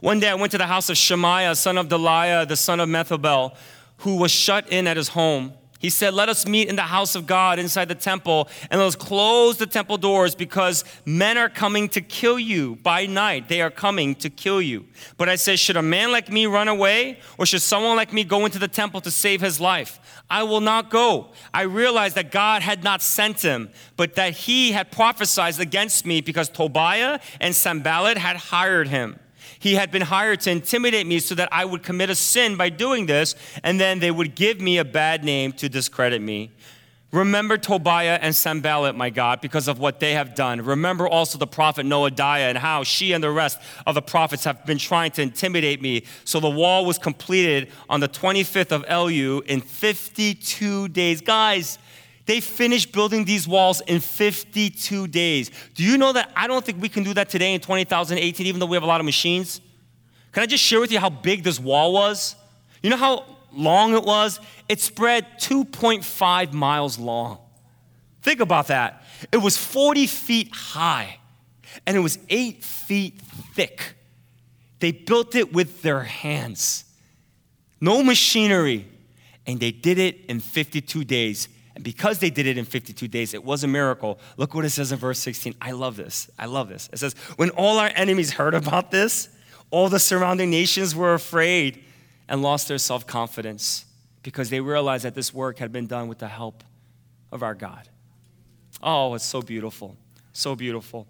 One 0.00 0.20
day 0.20 0.28
I 0.28 0.34
went 0.34 0.52
to 0.52 0.58
the 0.58 0.68
house 0.68 0.88
of 0.90 0.96
Shemaiah, 0.96 1.56
son 1.56 1.76
of 1.76 1.88
Delaiah, 1.88 2.46
the 2.46 2.54
son 2.54 2.78
of 2.78 2.88
Mehetabel, 2.88 3.56
who 3.96 4.14
was 4.14 4.30
shut 4.30 4.68
in 4.68 4.86
at 4.86 4.96
his 4.96 5.08
home. 5.08 5.54
He 5.84 5.90
said, 5.90 6.14
Let 6.14 6.30
us 6.30 6.46
meet 6.46 6.70
in 6.70 6.76
the 6.76 6.82
house 6.82 7.14
of 7.14 7.26
God 7.26 7.58
inside 7.58 7.88
the 7.88 7.94
temple, 7.94 8.48
and 8.70 8.80
let 8.80 8.86
us 8.86 8.96
close 8.96 9.58
the 9.58 9.66
temple 9.66 9.98
doors 9.98 10.34
because 10.34 10.82
men 11.04 11.36
are 11.36 11.50
coming 11.50 11.90
to 11.90 12.00
kill 12.00 12.38
you 12.38 12.76
by 12.76 13.04
night. 13.04 13.50
They 13.50 13.60
are 13.60 13.70
coming 13.70 14.14
to 14.14 14.30
kill 14.30 14.62
you. 14.62 14.86
But 15.18 15.28
I 15.28 15.36
said, 15.36 15.58
Should 15.58 15.76
a 15.76 15.82
man 15.82 16.10
like 16.10 16.32
me 16.32 16.46
run 16.46 16.68
away, 16.68 17.18
or 17.36 17.44
should 17.44 17.60
someone 17.60 17.96
like 17.96 18.14
me 18.14 18.24
go 18.24 18.46
into 18.46 18.58
the 18.58 18.66
temple 18.66 19.02
to 19.02 19.10
save 19.10 19.42
his 19.42 19.60
life? 19.60 20.00
I 20.30 20.44
will 20.44 20.62
not 20.62 20.88
go. 20.88 21.32
I 21.52 21.64
realized 21.64 22.14
that 22.14 22.30
God 22.30 22.62
had 22.62 22.82
not 22.82 23.02
sent 23.02 23.42
him, 23.42 23.68
but 23.98 24.14
that 24.14 24.32
he 24.32 24.72
had 24.72 24.90
prophesied 24.90 25.60
against 25.60 26.06
me 26.06 26.22
because 26.22 26.48
Tobiah 26.48 27.20
and 27.42 27.54
Sanballat 27.54 28.16
had 28.16 28.36
hired 28.36 28.88
him. 28.88 29.18
He 29.64 29.76
had 29.76 29.90
been 29.90 30.02
hired 30.02 30.40
to 30.40 30.50
intimidate 30.50 31.06
me 31.06 31.18
so 31.20 31.34
that 31.36 31.48
I 31.50 31.64
would 31.64 31.82
commit 31.82 32.10
a 32.10 32.14
sin 32.14 32.56
by 32.56 32.68
doing 32.68 33.06
this, 33.06 33.34
and 33.62 33.80
then 33.80 33.98
they 33.98 34.10
would 34.10 34.34
give 34.34 34.60
me 34.60 34.76
a 34.76 34.84
bad 34.84 35.24
name 35.24 35.52
to 35.52 35.70
discredit 35.70 36.20
me. 36.20 36.50
Remember 37.12 37.56
Tobiah 37.56 38.18
and 38.20 38.36
Sanballat, 38.36 38.94
my 38.94 39.08
God, 39.08 39.40
because 39.40 39.66
of 39.66 39.78
what 39.78 40.00
they 40.00 40.12
have 40.12 40.34
done. 40.34 40.60
Remember 40.60 41.08
also 41.08 41.38
the 41.38 41.46
prophet 41.46 41.86
Noadiah 41.86 42.50
and 42.50 42.58
how 42.58 42.82
she 42.82 43.12
and 43.12 43.24
the 43.24 43.30
rest 43.30 43.58
of 43.86 43.94
the 43.94 44.02
prophets 44.02 44.44
have 44.44 44.66
been 44.66 44.76
trying 44.76 45.12
to 45.12 45.22
intimidate 45.22 45.80
me. 45.80 46.04
So 46.26 46.40
the 46.40 46.50
wall 46.50 46.84
was 46.84 46.98
completed 46.98 47.72
on 47.88 48.00
the 48.00 48.08
25th 48.08 48.70
of 48.70 48.84
Elul 48.84 49.46
in 49.46 49.62
52 49.62 50.88
days. 50.88 51.22
Guys, 51.22 51.78
they 52.26 52.40
finished 52.40 52.92
building 52.92 53.24
these 53.24 53.46
walls 53.46 53.80
in 53.82 54.00
52 54.00 55.08
days. 55.08 55.50
Do 55.74 55.84
you 55.84 55.98
know 55.98 56.12
that 56.12 56.30
I 56.34 56.46
don't 56.46 56.64
think 56.64 56.80
we 56.80 56.88
can 56.88 57.02
do 57.02 57.12
that 57.14 57.28
today 57.28 57.54
in 57.54 57.60
2018, 57.60 58.46
even 58.46 58.60
though 58.60 58.66
we 58.66 58.76
have 58.76 58.82
a 58.82 58.86
lot 58.86 59.00
of 59.00 59.04
machines? 59.04 59.60
Can 60.32 60.42
I 60.42 60.46
just 60.46 60.64
share 60.64 60.80
with 60.80 60.90
you 60.90 60.98
how 60.98 61.10
big 61.10 61.44
this 61.44 61.60
wall 61.60 61.92
was? 61.92 62.34
You 62.82 62.90
know 62.90 62.96
how 62.96 63.24
long 63.52 63.94
it 63.94 64.04
was? 64.04 64.40
It 64.68 64.80
spread 64.80 65.26
2.5 65.38 66.52
miles 66.52 66.98
long. 66.98 67.38
Think 68.22 68.40
about 68.40 68.68
that. 68.68 69.02
It 69.30 69.36
was 69.36 69.56
40 69.56 70.06
feet 70.06 70.50
high 70.52 71.18
and 71.86 71.96
it 71.96 72.00
was 72.00 72.18
eight 72.28 72.64
feet 72.64 73.20
thick. 73.54 73.94
They 74.80 74.92
built 74.92 75.34
it 75.34 75.52
with 75.52 75.82
their 75.82 76.02
hands, 76.02 76.84
no 77.80 78.02
machinery, 78.02 78.88
and 79.46 79.60
they 79.60 79.70
did 79.70 79.98
it 79.98 80.24
in 80.26 80.40
52 80.40 81.04
days. 81.04 81.48
And 81.74 81.82
because 81.82 82.20
they 82.20 82.30
did 82.30 82.46
it 82.46 82.56
in 82.56 82.64
52 82.64 83.08
days, 83.08 83.34
it 83.34 83.42
was 83.42 83.64
a 83.64 83.68
miracle. 83.68 84.20
Look 84.36 84.54
what 84.54 84.64
it 84.64 84.70
says 84.70 84.92
in 84.92 84.98
verse 84.98 85.18
16. 85.18 85.54
I 85.60 85.72
love 85.72 85.96
this. 85.96 86.30
I 86.38 86.46
love 86.46 86.68
this. 86.68 86.88
It 86.92 86.98
says, 86.98 87.14
When 87.36 87.50
all 87.50 87.78
our 87.78 87.90
enemies 87.94 88.32
heard 88.32 88.54
about 88.54 88.90
this, 88.90 89.28
all 89.70 89.88
the 89.88 89.98
surrounding 89.98 90.50
nations 90.50 90.94
were 90.94 91.14
afraid 91.14 91.82
and 92.28 92.42
lost 92.42 92.68
their 92.68 92.78
self 92.78 93.06
confidence 93.06 93.86
because 94.22 94.50
they 94.50 94.60
realized 94.60 95.04
that 95.04 95.14
this 95.14 95.34
work 95.34 95.58
had 95.58 95.72
been 95.72 95.86
done 95.86 96.08
with 96.08 96.18
the 96.18 96.28
help 96.28 96.62
of 97.32 97.42
our 97.42 97.54
God. 97.54 97.88
Oh, 98.82 99.14
it's 99.14 99.24
so 99.24 99.42
beautiful. 99.42 99.96
So 100.32 100.54
beautiful. 100.54 101.06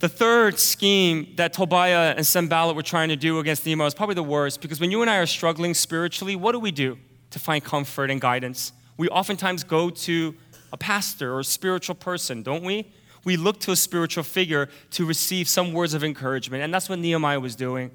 The 0.00 0.08
third 0.08 0.58
scheme 0.58 1.32
that 1.36 1.52
Tobiah 1.52 2.14
and 2.16 2.26
Sanballat 2.26 2.76
were 2.76 2.82
trying 2.82 3.08
to 3.08 3.16
do 3.16 3.38
against 3.38 3.64
Nehemiah 3.64 3.86
is 3.86 3.94
probably 3.94 4.16
the 4.16 4.22
worst 4.22 4.60
because 4.60 4.80
when 4.80 4.90
you 4.90 5.00
and 5.00 5.10
I 5.10 5.18
are 5.18 5.26
struggling 5.26 5.74
spiritually, 5.74 6.36
what 6.36 6.52
do 6.52 6.58
we 6.58 6.72
do 6.72 6.98
to 7.30 7.38
find 7.38 7.64
comfort 7.64 8.10
and 8.10 8.20
guidance? 8.20 8.72
We 8.96 9.08
oftentimes 9.08 9.64
go 9.64 9.90
to 9.90 10.34
a 10.72 10.76
pastor 10.76 11.34
or 11.34 11.40
a 11.40 11.44
spiritual 11.44 11.94
person, 11.94 12.42
don't 12.42 12.64
we? 12.64 12.92
We 13.24 13.36
look 13.36 13.60
to 13.60 13.72
a 13.72 13.76
spiritual 13.76 14.24
figure 14.24 14.68
to 14.90 15.06
receive 15.06 15.48
some 15.48 15.72
words 15.72 15.94
of 15.94 16.04
encouragement. 16.04 16.62
And 16.62 16.72
that's 16.72 16.88
what 16.88 16.98
Nehemiah 16.98 17.40
was 17.40 17.56
doing. 17.56 17.90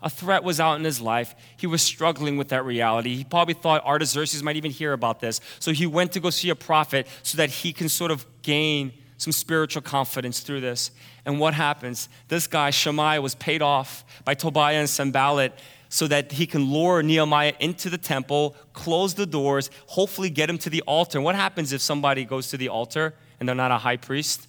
A 0.00 0.08
threat 0.08 0.44
was 0.44 0.60
out 0.60 0.74
in 0.74 0.84
his 0.84 1.00
life. 1.00 1.34
He 1.56 1.66
was 1.66 1.82
struggling 1.82 2.36
with 2.36 2.48
that 2.48 2.64
reality. 2.64 3.16
He 3.16 3.24
probably 3.24 3.54
thought 3.54 3.84
Artaxerxes 3.84 4.42
might 4.42 4.56
even 4.56 4.70
hear 4.70 4.92
about 4.92 5.18
this. 5.20 5.40
So 5.58 5.72
he 5.72 5.86
went 5.86 6.12
to 6.12 6.20
go 6.20 6.30
see 6.30 6.50
a 6.50 6.54
prophet 6.54 7.08
so 7.24 7.36
that 7.38 7.50
he 7.50 7.72
can 7.72 7.88
sort 7.88 8.12
of 8.12 8.24
gain 8.42 8.92
some 9.16 9.32
spiritual 9.32 9.82
confidence 9.82 10.40
through 10.40 10.60
this. 10.60 10.92
And 11.26 11.40
what 11.40 11.54
happens? 11.54 12.08
This 12.28 12.46
guy, 12.46 12.70
Shemaiah, 12.70 13.20
was 13.20 13.34
paid 13.34 13.60
off 13.60 14.04
by 14.24 14.34
Tobiah 14.34 14.76
and 14.76 14.88
Sanballat 14.88 15.58
so 15.88 16.06
that 16.06 16.32
he 16.32 16.46
can 16.46 16.70
lure 16.70 17.02
Nehemiah 17.02 17.54
into 17.60 17.88
the 17.88 17.98
temple, 17.98 18.54
close 18.72 19.14
the 19.14 19.26
doors, 19.26 19.70
hopefully 19.86 20.30
get 20.30 20.50
him 20.50 20.58
to 20.58 20.70
the 20.70 20.82
altar. 20.82 21.20
What 21.20 21.34
happens 21.34 21.72
if 21.72 21.80
somebody 21.80 22.24
goes 22.24 22.48
to 22.50 22.56
the 22.56 22.68
altar 22.68 23.14
and 23.40 23.48
they're 23.48 23.56
not 23.56 23.70
a 23.70 23.78
high 23.78 23.96
priest? 23.96 24.48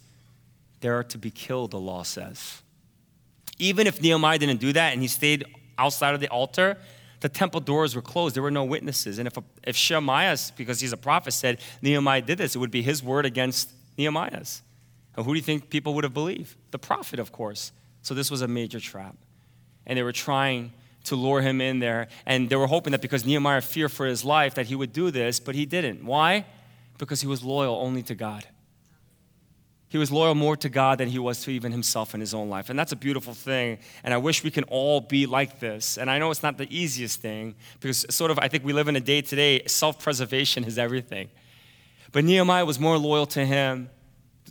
They're 0.82 1.04
to 1.04 1.18
be 1.18 1.32
killed, 1.32 1.72
the 1.72 1.80
law 1.80 2.04
says. 2.04 2.62
Even 3.58 3.88
if 3.88 4.02
Nehemiah 4.02 4.38
didn't 4.38 4.60
do 4.60 4.74
that 4.74 4.94
and 4.94 5.02
he 5.02 5.08
stayed 5.08 5.46
outside 5.78 6.14
of 6.14 6.20
the 6.20 6.30
altar, 6.30 6.78
the 7.22 7.30
temple 7.30 7.60
doors 7.60 7.96
were 7.96 8.02
closed. 8.02 8.36
There 8.36 8.44
were 8.44 8.52
no 8.52 8.64
witnesses. 8.64 9.20
And 9.20 9.28
if, 9.28 9.38
if 9.64 9.76
Shemaiah, 9.76 10.38
because 10.56 10.80
he's 10.80 10.94
a 10.94 10.98
prophet, 10.98 11.34
said 11.34 11.60
Nehemiah 11.82 12.22
did 12.22 12.38
this, 12.38 12.56
it 12.56 12.60
would 12.60 12.72
be 12.72 12.82
his 12.82 13.04
word 13.04 13.26
against 13.26 13.72
Nehemiah's. 13.98 14.62
And 15.16 15.26
who 15.26 15.34
do 15.34 15.38
you 15.38 15.44
think 15.44 15.70
people 15.70 15.94
would 15.96 16.06
have 16.06 16.14
believed? 16.14 16.56
The 16.72 16.80
prophet, 16.80 17.20
of 17.20 17.32
course. 17.32 17.74
So 18.02 18.14
this 18.14 18.32
was 18.32 18.42
a 18.42 18.48
major 18.48 18.80
trap. 18.80 19.18
And 19.86 19.98
they 19.98 20.04
were 20.04 20.14
trying 20.14 20.72
to 21.10 21.16
lure 21.16 21.42
him 21.42 21.62
in 21.62 21.80
there. 21.80 22.08
And 22.26 22.50
they 22.50 22.56
were 22.56 22.68
hoping 22.68 22.92
that 22.92 23.02
because 23.02 23.26
Nehemiah 23.26 23.62
feared 23.62 23.92
for 23.92 24.06
his 24.06 24.24
life 24.24 24.56
that 24.56 24.68
he 24.68 24.76
would 24.76 24.94
do 24.94 25.12
this, 25.12 25.40
but 25.40 25.56
he 25.56 25.66
didn't. 25.66 26.04
Why? 26.04 26.46
Because 26.98 27.22
he 27.22 27.28
was 27.28 27.44
loyal 27.44 27.76
only 27.76 28.02
to 28.04 28.16
God. 28.16 28.46
He 29.90 29.98
was 29.98 30.12
loyal 30.12 30.36
more 30.36 30.56
to 30.58 30.70
God 30.70 31.00
than 31.00 31.10
he 31.10 31.18
was 31.18 31.42
to 31.44 31.52
even 31.52 31.72
himself 31.72 32.14
in 32.14 32.22
his 32.22 32.36
own 32.36 32.48
life. 32.48 32.70
And 32.70 32.78
that's 32.78 32.92
a 32.92 32.96
beautiful 32.96 33.34
thing. 33.34 33.80
And 34.04 34.14
I 34.14 34.18
wish 34.18 34.44
we 34.44 34.52
can 34.52 34.64
all 34.66 35.02
be 35.02 35.26
like 35.26 35.60
this. 35.60 35.98
And 35.98 36.12
I 36.12 36.20
know 36.20 36.30
it's 36.30 36.44
not 36.44 36.60
the 36.60 36.68
easiest 36.70 37.22
thing 37.22 37.56
because, 37.80 38.06
sort 38.14 38.30
of, 38.30 38.38
I 38.38 38.48
think 38.48 38.64
we 38.64 38.72
live 38.72 38.88
in 38.88 38.96
a 38.96 39.02
day 39.02 39.22
today, 39.22 39.64
self 39.66 40.00
preservation 40.00 40.64
is 40.64 40.78
everything. 40.78 41.30
But 42.12 42.24
Nehemiah 42.24 42.66
was 42.66 42.80
more 42.80 43.00
loyal 43.00 43.26
to 43.28 43.44
him, 43.44 43.90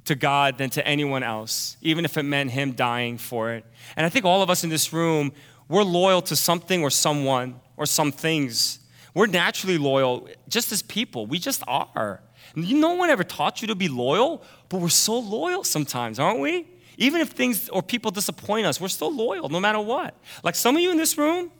to 0.07 0.16
God, 0.16 0.59
than 0.59 0.71
to 0.71 0.87
anyone 0.87 1.23
else, 1.23 1.77
even 1.83 2.05
if 2.05 2.16
it 2.16 2.25
meant 2.25 2.51
him 2.51 2.73
dying 2.73 3.16
for 3.16 3.53
it. 3.53 3.64
And 3.97 4.05
I 4.05 4.09
think 4.09 4.25
all 4.25 4.42
of 4.42 4.51
us 4.51 4.64
in 4.64 4.71
this 4.71 4.92
room, 4.92 5.33
we're 5.68 5.83
loyal 5.83 6.22
to 6.22 6.37
something 6.37 6.83
or 6.83 6.90
someone 6.90 7.61
or 7.76 7.87
some 7.87 8.11
things. 8.11 8.81
We're 9.14 9.26
naturally 9.26 9.78
loyal 9.78 10.28
just 10.48 10.72
as 10.72 10.83
people. 10.83 11.26
We 11.26 11.38
just 11.38 11.62
are. 11.66 12.20
No 12.54 12.94
one 12.94 13.11
ever 13.11 13.24
taught 13.24 13.61
you 13.61 13.68
to 13.68 13.74
be 13.74 13.88
loyal, 13.88 14.42
but 14.68 14.81
we're 14.81 14.88
so 14.88 15.18
loyal 15.18 15.64
sometimes, 15.64 16.18
aren't 16.18 16.40
we? 16.40 16.66
Even 16.96 17.20
if 17.20 17.31
things 17.31 17.68
or 17.68 17.83
people 17.83 18.11
disappoint 18.11 18.66
us, 18.66 18.81
we're 18.81 18.88
still 18.88 19.14
loyal 19.14 19.48
no 19.48 19.61
matter 19.61 19.81
what. 19.81 20.14
Like 20.42 20.54
some 20.54 20.76
of 20.76 20.83
you 20.83 20.90
in 20.90 20.96
this 20.96 21.16
room, 21.16 21.52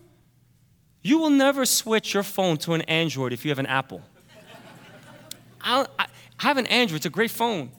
you 1.03 1.19
will 1.19 1.31
never 1.31 1.65
switch 1.65 2.13
your 2.15 2.23
phone 2.23 2.57
to 2.59 2.75
an 2.75 2.83
Android 2.83 3.33
if 3.33 3.45
you 3.45 3.51
have 3.51 3.59
an 3.59 3.67
Apple. 3.67 4.03
I, 5.61 5.87
I 5.99 6.07
have 6.39 6.57
an 6.57 6.67
Android, 6.67 6.97
it's 6.97 7.07
a 7.07 7.11
great 7.11 7.31
phone. 7.31 7.71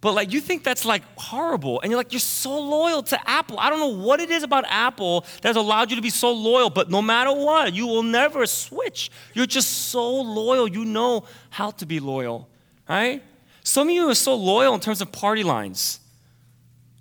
But 0.00 0.14
like 0.14 0.32
you 0.32 0.40
think 0.40 0.64
that's 0.64 0.86
like 0.86 1.02
horrible, 1.16 1.80
and 1.80 1.90
you're 1.90 1.98
like, 1.98 2.12
you're 2.12 2.20
so 2.20 2.58
loyal 2.58 3.02
to 3.02 3.28
Apple. 3.28 3.58
I 3.58 3.68
don't 3.68 3.80
know 3.80 4.02
what 4.02 4.20
it 4.20 4.30
is 4.30 4.42
about 4.42 4.64
Apple 4.66 5.26
that's 5.42 5.58
allowed 5.58 5.90
you 5.90 5.96
to 5.96 6.02
be 6.02 6.10
so 6.10 6.32
loyal, 6.32 6.70
but 6.70 6.90
no 6.90 7.02
matter 7.02 7.32
what, 7.32 7.74
you 7.74 7.86
will 7.86 8.02
never 8.02 8.46
switch. 8.46 9.10
You're 9.34 9.46
just 9.46 9.88
so 9.90 10.08
loyal. 10.22 10.66
You 10.66 10.86
know 10.86 11.24
how 11.50 11.72
to 11.72 11.84
be 11.84 12.00
loyal, 12.00 12.48
right? 12.88 13.22
Some 13.62 13.88
of 13.88 13.94
you 13.94 14.08
are 14.08 14.14
so 14.14 14.34
loyal 14.34 14.72
in 14.72 14.80
terms 14.80 15.02
of 15.02 15.12
party 15.12 15.42
lines. 15.42 16.00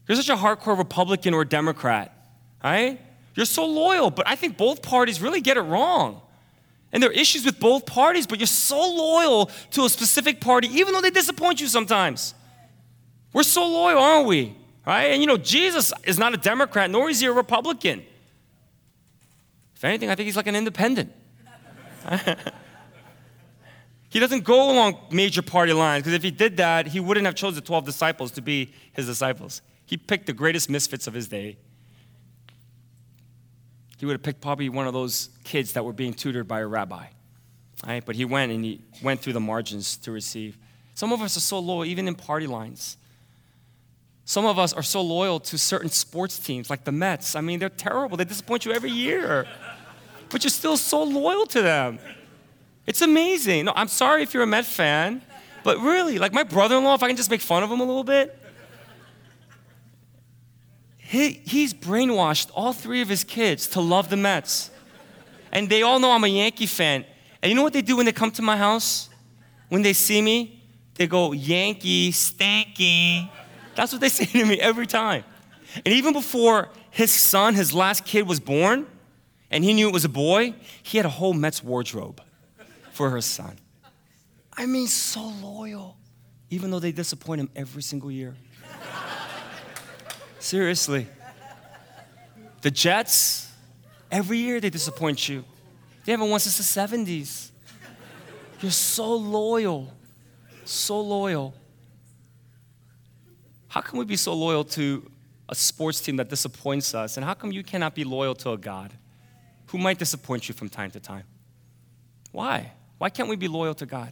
You're 0.07 0.17
such 0.17 0.29
a 0.29 0.35
hardcore 0.35 0.77
Republican 0.77 1.33
or 1.33 1.45
Democrat, 1.45 2.13
right? 2.61 2.99
You're 3.35 3.45
so 3.45 3.65
loyal, 3.65 4.11
but 4.11 4.27
I 4.27 4.35
think 4.35 4.57
both 4.57 4.81
parties 4.81 5.21
really 5.21 5.39
get 5.39 5.55
it 5.55 5.61
wrong. 5.61 6.21
And 6.91 7.01
there 7.01 7.11
are 7.11 7.13
issues 7.13 7.45
with 7.45 7.59
both 7.59 7.85
parties, 7.85 8.27
but 8.27 8.39
you're 8.39 8.47
so 8.47 8.77
loyal 8.77 9.45
to 9.71 9.85
a 9.85 9.89
specific 9.89 10.41
party, 10.41 10.67
even 10.73 10.93
though 10.93 11.01
they 11.01 11.11
disappoint 11.11 11.61
you 11.61 11.67
sometimes. 11.67 12.33
We're 13.33 13.43
so 13.43 13.67
loyal, 13.67 13.99
aren't 13.99 14.27
we? 14.27 14.55
Right? 14.85 15.11
And 15.11 15.21
you 15.21 15.27
know, 15.27 15.37
Jesus 15.37 15.93
is 16.03 16.17
not 16.17 16.33
a 16.33 16.37
Democrat, 16.37 16.89
nor 16.89 17.09
is 17.09 17.19
he 17.19 17.27
a 17.27 17.31
Republican. 17.31 18.03
If 19.75 19.83
anything, 19.83 20.09
I 20.09 20.15
think 20.15 20.25
he's 20.25 20.35
like 20.35 20.47
an 20.47 20.55
independent. 20.55 21.13
he 24.09 24.19
doesn't 24.19 24.43
go 24.43 24.71
along 24.71 24.97
major 25.11 25.41
party 25.41 25.73
lines, 25.73 26.03
because 26.03 26.13
if 26.13 26.23
he 26.23 26.31
did 26.31 26.57
that, 26.57 26.87
he 26.87 26.99
wouldn't 26.99 27.25
have 27.25 27.35
chosen 27.35 27.55
the 27.55 27.61
12 27.61 27.85
disciples 27.85 28.31
to 28.31 28.41
be 28.41 28.73
his 28.93 29.05
disciples. 29.05 29.61
He 29.85 29.95
picked 29.97 30.25
the 30.27 30.33
greatest 30.33 30.69
misfits 30.69 31.07
of 31.07 31.13
his 31.13 31.27
day. 31.27 31.57
He 33.97 34.05
would 34.05 34.13
have 34.13 34.23
picked 34.23 34.41
probably 34.41 34.69
one 34.69 34.87
of 34.87 34.93
those 34.93 35.29
kids 35.43 35.73
that 35.73 35.83
were 35.83 35.93
being 35.93 36.13
tutored 36.13 36.47
by 36.47 36.61
a 36.61 36.67
rabbi. 36.67 37.07
Right? 37.85 38.05
But 38.05 38.15
he 38.15 38.25
went 38.25 38.51
and 38.51 38.63
he 38.63 38.81
went 39.01 39.19
through 39.19 39.33
the 39.33 39.39
margins 39.39 39.97
to 39.97 40.11
receive. 40.11 40.57
Some 40.93 41.13
of 41.13 41.21
us 41.21 41.37
are 41.37 41.41
so 41.41 41.59
loyal, 41.59 41.85
even 41.85 42.07
in 42.07 42.15
party 42.15 42.47
lines. 42.47 42.97
Some 44.29 44.45
of 44.45 44.59
us 44.59 44.73
are 44.73 44.83
so 44.83 45.01
loyal 45.01 45.39
to 45.39 45.57
certain 45.57 45.89
sports 45.89 46.37
teams, 46.37 46.69
like 46.69 46.83
the 46.83 46.91
Mets. 46.91 47.35
I 47.35 47.41
mean, 47.41 47.57
they're 47.57 47.67
terrible. 47.67 48.15
They 48.15 48.25
disappoint 48.25 48.63
you 48.63 48.71
every 48.71 48.91
year. 48.91 49.47
But 50.29 50.43
you're 50.43 50.51
still 50.51 50.77
so 50.77 51.01
loyal 51.01 51.47
to 51.47 51.63
them. 51.63 51.97
It's 52.85 53.01
amazing. 53.01 53.65
No, 53.65 53.73
I'm 53.75 53.87
sorry 53.87 54.21
if 54.21 54.35
you're 54.35 54.43
a 54.43 54.45
Met 54.45 54.67
fan, 54.67 55.23
but 55.63 55.79
really, 55.79 56.19
like 56.19 56.31
my 56.31 56.43
brother 56.43 56.77
in 56.77 56.83
law, 56.83 56.93
if 56.93 57.01
I 57.01 57.07
can 57.07 57.17
just 57.17 57.31
make 57.31 57.41
fun 57.41 57.63
of 57.63 57.71
him 57.71 57.79
a 57.79 57.83
little 57.83 58.03
bit, 58.03 58.37
he, 60.99 61.41
he's 61.43 61.73
brainwashed 61.73 62.51
all 62.53 62.71
three 62.71 63.01
of 63.01 63.09
his 63.09 63.23
kids 63.23 63.65
to 63.69 63.81
love 63.81 64.11
the 64.11 64.17
Mets. 64.17 64.69
And 65.51 65.67
they 65.67 65.81
all 65.81 65.97
know 65.97 66.11
I'm 66.11 66.23
a 66.23 66.27
Yankee 66.27 66.67
fan. 66.67 67.03
And 67.41 67.49
you 67.49 67.55
know 67.55 67.63
what 67.63 67.73
they 67.73 67.81
do 67.81 67.97
when 67.97 68.05
they 68.05 68.11
come 68.11 68.29
to 68.33 68.43
my 68.43 68.57
house? 68.57 69.09
When 69.69 69.81
they 69.81 69.93
see 69.93 70.21
me, 70.21 70.61
they 70.93 71.07
go, 71.07 71.31
Yankee, 71.31 72.11
stanky. 72.11 73.27
That's 73.75 73.91
what 73.91 74.01
they 74.01 74.09
say 74.09 74.25
to 74.25 74.45
me 74.45 74.59
every 74.59 74.87
time. 74.87 75.23
And 75.85 75.87
even 75.87 76.13
before 76.13 76.69
his 76.89 77.11
son, 77.11 77.53
his 77.53 77.73
last 77.73 78.05
kid, 78.05 78.27
was 78.27 78.39
born, 78.39 78.87
and 79.51 79.63
he 79.63 79.73
knew 79.73 79.87
it 79.87 79.93
was 79.93 80.05
a 80.05 80.09
boy, 80.09 80.53
he 80.81 80.97
had 80.97 81.05
a 81.05 81.09
whole 81.09 81.33
Mets 81.33 81.63
wardrobe 81.63 82.21
for 82.91 83.09
her 83.09 83.21
son. 83.21 83.57
I 84.57 84.65
mean, 84.65 84.87
so 84.87 85.31
loyal, 85.41 85.95
even 86.49 86.71
though 86.71 86.79
they 86.79 86.91
disappoint 86.91 87.41
him 87.41 87.49
every 87.55 87.81
single 87.81 88.11
year. 88.11 88.35
Seriously. 90.39 91.07
The 92.61 92.71
Jets, 92.71 93.51
every 94.11 94.37
year 94.39 94.59
they 94.59 94.69
disappoint 94.69 95.29
you. 95.29 95.45
They 96.05 96.11
haven't 96.11 96.29
won 96.29 96.39
since 96.39 96.57
the 96.57 96.81
70s. 96.81 97.51
You're 98.61 98.71
so 98.71 99.15
loyal, 99.15 99.93
so 100.65 100.99
loyal. 100.99 101.53
How 103.69 103.81
can 103.81 103.97
we 103.99 104.05
be 104.05 104.15
so 104.15 104.33
loyal 104.33 104.63
to 104.65 105.09
a 105.47 105.55
sports 105.55 106.01
team 106.01 106.17
that 106.17 106.29
disappoints 106.29 106.93
us? 106.93 107.17
And 107.17 107.25
how 107.25 107.33
come 107.33 107.51
you 107.51 107.63
cannot 107.63 107.95
be 107.95 108.03
loyal 108.03 108.35
to 108.35 108.51
a 108.51 108.57
God 108.57 108.93
who 109.67 109.77
might 109.77 109.97
disappoint 109.97 110.49
you 110.49 110.55
from 110.55 110.69
time 110.69 110.91
to 110.91 110.99
time? 110.99 111.23
Why? 112.31 112.73
Why 112.97 113.09
can't 113.09 113.29
we 113.29 113.35
be 113.35 113.47
loyal 113.47 113.75
to 113.75 113.85
God? 113.85 114.11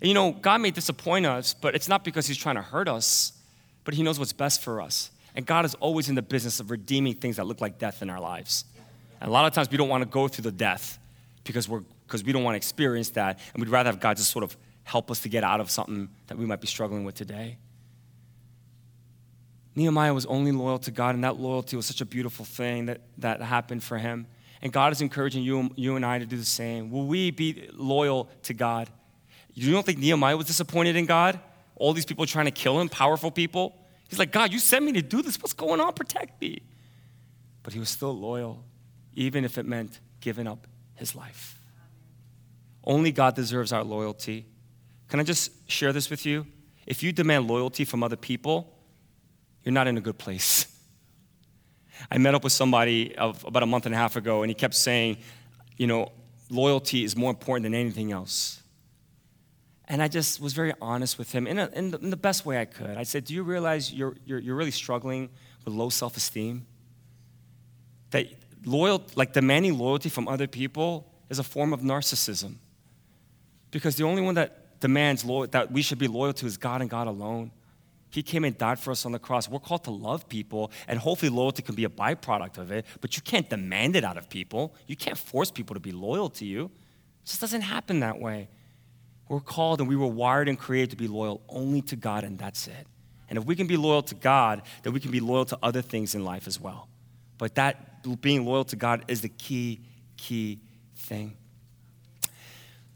And 0.00 0.08
you 0.08 0.14
know, 0.14 0.32
God 0.32 0.60
may 0.60 0.70
disappoint 0.70 1.26
us, 1.26 1.54
but 1.54 1.74
it's 1.74 1.88
not 1.88 2.04
because 2.04 2.26
He's 2.26 2.36
trying 2.36 2.56
to 2.56 2.62
hurt 2.62 2.88
us, 2.88 3.32
but 3.84 3.94
He 3.94 4.02
knows 4.02 4.18
what's 4.18 4.32
best 4.32 4.62
for 4.62 4.80
us. 4.80 5.10
And 5.34 5.46
God 5.46 5.64
is 5.64 5.74
always 5.76 6.08
in 6.08 6.14
the 6.14 6.22
business 6.22 6.60
of 6.60 6.70
redeeming 6.70 7.14
things 7.14 7.36
that 7.36 7.46
look 7.46 7.60
like 7.60 7.78
death 7.78 8.02
in 8.02 8.10
our 8.10 8.20
lives. 8.20 8.64
And 9.20 9.28
a 9.28 9.32
lot 9.32 9.46
of 9.46 9.54
times 9.54 9.70
we 9.70 9.76
don't 9.76 9.88
want 9.88 10.02
to 10.02 10.08
go 10.08 10.28
through 10.28 10.42
the 10.42 10.52
death 10.52 10.98
because, 11.44 11.68
we're, 11.68 11.82
because 12.06 12.24
we 12.24 12.32
don't 12.32 12.42
want 12.42 12.54
to 12.54 12.56
experience 12.56 13.10
that, 13.10 13.38
and 13.54 13.62
we'd 13.62 13.70
rather 13.70 13.90
have 13.90 14.00
God 14.00 14.16
just 14.16 14.30
sort 14.30 14.42
of 14.42 14.56
help 14.84 15.10
us 15.10 15.20
to 15.20 15.28
get 15.28 15.44
out 15.44 15.60
of 15.60 15.70
something 15.70 16.08
that 16.26 16.36
we 16.36 16.44
might 16.44 16.60
be 16.60 16.66
struggling 16.66 17.04
with 17.04 17.14
today. 17.14 17.56
Nehemiah 19.74 20.12
was 20.12 20.26
only 20.26 20.52
loyal 20.52 20.78
to 20.80 20.90
God, 20.90 21.14
and 21.14 21.24
that 21.24 21.38
loyalty 21.38 21.76
was 21.76 21.86
such 21.86 22.00
a 22.00 22.04
beautiful 22.04 22.44
thing 22.44 22.86
that, 22.86 23.00
that 23.18 23.40
happened 23.40 23.82
for 23.82 23.98
him. 23.98 24.26
And 24.60 24.72
God 24.72 24.92
is 24.92 25.00
encouraging 25.00 25.42
you, 25.42 25.70
you 25.76 25.96
and 25.96 26.04
I 26.04 26.18
to 26.18 26.26
do 26.26 26.36
the 26.36 26.44
same. 26.44 26.90
Will 26.90 27.06
we 27.06 27.30
be 27.30 27.68
loyal 27.72 28.28
to 28.44 28.54
God? 28.54 28.90
You 29.54 29.72
don't 29.72 29.84
think 29.84 29.98
Nehemiah 29.98 30.36
was 30.36 30.46
disappointed 30.46 30.94
in 30.96 31.06
God? 31.06 31.40
All 31.76 31.92
these 31.92 32.04
people 32.04 32.26
trying 32.26 32.44
to 32.44 32.52
kill 32.52 32.80
him, 32.80 32.88
powerful 32.88 33.30
people? 33.30 33.76
He's 34.08 34.18
like, 34.18 34.30
God, 34.30 34.52
you 34.52 34.58
sent 34.58 34.84
me 34.84 34.92
to 34.92 35.02
do 35.02 35.22
this. 35.22 35.40
What's 35.40 35.54
going 35.54 35.80
on? 35.80 35.94
Protect 35.94 36.40
me. 36.40 36.60
But 37.62 37.72
he 37.72 37.78
was 37.78 37.88
still 37.88 38.16
loyal, 38.16 38.62
even 39.14 39.44
if 39.44 39.58
it 39.58 39.66
meant 39.66 40.00
giving 40.20 40.46
up 40.46 40.66
his 40.94 41.14
life. 41.16 41.58
Only 42.84 43.10
God 43.10 43.34
deserves 43.34 43.72
our 43.72 43.82
loyalty. 43.82 44.46
Can 45.08 45.18
I 45.18 45.22
just 45.22 45.50
share 45.70 45.92
this 45.92 46.10
with 46.10 46.26
you? 46.26 46.46
If 46.86 47.02
you 47.02 47.12
demand 47.12 47.48
loyalty 47.48 47.84
from 47.84 48.02
other 48.02 48.16
people, 48.16 48.76
you're 49.64 49.72
not 49.72 49.86
in 49.86 49.96
a 49.96 50.00
good 50.00 50.18
place. 50.18 50.66
I 52.10 52.18
met 52.18 52.34
up 52.34 52.44
with 52.44 52.52
somebody 52.52 53.14
about 53.16 53.62
a 53.62 53.66
month 53.66 53.86
and 53.86 53.94
a 53.94 53.98
half 53.98 54.16
ago, 54.16 54.42
and 54.42 54.50
he 54.50 54.54
kept 54.54 54.74
saying, 54.74 55.18
you 55.76 55.86
know, 55.86 56.12
loyalty 56.50 57.04
is 57.04 57.16
more 57.16 57.30
important 57.30 57.64
than 57.64 57.74
anything 57.74 58.12
else. 58.12 58.62
And 59.86 60.02
I 60.02 60.08
just 60.08 60.40
was 60.40 60.52
very 60.52 60.72
honest 60.80 61.18
with 61.18 61.32
him 61.32 61.46
in, 61.46 61.58
a, 61.58 61.68
in, 61.74 61.90
the, 61.90 61.98
in 61.98 62.10
the, 62.10 62.16
best 62.16 62.46
way 62.46 62.60
I 62.60 62.64
could. 62.64 62.96
I 62.96 63.02
said, 63.02 63.24
Do 63.24 63.34
you 63.34 63.42
realize 63.42 63.92
you're, 63.92 64.16
you're, 64.24 64.38
you're 64.38 64.54
really 64.54 64.70
struggling 64.70 65.28
with 65.64 65.74
low 65.74 65.90
self 65.90 66.16
esteem? 66.16 66.66
That 68.10 68.28
loyal, 68.64 69.02
like 69.16 69.32
demanding 69.32 69.78
loyalty 69.78 70.08
from 70.08 70.28
other 70.28 70.46
people 70.46 71.12
is 71.28 71.38
a 71.38 71.42
form 71.42 71.72
of 71.72 71.80
narcissism. 71.80 72.56
Because 73.70 73.96
the 73.96 74.04
only 74.04 74.22
one 74.22 74.34
that 74.36 74.80
demands 74.80 75.24
lo- 75.24 75.46
that 75.46 75.72
we 75.72 75.82
should 75.82 75.98
be 75.98 76.08
loyal 76.08 76.32
to 76.34 76.46
is 76.46 76.56
God 76.56 76.80
and 76.80 76.88
God 76.88 77.06
alone. 77.06 77.50
He 78.12 78.22
came 78.22 78.44
and 78.44 78.56
died 78.56 78.78
for 78.78 78.90
us 78.90 79.06
on 79.06 79.12
the 79.12 79.18
cross. 79.18 79.48
We're 79.48 79.58
called 79.58 79.84
to 79.84 79.90
love 79.90 80.28
people, 80.28 80.70
and 80.86 80.98
hopefully, 80.98 81.30
loyalty 81.30 81.62
can 81.62 81.74
be 81.74 81.84
a 81.84 81.88
byproduct 81.88 82.58
of 82.58 82.70
it, 82.70 82.84
but 83.00 83.16
you 83.16 83.22
can't 83.22 83.48
demand 83.48 83.96
it 83.96 84.04
out 84.04 84.18
of 84.18 84.28
people. 84.28 84.74
You 84.86 84.96
can't 84.96 85.16
force 85.16 85.50
people 85.50 85.74
to 85.74 85.80
be 85.80 85.92
loyal 85.92 86.28
to 86.30 86.44
you. 86.44 86.66
It 86.66 87.26
just 87.26 87.40
doesn't 87.40 87.62
happen 87.62 88.00
that 88.00 88.20
way. 88.20 88.48
We're 89.28 89.40
called 89.40 89.80
and 89.80 89.88
we 89.88 89.96
were 89.96 90.06
wired 90.06 90.48
and 90.48 90.58
created 90.58 90.90
to 90.90 90.96
be 90.96 91.08
loyal 91.08 91.40
only 91.48 91.80
to 91.82 91.96
God, 91.96 92.22
and 92.22 92.38
that's 92.38 92.66
it. 92.66 92.86
And 93.30 93.38
if 93.38 93.46
we 93.46 93.56
can 93.56 93.66
be 93.66 93.78
loyal 93.78 94.02
to 94.02 94.14
God, 94.14 94.60
then 94.82 94.92
we 94.92 95.00
can 95.00 95.10
be 95.10 95.20
loyal 95.20 95.46
to 95.46 95.58
other 95.62 95.80
things 95.80 96.14
in 96.14 96.22
life 96.22 96.46
as 96.46 96.60
well. 96.60 96.88
But 97.38 97.54
that 97.54 98.04
being 98.20 98.44
loyal 98.44 98.64
to 98.66 98.76
God 98.76 99.04
is 99.08 99.22
the 99.22 99.30
key, 99.30 99.80
key 100.18 100.60
thing. 100.96 101.34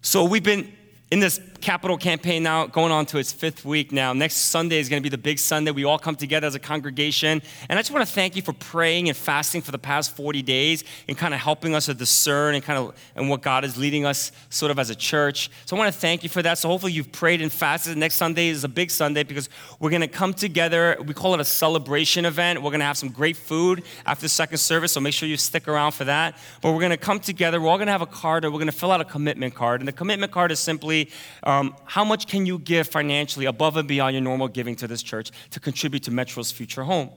So 0.03 0.25
we've 0.25 0.43
been 0.43 0.73
in 1.11 1.21
this 1.21 1.41
capital 1.61 1.97
campaign 1.97 2.43
now, 2.43 2.67
going 2.67 2.93
on 2.93 3.07
to 3.07 3.19
its 3.19 3.33
fifth 3.33 3.65
week 3.65 3.93
now. 3.93 4.13
Next 4.13 4.37
Sunday 4.37 4.79
is 4.79 4.89
going 4.89 5.03
to 5.03 5.03
be 5.03 5.11
the 5.11 5.19
big 5.19 5.39
Sunday. 5.39 5.71
We 5.71 5.85
all 5.85 5.99
come 5.99 6.17
together 6.17 6.47
as 6.47 6.55
a 6.55 6.59
congregation. 6.59 7.43
And 7.69 7.79
I 7.79 7.83
just 7.83 7.91
want 7.91 8.07
to 8.07 8.13
thank 8.13 8.37
you 8.37 8.43
for 8.43 8.53
praying 8.53 9.09
and 9.09 9.17
fasting 9.17 9.63
for 9.63 9.73
the 9.73 9.79
past 9.79 10.15
40 10.17 10.43
days 10.43 10.85
and 11.09 11.17
kind 11.17 11.35
of 11.35 11.41
helping 11.41 11.75
us 11.75 11.87
to 11.87 11.95
discern 11.95 12.55
and 12.55 12.65
kind 12.65 12.79
of 12.79 12.95
and 13.15 13.29
what 13.29 13.43
God 13.43 13.65
is 13.65 13.77
leading 13.77 14.05
us 14.05 14.33
sort 14.51 14.71
of 14.71 14.79
as 14.79 14.91
a 14.91 14.95
church. 14.95 15.51
So 15.65 15.77
I 15.77 15.79
want 15.79 15.93
to 15.93 15.99
thank 15.99 16.23
you 16.23 16.29
for 16.29 16.43
that. 16.43 16.59
So 16.59 16.69
hopefully 16.69 16.93
you've 16.93 17.13
prayed 17.13 17.43
and 17.43 17.53
fasted. 17.53 17.97
Next 17.97 18.17
Sunday 18.17 18.49
is 18.49 18.65
a 18.65 18.69
big 18.69 18.91
Sunday 18.91 19.23
because 19.23 19.49
we're 19.81 19.91
going 19.91 20.03
to 20.03 20.09
come 20.09 20.35
together. 20.35 20.97
We 21.05 21.15
call 21.15 21.35
it 21.35 21.41
a 21.41 21.45
celebration 21.45 22.25
event. 22.25 22.63
We're 22.63 22.71
going 22.71 22.81
to 22.81 22.87
have 22.87 22.99
some 22.99 23.11
great 23.11 23.37
food 23.37 23.83
after 24.05 24.23
the 24.23 24.29
second 24.29 24.59
service. 24.59 24.93
So 24.93 25.01
make 25.01 25.15
sure 25.15 25.29
you 25.29 25.37
stick 25.37 25.69
around 25.69 25.93
for 25.93 26.05
that. 26.05 26.37
But 26.61 26.73
we're 26.73 26.81
going 26.81 26.91
to 26.91 26.97
come 26.97 27.21
together. 27.21 27.61
We're 27.61 27.69
all 27.69 27.79
going 27.79 27.87
to 27.87 27.93
have 27.93 28.03
a 28.03 28.07
card 28.07 28.45
and 28.45 28.53
we're 28.53 28.59
going 28.59 28.71
to 28.71 28.77
fill 28.77 28.93
out 28.93 29.01
a 29.01 29.05
commitment 29.05 29.55
card. 29.55 29.81
And 29.81 29.89
the 29.89 29.93
commitment 29.93 30.33
card 30.33 30.53
is 30.53 30.59
simply 30.59 31.11
um, 31.47 31.77
how 31.85 32.05
much 32.05 32.27
can 32.27 32.45
you 32.45 32.59
give 32.59 32.89
financially 32.89 33.47
above 33.47 33.77
and 33.77 33.87
beyond 33.87 34.15
your 34.15 34.23
normal 34.23 34.49
giving 34.49 34.75
to 34.77 34.89
this 34.89 35.03
church 35.03 35.31
to 35.53 35.61
contribute 35.61 36.03
to 36.03 36.11
Metro's 36.11 36.51
future 36.51 36.83
home? 36.83 37.09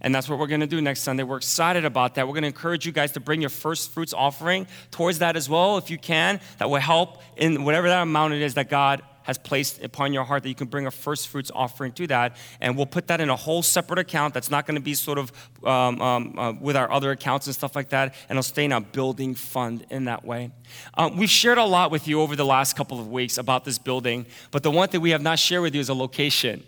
And 0.00 0.14
that's 0.14 0.28
what 0.28 0.38
we're 0.38 0.48
going 0.48 0.60
to 0.60 0.66
do 0.66 0.82
next 0.82 1.00
Sunday. 1.00 1.22
We're 1.22 1.38
excited 1.38 1.84
about 1.84 2.16
that. 2.16 2.26
We're 2.26 2.34
going 2.34 2.42
to 2.42 2.48
encourage 2.48 2.84
you 2.84 2.92
guys 2.92 3.12
to 3.12 3.20
bring 3.20 3.40
your 3.40 3.48
first 3.48 3.92
fruits 3.92 4.12
offering 4.12 4.66
towards 4.90 5.20
that 5.20 5.36
as 5.36 5.48
well, 5.48 5.78
if 5.78 5.88
you 5.88 5.98
can. 5.98 6.40
That 6.58 6.68
will 6.68 6.80
help 6.80 7.22
in 7.36 7.64
whatever 7.64 7.88
that 7.88 8.02
amount 8.02 8.34
it 8.34 8.42
is 8.42 8.54
that 8.54 8.68
God 8.68 9.02
has 9.26 9.36
placed 9.38 9.82
upon 9.82 10.12
your 10.12 10.24
heart 10.24 10.42
that 10.44 10.48
you 10.48 10.54
can 10.54 10.68
bring 10.68 10.86
a 10.86 10.90
first 10.90 11.28
fruits 11.28 11.50
offering 11.54 11.92
to 11.92 12.06
that. 12.06 12.36
And 12.60 12.76
we'll 12.76 12.86
put 12.86 13.08
that 13.08 13.20
in 13.20 13.28
a 13.28 13.36
whole 13.36 13.62
separate 13.62 13.98
account 13.98 14.34
that's 14.34 14.50
not 14.50 14.66
going 14.66 14.76
to 14.76 14.80
be 14.80 14.94
sort 14.94 15.18
of 15.18 15.32
um, 15.64 16.00
um, 16.00 16.38
uh, 16.38 16.52
with 16.52 16.76
our 16.76 16.90
other 16.90 17.10
accounts 17.10 17.46
and 17.46 17.54
stuff 17.54 17.74
like 17.74 17.88
that. 17.90 18.14
And 18.28 18.38
it'll 18.38 18.42
stay 18.42 18.64
in 18.64 18.72
a 18.72 18.80
building 18.80 19.34
fund 19.34 19.84
in 19.90 20.04
that 20.04 20.24
way. 20.24 20.52
Um, 20.94 21.16
we've 21.16 21.30
shared 21.30 21.58
a 21.58 21.64
lot 21.64 21.90
with 21.90 22.06
you 22.06 22.20
over 22.20 22.36
the 22.36 22.46
last 22.46 22.76
couple 22.76 23.00
of 23.00 23.10
weeks 23.10 23.36
about 23.36 23.64
this 23.64 23.78
building, 23.78 24.26
but 24.50 24.62
the 24.62 24.70
one 24.70 24.88
thing 24.88 25.00
we 25.00 25.10
have 25.10 25.22
not 25.22 25.38
shared 25.38 25.62
with 25.62 25.74
you 25.74 25.80
is 25.80 25.88
a 25.88 25.94
location. 25.94 26.62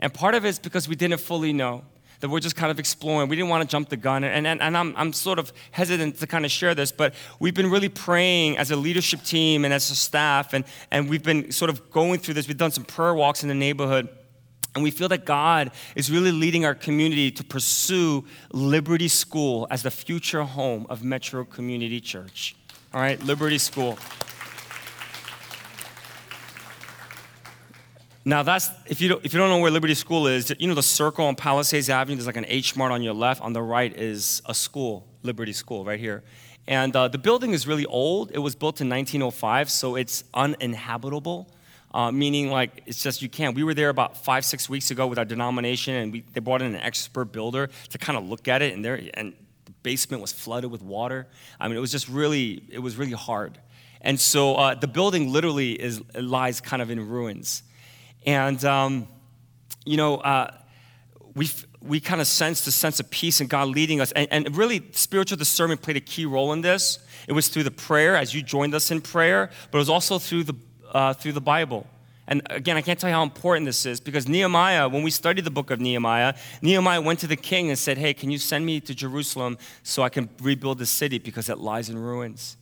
And 0.00 0.12
part 0.14 0.34
of 0.34 0.44
it 0.44 0.48
is 0.48 0.58
because 0.58 0.88
we 0.88 0.96
didn't 0.96 1.20
fully 1.20 1.52
know 1.52 1.84
that 2.20 2.28
we're 2.28 2.40
just 2.40 2.56
kind 2.56 2.70
of 2.70 2.78
exploring. 2.78 3.28
We 3.28 3.36
didn't 3.36 3.48
want 3.48 3.62
to 3.62 3.68
jump 3.68 3.88
the 3.88 3.96
gun. 3.96 4.24
And, 4.24 4.46
and, 4.46 4.60
and 4.60 4.76
I'm, 4.76 4.94
I'm 4.96 5.12
sort 5.12 5.38
of 5.38 5.52
hesitant 5.70 6.18
to 6.18 6.26
kind 6.26 6.44
of 6.44 6.50
share 6.50 6.74
this, 6.74 6.90
but 6.90 7.14
we've 7.38 7.54
been 7.54 7.70
really 7.70 7.88
praying 7.88 8.58
as 8.58 8.70
a 8.70 8.76
leadership 8.76 9.22
team 9.22 9.64
and 9.64 9.72
as 9.72 9.90
a 9.90 9.94
staff, 9.94 10.52
and, 10.52 10.64
and 10.90 11.08
we've 11.08 11.22
been 11.22 11.52
sort 11.52 11.70
of 11.70 11.90
going 11.90 12.20
through 12.20 12.34
this. 12.34 12.48
We've 12.48 12.56
done 12.56 12.72
some 12.72 12.84
prayer 12.84 13.14
walks 13.14 13.42
in 13.42 13.48
the 13.48 13.54
neighborhood. 13.54 14.08
And 14.74 14.84
we 14.84 14.90
feel 14.90 15.08
that 15.08 15.24
God 15.24 15.72
is 15.96 16.10
really 16.10 16.30
leading 16.30 16.64
our 16.64 16.74
community 16.74 17.30
to 17.32 17.42
pursue 17.42 18.24
Liberty 18.52 19.08
School 19.08 19.66
as 19.70 19.82
the 19.82 19.90
future 19.90 20.42
home 20.42 20.86
of 20.88 21.02
Metro 21.02 21.44
Community 21.44 22.00
Church. 22.00 22.54
All 22.94 23.00
right, 23.00 23.20
Liberty 23.24 23.58
School. 23.58 23.98
Now 28.28 28.42
that's 28.42 28.70
if 28.84 29.00
you 29.00 29.08
don't, 29.08 29.24
if 29.24 29.32
you 29.32 29.38
don't 29.38 29.48
know 29.48 29.56
where 29.56 29.70
Liberty 29.70 29.94
School 29.94 30.26
is, 30.26 30.54
you 30.58 30.68
know 30.68 30.74
the 30.74 30.82
circle 30.82 31.24
on 31.24 31.34
Palisades 31.34 31.88
Avenue. 31.88 32.14
There's 32.14 32.26
like 32.26 32.36
an 32.36 32.44
H 32.46 32.76
Mart 32.76 32.92
on 32.92 33.02
your 33.02 33.14
left. 33.14 33.40
On 33.40 33.54
the 33.54 33.62
right 33.62 33.90
is 33.90 34.42
a 34.44 34.54
school, 34.54 35.06
Liberty 35.22 35.54
School, 35.54 35.82
right 35.82 35.98
here. 35.98 36.22
And 36.66 36.94
uh, 36.94 37.08
the 37.08 37.16
building 37.16 37.52
is 37.52 37.66
really 37.66 37.86
old. 37.86 38.30
It 38.34 38.40
was 38.40 38.54
built 38.54 38.82
in 38.82 38.90
1905, 38.90 39.70
so 39.70 39.96
it's 39.96 40.24
uninhabitable. 40.34 41.50
Uh, 41.94 42.12
meaning 42.12 42.50
like 42.50 42.82
it's 42.84 43.02
just 43.02 43.22
you 43.22 43.30
can't. 43.30 43.56
We 43.56 43.64
were 43.64 43.72
there 43.72 43.88
about 43.88 44.22
five 44.22 44.44
six 44.44 44.68
weeks 44.68 44.90
ago 44.90 45.06
with 45.06 45.18
our 45.18 45.24
denomination, 45.24 45.94
and 45.94 46.12
we, 46.12 46.20
they 46.34 46.40
brought 46.40 46.60
in 46.60 46.74
an 46.74 46.82
expert 46.82 47.32
builder 47.32 47.70
to 47.88 47.96
kind 47.96 48.18
of 48.18 48.28
look 48.28 48.46
at 48.46 48.60
it, 48.60 48.74
and 48.74 48.84
there 48.84 49.00
and 49.14 49.32
the 49.64 49.72
basement 49.82 50.20
was 50.20 50.32
flooded 50.32 50.70
with 50.70 50.82
water. 50.82 51.28
I 51.58 51.66
mean, 51.66 51.78
it 51.78 51.80
was 51.80 51.92
just 51.92 52.10
really 52.10 52.62
it 52.68 52.80
was 52.80 52.96
really 52.96 53.12
hard. 53.12 53.58
And 54.02 54.20
so 54.20 54.54
uh, 54.56 54.74
the 54.74 54.86
building 54.86 55.32
literally 55.32 55.72
is 55.72 56.02
lies 56.14 56.60
kind 56.60 56.82
of 56.82 56.90
in 56.90 57.08
ruins. 57.08 57.62
And, 58.28 58.62
um, 58.66 59.08
you 59.86 59.96
know, 59.96 60.18
uh, 60.18 60.54
we 61.34 61.48
we 61.80 61.98
kind 61.98 62.20
of 62.20 62.26
sensed 62.26 62.66
the 62.66 62.70
sense 62.70 63.00
of 63.00 63.08
peace 63.08 63.40
and 63.40 63.48
God 63.48 63.68
leading 63.68 64.02
us. 64.02 64.12
And, 64.12 64.28
and, 64.30 64.54
really, 64.54 64.82
spiritual 64.92 65.38
discernment 65.38 65.80
played 65.80 65.96
a 65.96 66.00
key 66.00 66.26
role 66.26 66.52
in 66.52 66.60
this. 66.60 66.98
It 67.26 67.32
was 67.32 67.48
through 67.48 67.62
the 67.62 67.70
prayer, 67.70 68.16
as 68.16 68.34
you 68.34 68.42
joined 68.42 68.74
us 68.74 68.90
in 68.90 69.00
prayer, 69.00 69.48
but 69.70 69.78
it 69.78 69.80
was 69.80 69.88
also 69.88 70.18
through 70.18 70.44
the, 70.44 70.54
uh, 70.92 71.14
through 71.14 71.32
the 71.32 71.40
Bible. 71.40 71.86
And 72.26 72.42
again, 72.50 72.76
I 72.76 72.82
can't 72.82 73.00
tell 73.00 73.08
you 73.08 73.16
how 73.16 73.22
important 73.22 73.64
this 73.64 73.86
is 73.86 73.98
because 73.98 74.28
Nehemiah, 74.28 74.90
when 74.90 75.02
we 75.02 75.10
studied 75.10 75.46
the 75.46 75.50
book 75.50 75.70
of 75.70 75.80
Nehemiah, 75.80 76.34
Nehemiah 76.60 77.00
went 77.00 77.20
to 77.20 77.26
the 77.26 77.36
king 77.36 77.70
and 77.70 77.78
said, 77.78 77.96
Hey, 77.96 78.12
can 78.12 78.30
you 78.30 78.36
send 78.36 78.66
me 78.66 78.78
to 78.80 78.94
Jerusalem 78.94 79.56
so 79.82 80.02
I 80.02 80.10
can 80.10 80.28
rebuild 80.42 80.76
the 80.76 80.86
city 80.86 81.18
because 81.18 81.48
it 81.48 81.56
lies 81.56 81.88
in 81.88 81.98
ruins? 81.98 82.58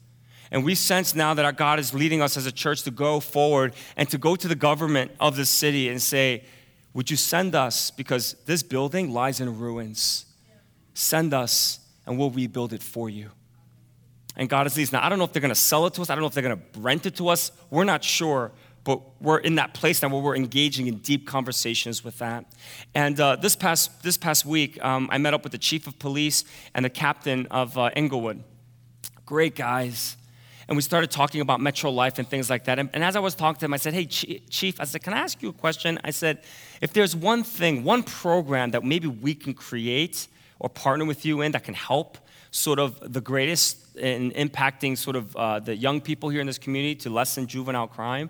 And 0.51 0.65
we 0.65 0.75
sense 0.75 1.15
now 1.15 1.35
that 1.35 1.45
our 1.45 1.53
God 1.53 1.79
is 1.79 1.93
leading 1.93 2.23
us 2.23 2.37
as 2.37 2.47
a 2.47 2.53
church 2.53 2.83
to 2.83 2.91
go 2.91 3.21
forward 3.21 3.75
and 3.97 4.09
to 4.11 4.19
go 4.19 4.37
to 4.37 4.49
the 4.49 4.55
government 4.55 5.13
of 5.19 5.37
the 5.37 5.45
city 5.45 5.89
and 5.89 6.01
say, 6.01 6.45
Would 6.95 7.11
you 7.11 7.17
send 7.17 7.55
us? 7.55 7.91
Because 7.91 8.35
this 8.47 8.63
building 8.63 9.13
lies 9.13 9.41
in 9.41 9.59
ruins. 9.59 10.27
Send 10.95 11.35
us 11.35 11.81
and 12.07 12.19
we'll 12.19 12.31
rebuild 12.31 12.73
it 12.73 12.83
for 12.83 13.11
you. 13.11 13.31
And 14.37 14.49
God 14.49 14.67
is 14.67 14.77
leading. 14.77 14.93
Now, 14.93 15.05
I 15.05 15.09
don't 15.09 15.19
know 15.19 15.25
if 15.25 15.33
they're 15.33 15.43
going 15.43 15.49
to 15.49 15.55
sell 15.55 15.87
it 15.87 15.95
to 15.95 16.03
us. 16.03 16.11
I 16.11 16.15
don't 16.15 16.23
know 16.23 16.29
if 16.29 16.35
they're 16.35 16.43
going 16.43 16.59
to 16.59 16.81
rent 16.81 17.07
it 17.07 17.17
to 17.17 17.29
us. 17.29 17.51
We're 17.71 17.85
not 17.85 18.05
sure. 18.05 18.53
But 18.85 19.01
we're 19.21 19.39
in 19.39 19.57
that 19.57 19.75
place 19.75 20.01
now 20.01 20.09
where 20.11 20.21
we're 20.21 20.37
engaging 20.37 20.87
in 20.87 20.99
deep 20.99 21.27
conversations 21.27 22.05
with 22.05 22.19
that. 22.19 22.45
And 22.95 23.19
uh, 23.19 23.37
this, 23.37 23.57
past, 23.57 24.03
this 24.05 24.17
past 24.17 24.47
week, 24.47 24.83
um, 24.85 25.09
I 25.11 25.19
met 25.19 25.35
up 25.35 25.43
with 25.43 25.51
the 25.53 25.59
chief 25.59 25.89
of 25.89 25.99
police 25.99 26.45
and 26.73 26.85
the 26.85 26.91
captain 26.91 27.47
of 27.51 27.77
uh, 27.77 27.91
Englewood. 27.97 28.45
Great 29.25 29.57
guys 29.57 30.17
and 30.69 30.77
we 30.77 30.83
started 30.83 31.11
talking 31.11 31.41
about 31.41 31.61
Metro 31.61 31.91
Life 31.91 32.19
and 32.19 32.29
things 32.29 32.51
like 32.51 32.65
that. 32.65 32.79
And, 32.79 32.91
and, 32.93 33.05
as 33.05 33.15
I 33.15 33.21
was 33.21 33.35
talking 33.35 33.61
to 33.61 33.67
him, 33.67 33.75
I 33.75 33.77
said, 33.77 33.95
Hey, 33.95 34.07
Chief, 34.07 34.81
I 34.81 34.85
said, 34.85 35.03
Can 35.03 35.15
I 35.15 35.19
ask 35.19 35.41
you 35.41 35.49
a 35.51 35.53
question? 35.53 35.99
I 36.03 36.11
said, 36.11 36.43
If 36.81 36.93
there's 36.93 37.15
one 37.15 37.45
thing, 37.45 37.85
one 37.85 38.03
program 38.03 38.73
that 38.73 38.83
maybe 38.83 39.07
we 39.07 39.35
can 39.35 39.55
create 39.55 40.27
or 40.59 40.69
partner 40.69 41.05
with 41.05 41.25
you 41.25 41.43
in 41.43 41.53
that 41.53 41.65
can 41.65 41.75
help 41.75 42.19
sort 42.51 42.79
of 42.79 43.13
the 43.13 43.21
greatest 43.21 43.97
in 43.97 44.33
impacting 44.33 44.97
sort 44.99 45.17
of 45.17 45.37
uh, 45.37 45.61
the 45.61 45.77
young 45.77 46.01
people 46.01 46.31
here 46.31 46.41
in 46.41 46.47
this 46.47 46.59
community 46.59 46.95
to 46.95 47.11
lessen 47.11 47.47
juvenile 47.47 47.87
crime, 47.87 48.29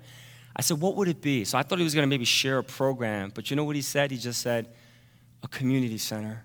I 0.55 0.62
said, 0.62 0.78
What 0.78 0.95
would 0.97 1.09
it 1.09 1.22
be? 1.22 1.45
So 1.45 1.57
I 1.57 1.62
thought 1.62 1.78
he 1.78 1.84
was 1.84 1.95
going 1.95 2.07
to 2.07 2.11
maybe 2.11 2.26
share 2.26 2.59
a 2.59 2.64
program. 2.64 3.32
But 3.34 3.51
you 3.51 3.57
know 3.57 3.64
what 3.64 3.76
he 3.76 3.82
said? 3.82 4.11
He 4.11 4.18
just 4.18 4.43
said, 4.43 4.68
A 5.43 5.49
community 5.49 5.99
center 5.99 6.45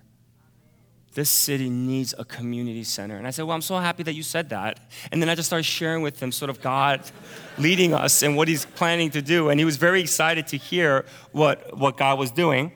this 1.14 1.28
city 1.28 1.68
needs 1.68 2.14
a 2.18 2.24
community 2.24 2.84
center. 2.84 3.16
And 3.16 3.26
I 3.26 3.30
said, 3.30 3.44
Well, 3.44 3.54
I'm 3.54 3.62
so 3.62 3.78
happy 3.78 4.02
that 4.04 4.14
you 4.14 4.22
said 4.22 4.48
that. 4.50 4.80
And 5.10 5.20
then 5.20 5.28
I 5.28 5.34
just 5.34 5.48
started 5.48 5.64
sharing 5.64 6.02
with 6.02 6.22
him 6.22 6.32
sort 6.32 6.50
of 6.50 6.60
God 6.62 7.02
leading 7.58 7.92
us 7.92 8.22
and 8.22 8.36
what 8.36 8.48
he's 8.48 8.64
planning 8.64 9.10
to 9.10 9.22
do. 9.22 9.50
And 9.50 9.60
he 9.60 9.64
was 9.64 9.76
very 9.76 10.00
excited 10.00 10.46
to 10.48 10.56
hear 10.56 11.04
what, 11.32 11.76
what 11.76 11.96
God 11.96 12.18
was 12.18 12.30
doing. 12.30 12.72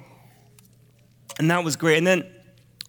And 1.38 1.50
that 1.50 1.64
was 1.64 1.76
great. 1.76 1.98
And 1.98 2.06
then 2.06 2.26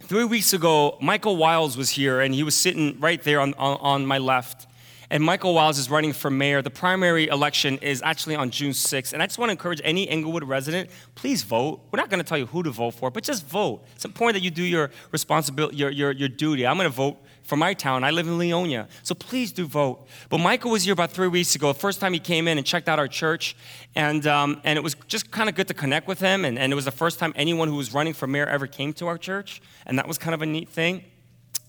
three 0.03 0.25
weeks 0.25 0.53
ago, 0.53 0.97
Michael 1.01 1.37
Wildes 1.37 1.77
was 1.77 1.89
here 1.89 2.21
and 2.21 2.33
he 2.33 2.43
was 2.43 2.55
sitting 2.55 2.99
right 2.99 3.21
there 3.23 3.39
on, 3.39 3.53
on, 3.55 3.77
on 3.79 4.05
my 4.05 4.17
left 4.17 4.66
and 5.09 5.23
Michael 5.23 5.53
Wildes 5.53 5.79
is 5.79 5.89
running 5.89 6.11
for 6.11 6.29
mayor. 6.29 6.61
The 6.61 6.69
primary 6.69 7.27
election 7.27 7.77
is 7.77 8.01
actually 8.01 8.35
on 8.35 8.49
June 8.49 8.71
6th. 8.71 9.13
And 9.13 9.23
I 9.23 9.25
just 9.27 9.39
want 9.39 9.49
to 9.49 9.51
encourage 9.51 9.81
any 9.83 10.07
Englewood 10.09 10.43
resident, 10.43 10.89
please 11.15 11.43
vote. 11.43 11.81
We're 11.91 11.97
not 11.99 12.09
going 12.09 12.21
to 12.21 12.27
tell 12.27 12.37
you 12.37 12.45
who 12.45 12.61
to 12.63 12.71
vote 12.71 12.91
for, 12.91 13.09
but 13.09 13.23
just 13.23 13.45
vote. 13.45 13.85
It's 13.95 14.03
important 14.03 14.35
that 14.35 14.43
you 14.43 14.51
do 14.51 14.63
your 14.63 14.91
responsibility, 15.11 15.77
your, 15.77 15.91
your, 15.91 16.11
your 16.11 16.27
duty. 16.27 16.67
I'm 16.67 16.75
going 16.75 16.89
to 16.89 16.95
vote 16.95 17.17
for 17.43 17.55
my 17.55 17.73
town. 17.73 18.03
I 18.03 18.11
live 18.11 18.27
in 18.27 18.37
Leonia. 18.37 18.87
So 19.03 19.15
please 19.15 19.53
do 19.53 19.65
vote. 19.65 20.05
But 20.27 20.39
Michael 20.39 20.71
was 20.71 20.83
here 20.83 20.91
about 20.91 21.11
three 21.11 21.29
weeks 21.29 21.55
ago. 21.55 21.71
The 21.71 21.79
first 21.79 22.01
time 22.01 22.11
he 22.11 22.19
came 22.19 22.45
in 22.49 22.57
and 22.57 22.67
checked 22.67 22.89
out 22.89 22.99
our 22.99 23.07
church. 23.07 23.55
And, 23.95 24.27
um, 24.27 24.59
and 24.65 24.77
it 24.77 24.81
was 24.81 24.95
just 25.07 25.31
kind 25.31 25.47
of 25.47 25.55
good 25.55 25.69
to 25.69 25.73
connect 25.73 26.09
with 26.09 26.19
him. 26.19 26.43
And, 26.43 26.59
and 26.59 26.73
it 26.73 26.75
was 26.75 26.85
the 26.85 26.91
first 26.91 27.17
time 27.17 27.31
anyone 27.37 27.69
who 27.69 27.75
was 27.75 27.93
running 27.93 28.13
for 28.13 28.27
mayor 28.27 28.45
ever 28.45 28.67
came 28.67 28.91
to 28.93 29.07
our 29.07 29.17
church. 29.17 29.61
And 29.85 29.97
that 29.97 30.07
was 30.07 30.17
kind 30.17 30.35
of 30.35 30.41
a 30.41 30.45
neat 30.45 30.67
thing. 30.67 31.05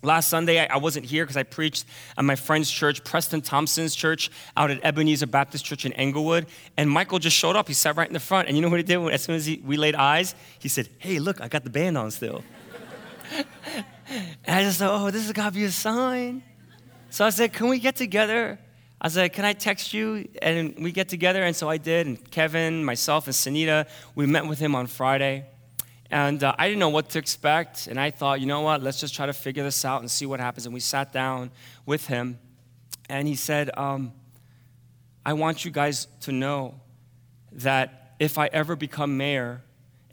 Last 0.02 0.28
Sunday, 0.28 0.64
I 0.64 0.76
wasn't 0.76 1.06
here 1.06 1.24
because 1.24 1.36
I 1.36 1.42
preached 1.42 1.84
at 2.16 2.24
my 2.24 2.36
friend's 2.36 2.70
church, 2.70 3.02
Preston 3.02 3.40
Thompson's 3.40 3.96
church, 3.96 4.30
out 4.56 4.70
at 4.70 4.84
Ebenezer 4.84 5.26
Baptist 5.26 5.64
Church 5.64 5.84
in 5.84 5.92
Englewood. 5.94 6.46
And 6.76 6.88
Michael 6.88 7.18
just 7.18 7.36
showed 7.36 7.56
up. 7.56 7.66
He 7.66 7.74
sat 7.74 7.96
right 7.96 8.06
in 8.06 8.12
the 8.12 8.20
front. 8.20 8.46
And 8.46 8.56
you 8.56 8.62
know 8.62 8.68
what 8.68 8.78
he 8.78 8.84
did? 8.84 8.98
As 9.08 9.22
soon 9.24 9.34
as 9.34 9.44
he, 9.44 9.60
we 9.64 9.76
laid 9.76 9.96
eyes, 9.96 10.36
he 10.60 10.68
said, 10.68 10.88
Hey, 10.98 11.18
look, 11.18 11.40
I 11.40 11.48
got 11.48 11.64
the 11.64 11.70
band 11.70 11.98
on 11.98 12.12
still. 12.12 12.44
and 13.74 13.84
I 14.46 14.62
just 14.62 14.78
thought, 14.78 15.00
Oh, 15.00 15.10
this 15.10 15.24
has 15.24 15.32
got 15.32 15.46
to 15.46 15.58
be 15.58 15.64
a 15.64 15.70
sign. 15.70 16.44
So 17.10 17.24
I 17.24 17.30
said, 17.30 17.52
Can 17.52 17.66
we 17.68 17.80
get 17.80 17.96
together? 17.96 18.60
I 19.00 19.08
said, 19.08 19.32
Can 19.32 19.44
I 19.44 19.52
text 19.52 19.92
you? 19.92 20.28
And 20.40 20.76
we 20.78 20.92
get 20.92 21.08
together. 21.08 21.42
And 21.42 21.56
so 21.56 21.68
I 21.68 21.76
did. 21.76 22.06
And 22.06 22.30
Kevin, 22.30 22.84
myself, 22.84 23.26
and 23.26 23.34
Sunita, 23.34 23.88
we 24.14 24.26
met 24.26 24.46
with 24.46 24.60
him 24.60 24.76
on 24.76 24.86
Friday. 24.86 25.46
And 26.10 26.42
uh, 26.42 26.54
I 26.58 26.68
didn't 26.68 26.80
know 26.80 26.88
what 26.88 27.10
to 27.10 27.18
expect. 27.18 27.86
And 27.86 28.00
I 28.00 28.10
thought, 28.10 28.40
you 28.40 28.46
know 28.46 28.62
what, 28.62 28.82
let's 28.82 29.00
just 29.00 29.14
try 29.14 29.26
to 29.26 29.32
figure 29.32 29.62
this 29.62 29.84
out 29.84 30.00
and 30.00 30.10
see 30.10 30.26
what 30.26 30.40
happens. 30.40 30.64
And 30.64 30.74
we 30.74 30.80
sat 30.80 31.12
down 31.12 31.50
with 31.84 32.06
him. 32.06 32.38
And 33.10 33.28
he 33.28 33.34
said, 33.34 33.70
um, 33.76 34.12
I 35.24 35.34
want 35.34 35.64
you 35.64 35.70
guys 35.70 36.06
to 36.22 36.32
know 36.32 36.80
that 37.52 38.14
if 38.18 38.38
I 38.38 38.46
ever 38.46 38.76
become 38.76 39.16
mayor, 39.16 39.62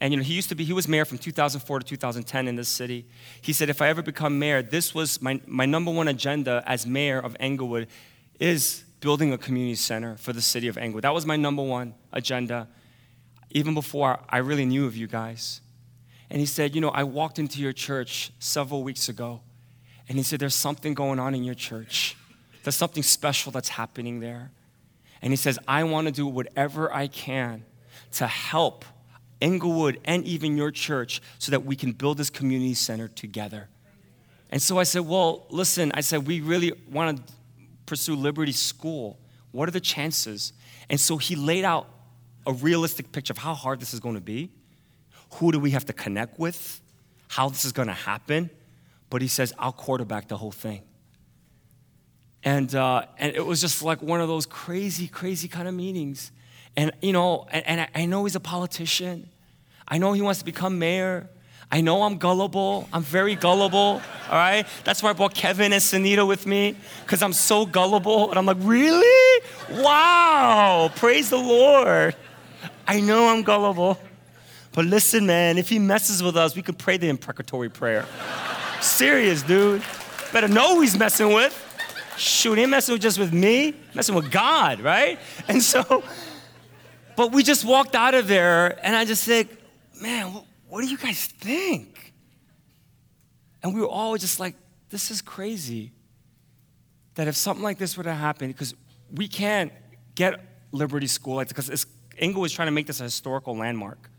and 0.02 0.14
you 0.14 0.18
know, 0.18 0.24
he 0.24 0.34
used 0.34 0.50
to 0.50 0.56
be, 0.56 0.66
he 0.66 0.74
was 0.74 0.88
mayor 0.88 1.06
from 1.06 1.18
2004 1.18 1.80
to 1.80 1.86
2010 1.86 2.48
in 2.48 2.56
this 2.56 2.70
city. 2.70 3.06
He 3.42 3.54
said, 3.54 3.70
if 3.70 3.82
I 3.82 3.88
ever 3.88 4.02
become 4.02 4.38
mayor, 4.38 4.62
this 4.62 4.94
was 4.94 5.22
my, 5.22 5.40
my 5.48 5.66
number 5.66 5.92
one 5.92 6.08
agenda 6.08 6.64
as 6.66 6.86
mayor 6.86 7.20
of 7.20 7.36
Englewood 7.40 7.88
is 8.40 8.84
building 9.00 9.32
a 9.32 9.38
community 9.38 9.76
center 9.76 10.18
for 10.18 10.34
the 10.34 10.42
city 10.42 10.68
of 10.68 10.78
Englewood. 10.78 11.04
That 11.04 11.14
was 11.14 11.26
my 11.26 11.38
number 11.38 11.64
one 11.64 11.94
agenda, 12.12 12.68
even 13.52 13.74
before 13.74 14.20
I 14.28 14.38
really 14.40 14.66
knew 14.66 14.86
of 14.86 14.96
you 14.98 15.08
guys. 15.08 15.62
And 16.30 16.40
he 16.40 16.46
said, 16.46 16.76
You 16.76 16.82
know, 16.82 16.90
I 16.90 17.04
walked 17.04 17.40
into 17.40 17.62
your 17.62 17.74
church 17.74 18.32
several 18.40 18.84
weeks 18.84 19.10
ago, 19.10 19.42
and 20.08 20.18
he 20.18 20.24
said, 20.24 20.40
There's 20.40 20.56
something 20.56 20.94
going 20.94 21.20
on 21.20 21.36
in 21.36 21.44
your 21.44 21.56
church. 21.56 22.16
There's 22.64 22.76
something 22.76 23.04
special 23.04 23.52
that's 23.52 23.70
happening 23.70 24.20
there. 24.20 24.52
And 25.22 25.32
he 25.32 25.38
says, 25.38 25.60
I 25.68 25.84
want 25.84 26.08
to 26.08 26.14
do 26.14 26.28
whatever 26.28 26.92
I 26.94 27.08
can 27.08 27.64
to 28.14 28.28
help 28.28 28.86
Englewood 29.42 30.00
and 30.06 30.26
even 30.26 30.58
your 30.58 30.72
church 30.72 31.22
so 31.38 31.52
that 31.52 31.66
we 31.66 31.76
can 31.76 31.92
build 31.92 32.18
this 32.18 32.30
community 32.30 32.74
center 32.74 33.08
together. 33.08 33.70
And 34.52 34.62
so 34.62 34.80
I 34.80 34.84
said, 34.84 35.02
Well, 35.02 35.46
listen, 35.50 35.92
I 35.94 36.02
said, 36.02 36.26
we 36.26 36.42
really 36.42 36.74
want 36.90 37.18
to 37.18 37.34
pursue 37.86 38.16
Liberty 38.16 38.52
School. 38.52 39.20
What 39.52 39.70
are 39.70 39.72
the 39.72 39.80
chances? 39.80 40.54
And 40.90 41.00
so 41.00 41.18
he 41.18 41.36
laid 41.36 41.66
out 41.66 41.88
a 42.46 42.54
realistic 42.54 43.12
picture 43.12 43.32
of 43.32 43.38
how 43.38 43.54
hard 43.54 43.80
this 43.80 43.94
is 43.94 44.00
going 44.00 44.16
to 44.16 44.22
be. 44.22 44.52
Who 45.36 45.52
do 45.52 45.60
we 45.60 45.72
have 45.72 45.86
to 45.86 45.94
connect 45.94 46.40
with? 46.40 46.82
How 47.28 47.50
this 47.50 47.66
is 47.66 47.72
going 47.72 47.88
to 47.88 47.94
happen? 47.94 48.50
But 49.10 49.22
he 49.22 49.28
says, 49.28 49.54
I'll 49.60 49.72
quarterback 49.72 50.28
the 50.28 50.38
whole 50.38 50.52
thing. 50.52 50.82
And, 52.44 52.74
uh, 52.76 53.06
and 53.18 53.36
it 53.36 53.46
was 53.46 53.60
just 53.60 53.82
like 53.82 54.02
one 54.02 54.22
of 54.22 54.28
those 54.28 54.46
crazy, 54.46 55.08
crazy 55.08 55.48
kind 55.48 55.68
of 55.68 55.74
meetings. 55.74 56.32
And, 56.78 56.92
you 57.02 57.12
know, 57.12 57.48
and, 57.50 57.66
and 57.68 57.90
I 57.96 58.06
know 58.06 58.26
he's 58.26 58.36
a 58.36 58.40
politician. 58.40 59.30
I 59.88 59.98
know 59.98 60.14
he 60.14 60.22
wants 60.22 60.40
to 60.40 60.46
become 60.46 60.78
mayor. 60.78 61.30
I 61.72 61.82
know 61.82 62.04
I'm 62.04 62.18
gullible. 62.18 62.88
I'm 62.94 63.02
very 63.02 63.36
gullible, 63.36 63.78
all 63.78 64.02
right? 64.30 64.68
That's 64.84 65.02
why 65.02 65.10
I 65.10 65.14
brought 65.14 65.34
Kevin 65.34 65.74
and 65.74 65.82
Sunita 65.82 66.28
with 66.28 66.46
me, 66.46 66.76
because 67.04 67.24
I'm 67.24 67.34
so 67.34 67.66
gullible. 67.66 68.30
And 68.30 68.38
I'm 68.38 68.46
like, 68.46 68.58
really? 68.60 69.44
Wow, 69.72 70.92
praise 70.96 71.32
the 71.32 71.38
Lord. 71.38 72.16
I 72.88 73.00
know 73.00 73.30
I'm 73.30 73.42
gullible. 73.42 73.98
But 74.76 74.86
listen, 74.86 75.26
man, 75.26 75.58
if 75.58 75.70
he 75.70 75.80
messes 75.80 76.22
with 76.22 76.36
us, 76.36 76.54
we 76.54 76.62
could 76.62 76.78
pray 76.78 76.98
the 76.98 77.08
imprecatory 77.08 77.70
prayer. 77.70 78.06
Serious, 78.82 79.42
dude. 79.42 79.82
Better 80.34 80.50
know 80.50 80.76
who 80.76 80.82
he's 80.82 81.00
messing 81.00 81.34
with. 81.34 81.62
Shoot, 82.18 82.56
he 82.56 82.62
ain't 82.64 82.72
messing 82.72 82.92
with 82.92 83.02
just 83.02 83.18
with 83.18 83.32
me, 83.32 83.74
messing 83.94 84.16
with 84.16 84.30
God, 84.30 84.82
right? 84.82 85.18
And 85.48 85.64
so, 85.64 86.04
but 87.16 87.32
we 87.32 87.42
just 87.42 87.64
walked 87.64 87.96
out 87.96 88.16
of 88.16 88.28
there, 88.28 88.78
and 88.86 88.96
I 88.96 89.06
just 89.06 89.24
said, 89.24 89.48
man, 90.02 90.42
what, 90.68 90.82
do 90.82 90.88
you 90.88 90.98
guys 90.98 91.26
think? 91.26 92.14
And 93.64 93.74
we 93.74 93.80
were 93.80 93.88
all 93.88 94.18
just 94.18 94.42
like, 94.42 94.56
this 94.90 95.10
is 95.10 95.22
crazy. 95.22 95.94
That 97.16 97.30
if 97.30 97.38
something 97.38 97.64
like 97.64 97.78
this 97.78 97.96
were 97.98 98.04
to 98.04 98.14
happen, 98.14 98.50
because 98.50 98.76
we 99.14 99.30
can't 99.30 99.72
get 100.16 100.40
Liberty 100.74 101.08
School, 101.08 101.40
because 101.40 101.88
Englewood 102.18 102.48
is 102.48 102.54
trying 102.54 102.68
to 102.68 102.74
make 102.74 102.88
this 102.88 103.00
a 103.00 103.04
historical 103.04 103.56
landmark. 103.56 104.10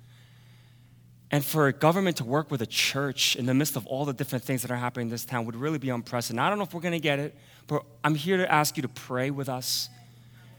And 1.31 1.45
for 1.45 1.67
a 1.67 1.73
government 1.73 2.19
to 2.19 2.25
work 2.25 2.51
with 2.51 2.63
a 2.63 2.67
church 2.67 3.35
in 3.35 3.47
the 3.47 3.55
midst 3.55 3.77
of 3.77 3.87
all 3.87 4.05
the 4.05 4.13
different 4.13 4.45
things 4.45 4.63
that 4.63 4.71
are 4.71 4.77
happening 4.77 5.07
in 5.07 5.11
this 5.11 5.25
town 5.25 5.45
would 5.47 5.57
really 5.57 5.79
be 5.79 5.91
unprecedented. 5.91 6.45
I 6.45 6.49
don't 6.49 6.59
know 6.59 6.65
if 6.65 6.73
we're 6.73 6.81
going 6.81 6.93
to 6.93 7.01
get 7.01 7.19
it, 7.19 7.35
but 7.67 7.85
I'm 8.05 8.15
here 8.15 8.37
to 8.37 8.53
ask 8.53 8.77
you 8.77 8.83
to 8.83 8.89
pray 8.89 9.31
with 9.31 9.49
us 9.49 9.89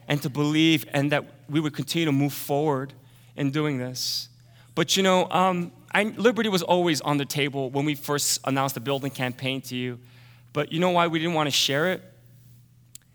and 0.07 0.21
to 0.23 0.29
believe 0.29 0.85
and 0.91 1.11
that 1.11 1.25
we 1.49 1.59
would 1.59 1.73
continue 1.73 2.05
to 2.05 2.11
move 2.11 2.33
forward 2.33 2.93
in 3.35 3.51
doing 3.51 3.77
this. 3.77 4.29
But 4.75 4.97
you 4.97 5.03
know, 5.03 5.29
um, 5.31 5.71
I, 5.91 6.03
Liberty 6.03 6.49
was 6.49 6.63
always 6.63 7.01
on 7.01 7.17
the 7.17 7.25
table 7.25 7.69
when 7.69 7.85
we 7.85 7.95
first 7.95 8.41
announced 8.43 8.75
the 8.75 8.81
building 8.81 9.11
campaign 9.11 9.61
to 9.61 9.75
you. 9.75 9.99
But 10.53 10.71
you 10.71 10.79
know 10.79 10.91
why 10.91 11.07
we 11.07 11.19
didn't 11.19 11.33
want 11.33 11.47
to 11.47 11.51
share 11.51 11.91
it? 11.93 12.01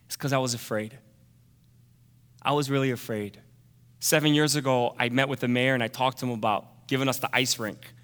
It's 0.06 0.16
because 0.16 0.32
I 0.32 0.38
was 0.38 0.54
afraid. 0.54 0.98
I 2.42 2.52
was 2.52 2.70
really 2.70 2.90
afraid. 2.90 3.40
Seven 4.00 4.34
years 4.34 4.56
ago, 4.56 4.94
I 4.98 5.10
met 5.10 5.28
with 5.28 5.40
the 5.40 5.48
mayor 5.48 5.74
and 5.74 5.82
I 5.82 5.88
talked 5.88 6.18
to 6.18 6.26
him 6.26 6.32
about 6.32 6.66
giving 6.92 7.08
us 7.08 7.18
the 7.18 7.30
ice 7.34 7.58
rink. 7.58 7.94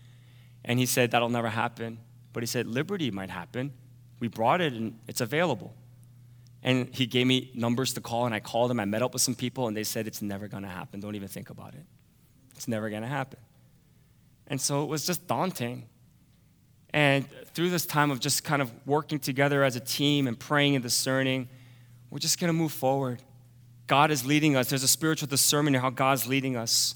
And 0.64 0.78
he 0.78 0.86
said, 0.86 1.10
That'll 1.10 1.28
never 1.28 1.50
happen. 1.50 1.98
But 2.32 2.42
he 2.42 2.46
said, 2.46 2.66
Liberty 2.66 3.10
might 3.10 3.28
happen. 3.28 3.74
We 4.18 4.28
brought 4.28 4.62
it 4.62 4.72
and 4.72 4.98
it's 5.06 5.20
available. 5.20 5.74
And 6.62 6.88
he 6.94 7.04
gave 7.04 7.26
me 7.26 7.50
numbers 7.54 7.92
to 7.92 8.00
call, 8.00 8.24
and 8.24 8.34
I 8.34 8.40
called 8.40 8.70
him. 8.70 8.80
I 8.80 8.86
met 8.86 9.02
up 9.02 9.12
with 9.12 9.20
some 9.20 9.34
people, 9.34 9.68
and 9.68 9.76
they 9.76 9.84
said, 9.84 10.06
It's 10.06 10.22
never 10.22 10.48
going 10.48 10.62
to 10.62 10.70
happen. 10.70 11.00
Don't 11.00 11.16
even 11.16 11.28
think 11.28 11.50
about 11.50 11.74
it. 11.74 11.84
It's 12.56 12.66
never 12.66 12.88
going 12.88 13.02
to 13.02 13.08
happen. 13.08 13.38
And 14.46 14.58
so 14.58 14.82
it 14.84 14.86
was 14.86 15.04
just 15.04 15.26
daunting. 15.26 15.84
And 16.94 17.28
through 17.52 17.68
this 17.68 17.84
time 17.84 18.10
of 18.10 18.20
just 18.20 18.42
kind 18.42 18.62
of 18.62 18.72
working 18.86 19.18
together 19.18 19.62
as 19.64 19.76
a 19.76 19.80
team 19.80 20.26
and 20.26 20.38
praying 20.38 20.76
and 20.76 20.82
discerning, 20.82 21.50
we're 22.08 22.20
just 22.20 22.40
going 22.40 22.48
to 22.48 22.54
move 22.54 22.72
forward. 22.72 23.22
God 23.86 24.10
is 24.10 24.24
leading 24.24 24.56
us. 24.56 24.70
There's 24.70 24.82
a 24.82 24.88
spiritual 24.88 25.28
discernment 25.28 25.76
in 25.76 25.82
how 25.82 25.90
God's 25.90 26.26
leading 26.26 26.56
us 26.56 26.94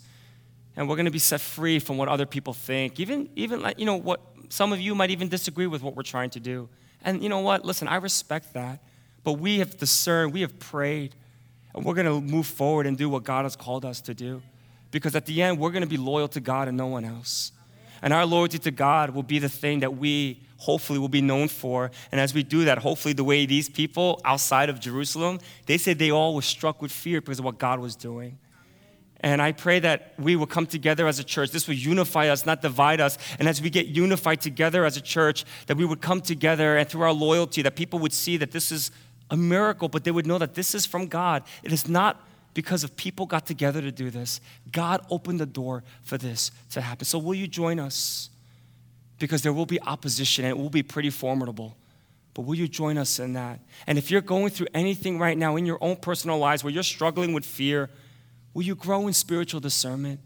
and 0.76 0.88
we're 0.88 0.96
going 0.96 1.06
to 1.06 1.12
be 1.12 1.18
set 1.18 1.40
free 1.40 1.78
from 1.78 1.96
what 1.96 2.08
other 2.08 2.26
people 2.26 2.52
think. 2.52 2.98
Even, 2.98 3.28
even 3.36 3.60
like, 3.62 3.78
you 3.78 3.84
know, 3.84 3.96
what 3.96 4.20
some 4.48 4.72
of 4.72 4.80
you 4.80 4.94
might 4.94 5.10
even 5.10 5.28
disagree 5.28 5.66
with 5.66 5.82
what 5.82 5.96
we're 5.96 6.02
trying 6.02 6.30
to 6.30 6.40
do. 6.40 6.68
And 7.04 7.22
you 7.22 7.28
know 7.28 7.40
what? 7.40 7.64
Listen, 7.64 7.88
I 7.88 7.96
respect 7.96 8.52
that. 8.54 8.80
But 9.24 9.34
we 9.34 9.58
have 9.58 9.76
discerned, 9.76 10.32
we 10.32 10.40
have 10.40 10.58
prayed, 10.58 11.14
and 11.74 11.84
we're 11.84 11.94
going 11.94 12.06
to 12.06 12.20
move 12.20 12.46
forward 12.46 12.86
and 12.86 12.98
do 12.98 13.08
what 13.08 13.24
God 13.24 13.44
has 13.44 13.56
called 13.56 13.84
us 13.84 14.00
to 14.02 14.14
do. 14.14 14.42
Because 14.90 15.14
at 15.14 15.26
the 15.26 15.42
end, 15.42 15.58
we're 15.58 15.70
going 15.70 15.82
to 15.82 15.88
be 15.88 15.96
loyal 15.96 16.28
to 16.28 16.40
God 16.40 16.68
and 16.68 16.76
no 16.76 16.86
one 16.86 17.04
else. 17.04 17.52
And 18.02 18.12
our 18.12 18.26
loyalty 18.26 18.58
to 18.58 18.70
God 18.70 19.10
will 19.10 19.22
be 19.22 19.38
the 19.38 19.48
thing 19.48 19.80
that 19.80 19.96
we 19.96 20.42
hopefully 20.56 20.98
will 20.98 21.08
be 21.08 21.22
known 21.22 21.48
for. 21.48 21.90
And 22.10 22.20
as 22.20 22.34
we 22.34 22.42
do 22.42 22.64
that, 22.66 22.78
hopefully 22.78 23.14
the 23.14 23.24
way 23.24 23.46
these 23.46 23.68
people 23.68 24.20
outside 24.24 24.68
of 24.68 24.80
Jerusalem, 24.80 25.38
they 25.66 25.78
said 25.78 25.98
they 25.98 26.10
all 26.10 26.34
were 26.34 26.42
struck 26.42 26.82
with 26.82 26.92
fear 26.92 27.20
because 27.20 27.38
of 27.38 27.44
what 27.44 27.58
God 27.58 27.78
was 27.80 27.96
doing. 27.96 28.38
And 29.22 29.40
I 29.40 29.52
pray 29.52 29.78
that 29.78 30.14
we 30.18 30.34
will 30.34 30.46
come 30.46 30.66
together 30.66 31.06
as 31.06 31.20
a 31.20 31.24
church. 31.24 31.50
This 31.50 31.68
will 31.68 31.76
unify 31.76 32.28
us, 32.28 32.44
not 32.44 32.60
divide 32.60 33.00
us. 33.00 33.18
And 33.38 33.48
as 33.48 33.62
we 33.62 33.70
get 33.70 33.86
unified 33.86 34.40
together 34.40 34.84
as 34.84 34.96
a 34.96 35.00
church, 35.00 35.44
that 35.66 35.76
we 35.76 35.84
would 35.84 36.00
come 36.00 36.20
together 36.20 36.76
and 36.76 36.88
through 36.88 37.02
our 37.02 37.12
loyalty, 37.12 37.62
that 37.62 37.76
people 37.76 38.00
would 38.00 38.12
see 38.12 38.36
that 38.38 38.50
this 38.50 38.72
is 38.72 38.90
a 39.30 39.36
miracle, 39.36 39.88
but 39.88 40.02
they 40.02 40.10
would 40.10 40.26
know 40.26 40.38
that 40.38 40.54
this 40.54 40.74
is 40.74 40.86
from 40.86 41.06
God. 41.06 41.44
It 41.62 41.72
is 41.72 41.88
not 41.88 42.20
because 42.52 42.84
of 42.84 42.96
people 42.96 43.26
got 43.26 43.46
together 43.46 43.80
to 43.80 43.92
do 43.92 44.10
this. 44.10 44.40
God 44.70 45.06
opened 45.08 45.40
the 45.40 45.46
door 45.46 45.84
for 46.02 46.18
this 46.18 46.50
to 46.70 46.80
happen. 46.80 47.04
So 47.04 47.18
will 47.18 47.34
you 47.34 47.46
join 47.46 47.78
us? 47.78 48.28
Because 49.18 49.42
there 49.42 49.52
will 49.52 49.66
be 49.66 49.80
opposition 49.82 50.44
and 50.44 50.50
it 50.50 50.60
will 50.60 50.68
be 50.68 50.82
pretty 50.82 51.10
formidable. 51.10 51.76
But 52.34 52.42
will 52.42 52.56
you 52.56 52.66
join 52.66 52.98
us 52.98 53.18
in 53.20 53.34
that? 53.34 53.60
And 53.86 53.98
if 53.98 54.10
you're 54.10 54.20
going 54.20 54.50
through 54.50 54.68
anything 54.74 55.18
right 55.18 55.38
now 55.38 55.56
in 55.56 55.64
your 55.64 55.78
own 55.80 55.96
personal 55.96 56.38
lives 56.38 56.64
where 56.64 56.72
you're 56.72 56.82
struggling 56.82 57.32
with 57.32 57.44
fear, 57.44 57.88
Will 58.54 58.62
you 58.62 58.74
grow 58.74 59.06
in 59.06 59.12
spiritual 59.12 59.60
discernment? 59.60 60.20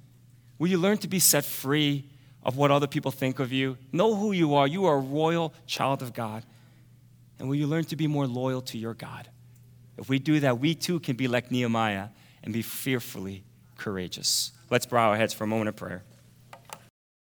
Will 0.58 0.68
you 0.68 0.78
learn 0.78 0.98
to 0.98 1.08
be 1.08 1.18
set 1.18 1.44
free 1.44 2.04
of 2.42 2.56
what 2.56 2.70
other 2.70 2.86
people 2.86 3.10
think 3.10 3.38
of 3.38 3.52
you? 3.52 3.76
Know 3.92 4.14
who 4.14 4.32
you 4.32 4.54
are. 4.54 4.66
You 4.66 4.86
are 4.86 4.96
a 4.96 5.00
royal 5.00 5.52
child 5.66 6.02
of 6.02 6.14
God. 6.14 6.44
And 7.38 7.48
will 7.48 7.56
you 7.56 7.66
learn 7.66 7.84
to 7.84 7.96
be 7.96 8.06
more 8.06 8.26
loyal 8.26 8.62
to 8.62 8.78
your 8.78 8.94
God? 8.94 9.28
If 9.98 10.08
we 10.08 10.18
do 10.18 10.40
that, 10.40 10.58
we 10.58 10.74
too 10.74 11.00
can 11.00 11.16
be 11.16 11.28
like 11.28 11.50
Nehemiah 11.50 12.08
and 12.42 12.52
be 12.52 12.62
fearfully 12.62 13.44
courageous. 13.76 14.52
Let's 14.70 14.86
bow 14.86 15.10
our 15.10 15.16
heads 15.16 15.34
for 15.34 15.44
a 15.44 15.46
moment 15.46 15.68
of 15.68 15.76
prayer. 15.76 16.02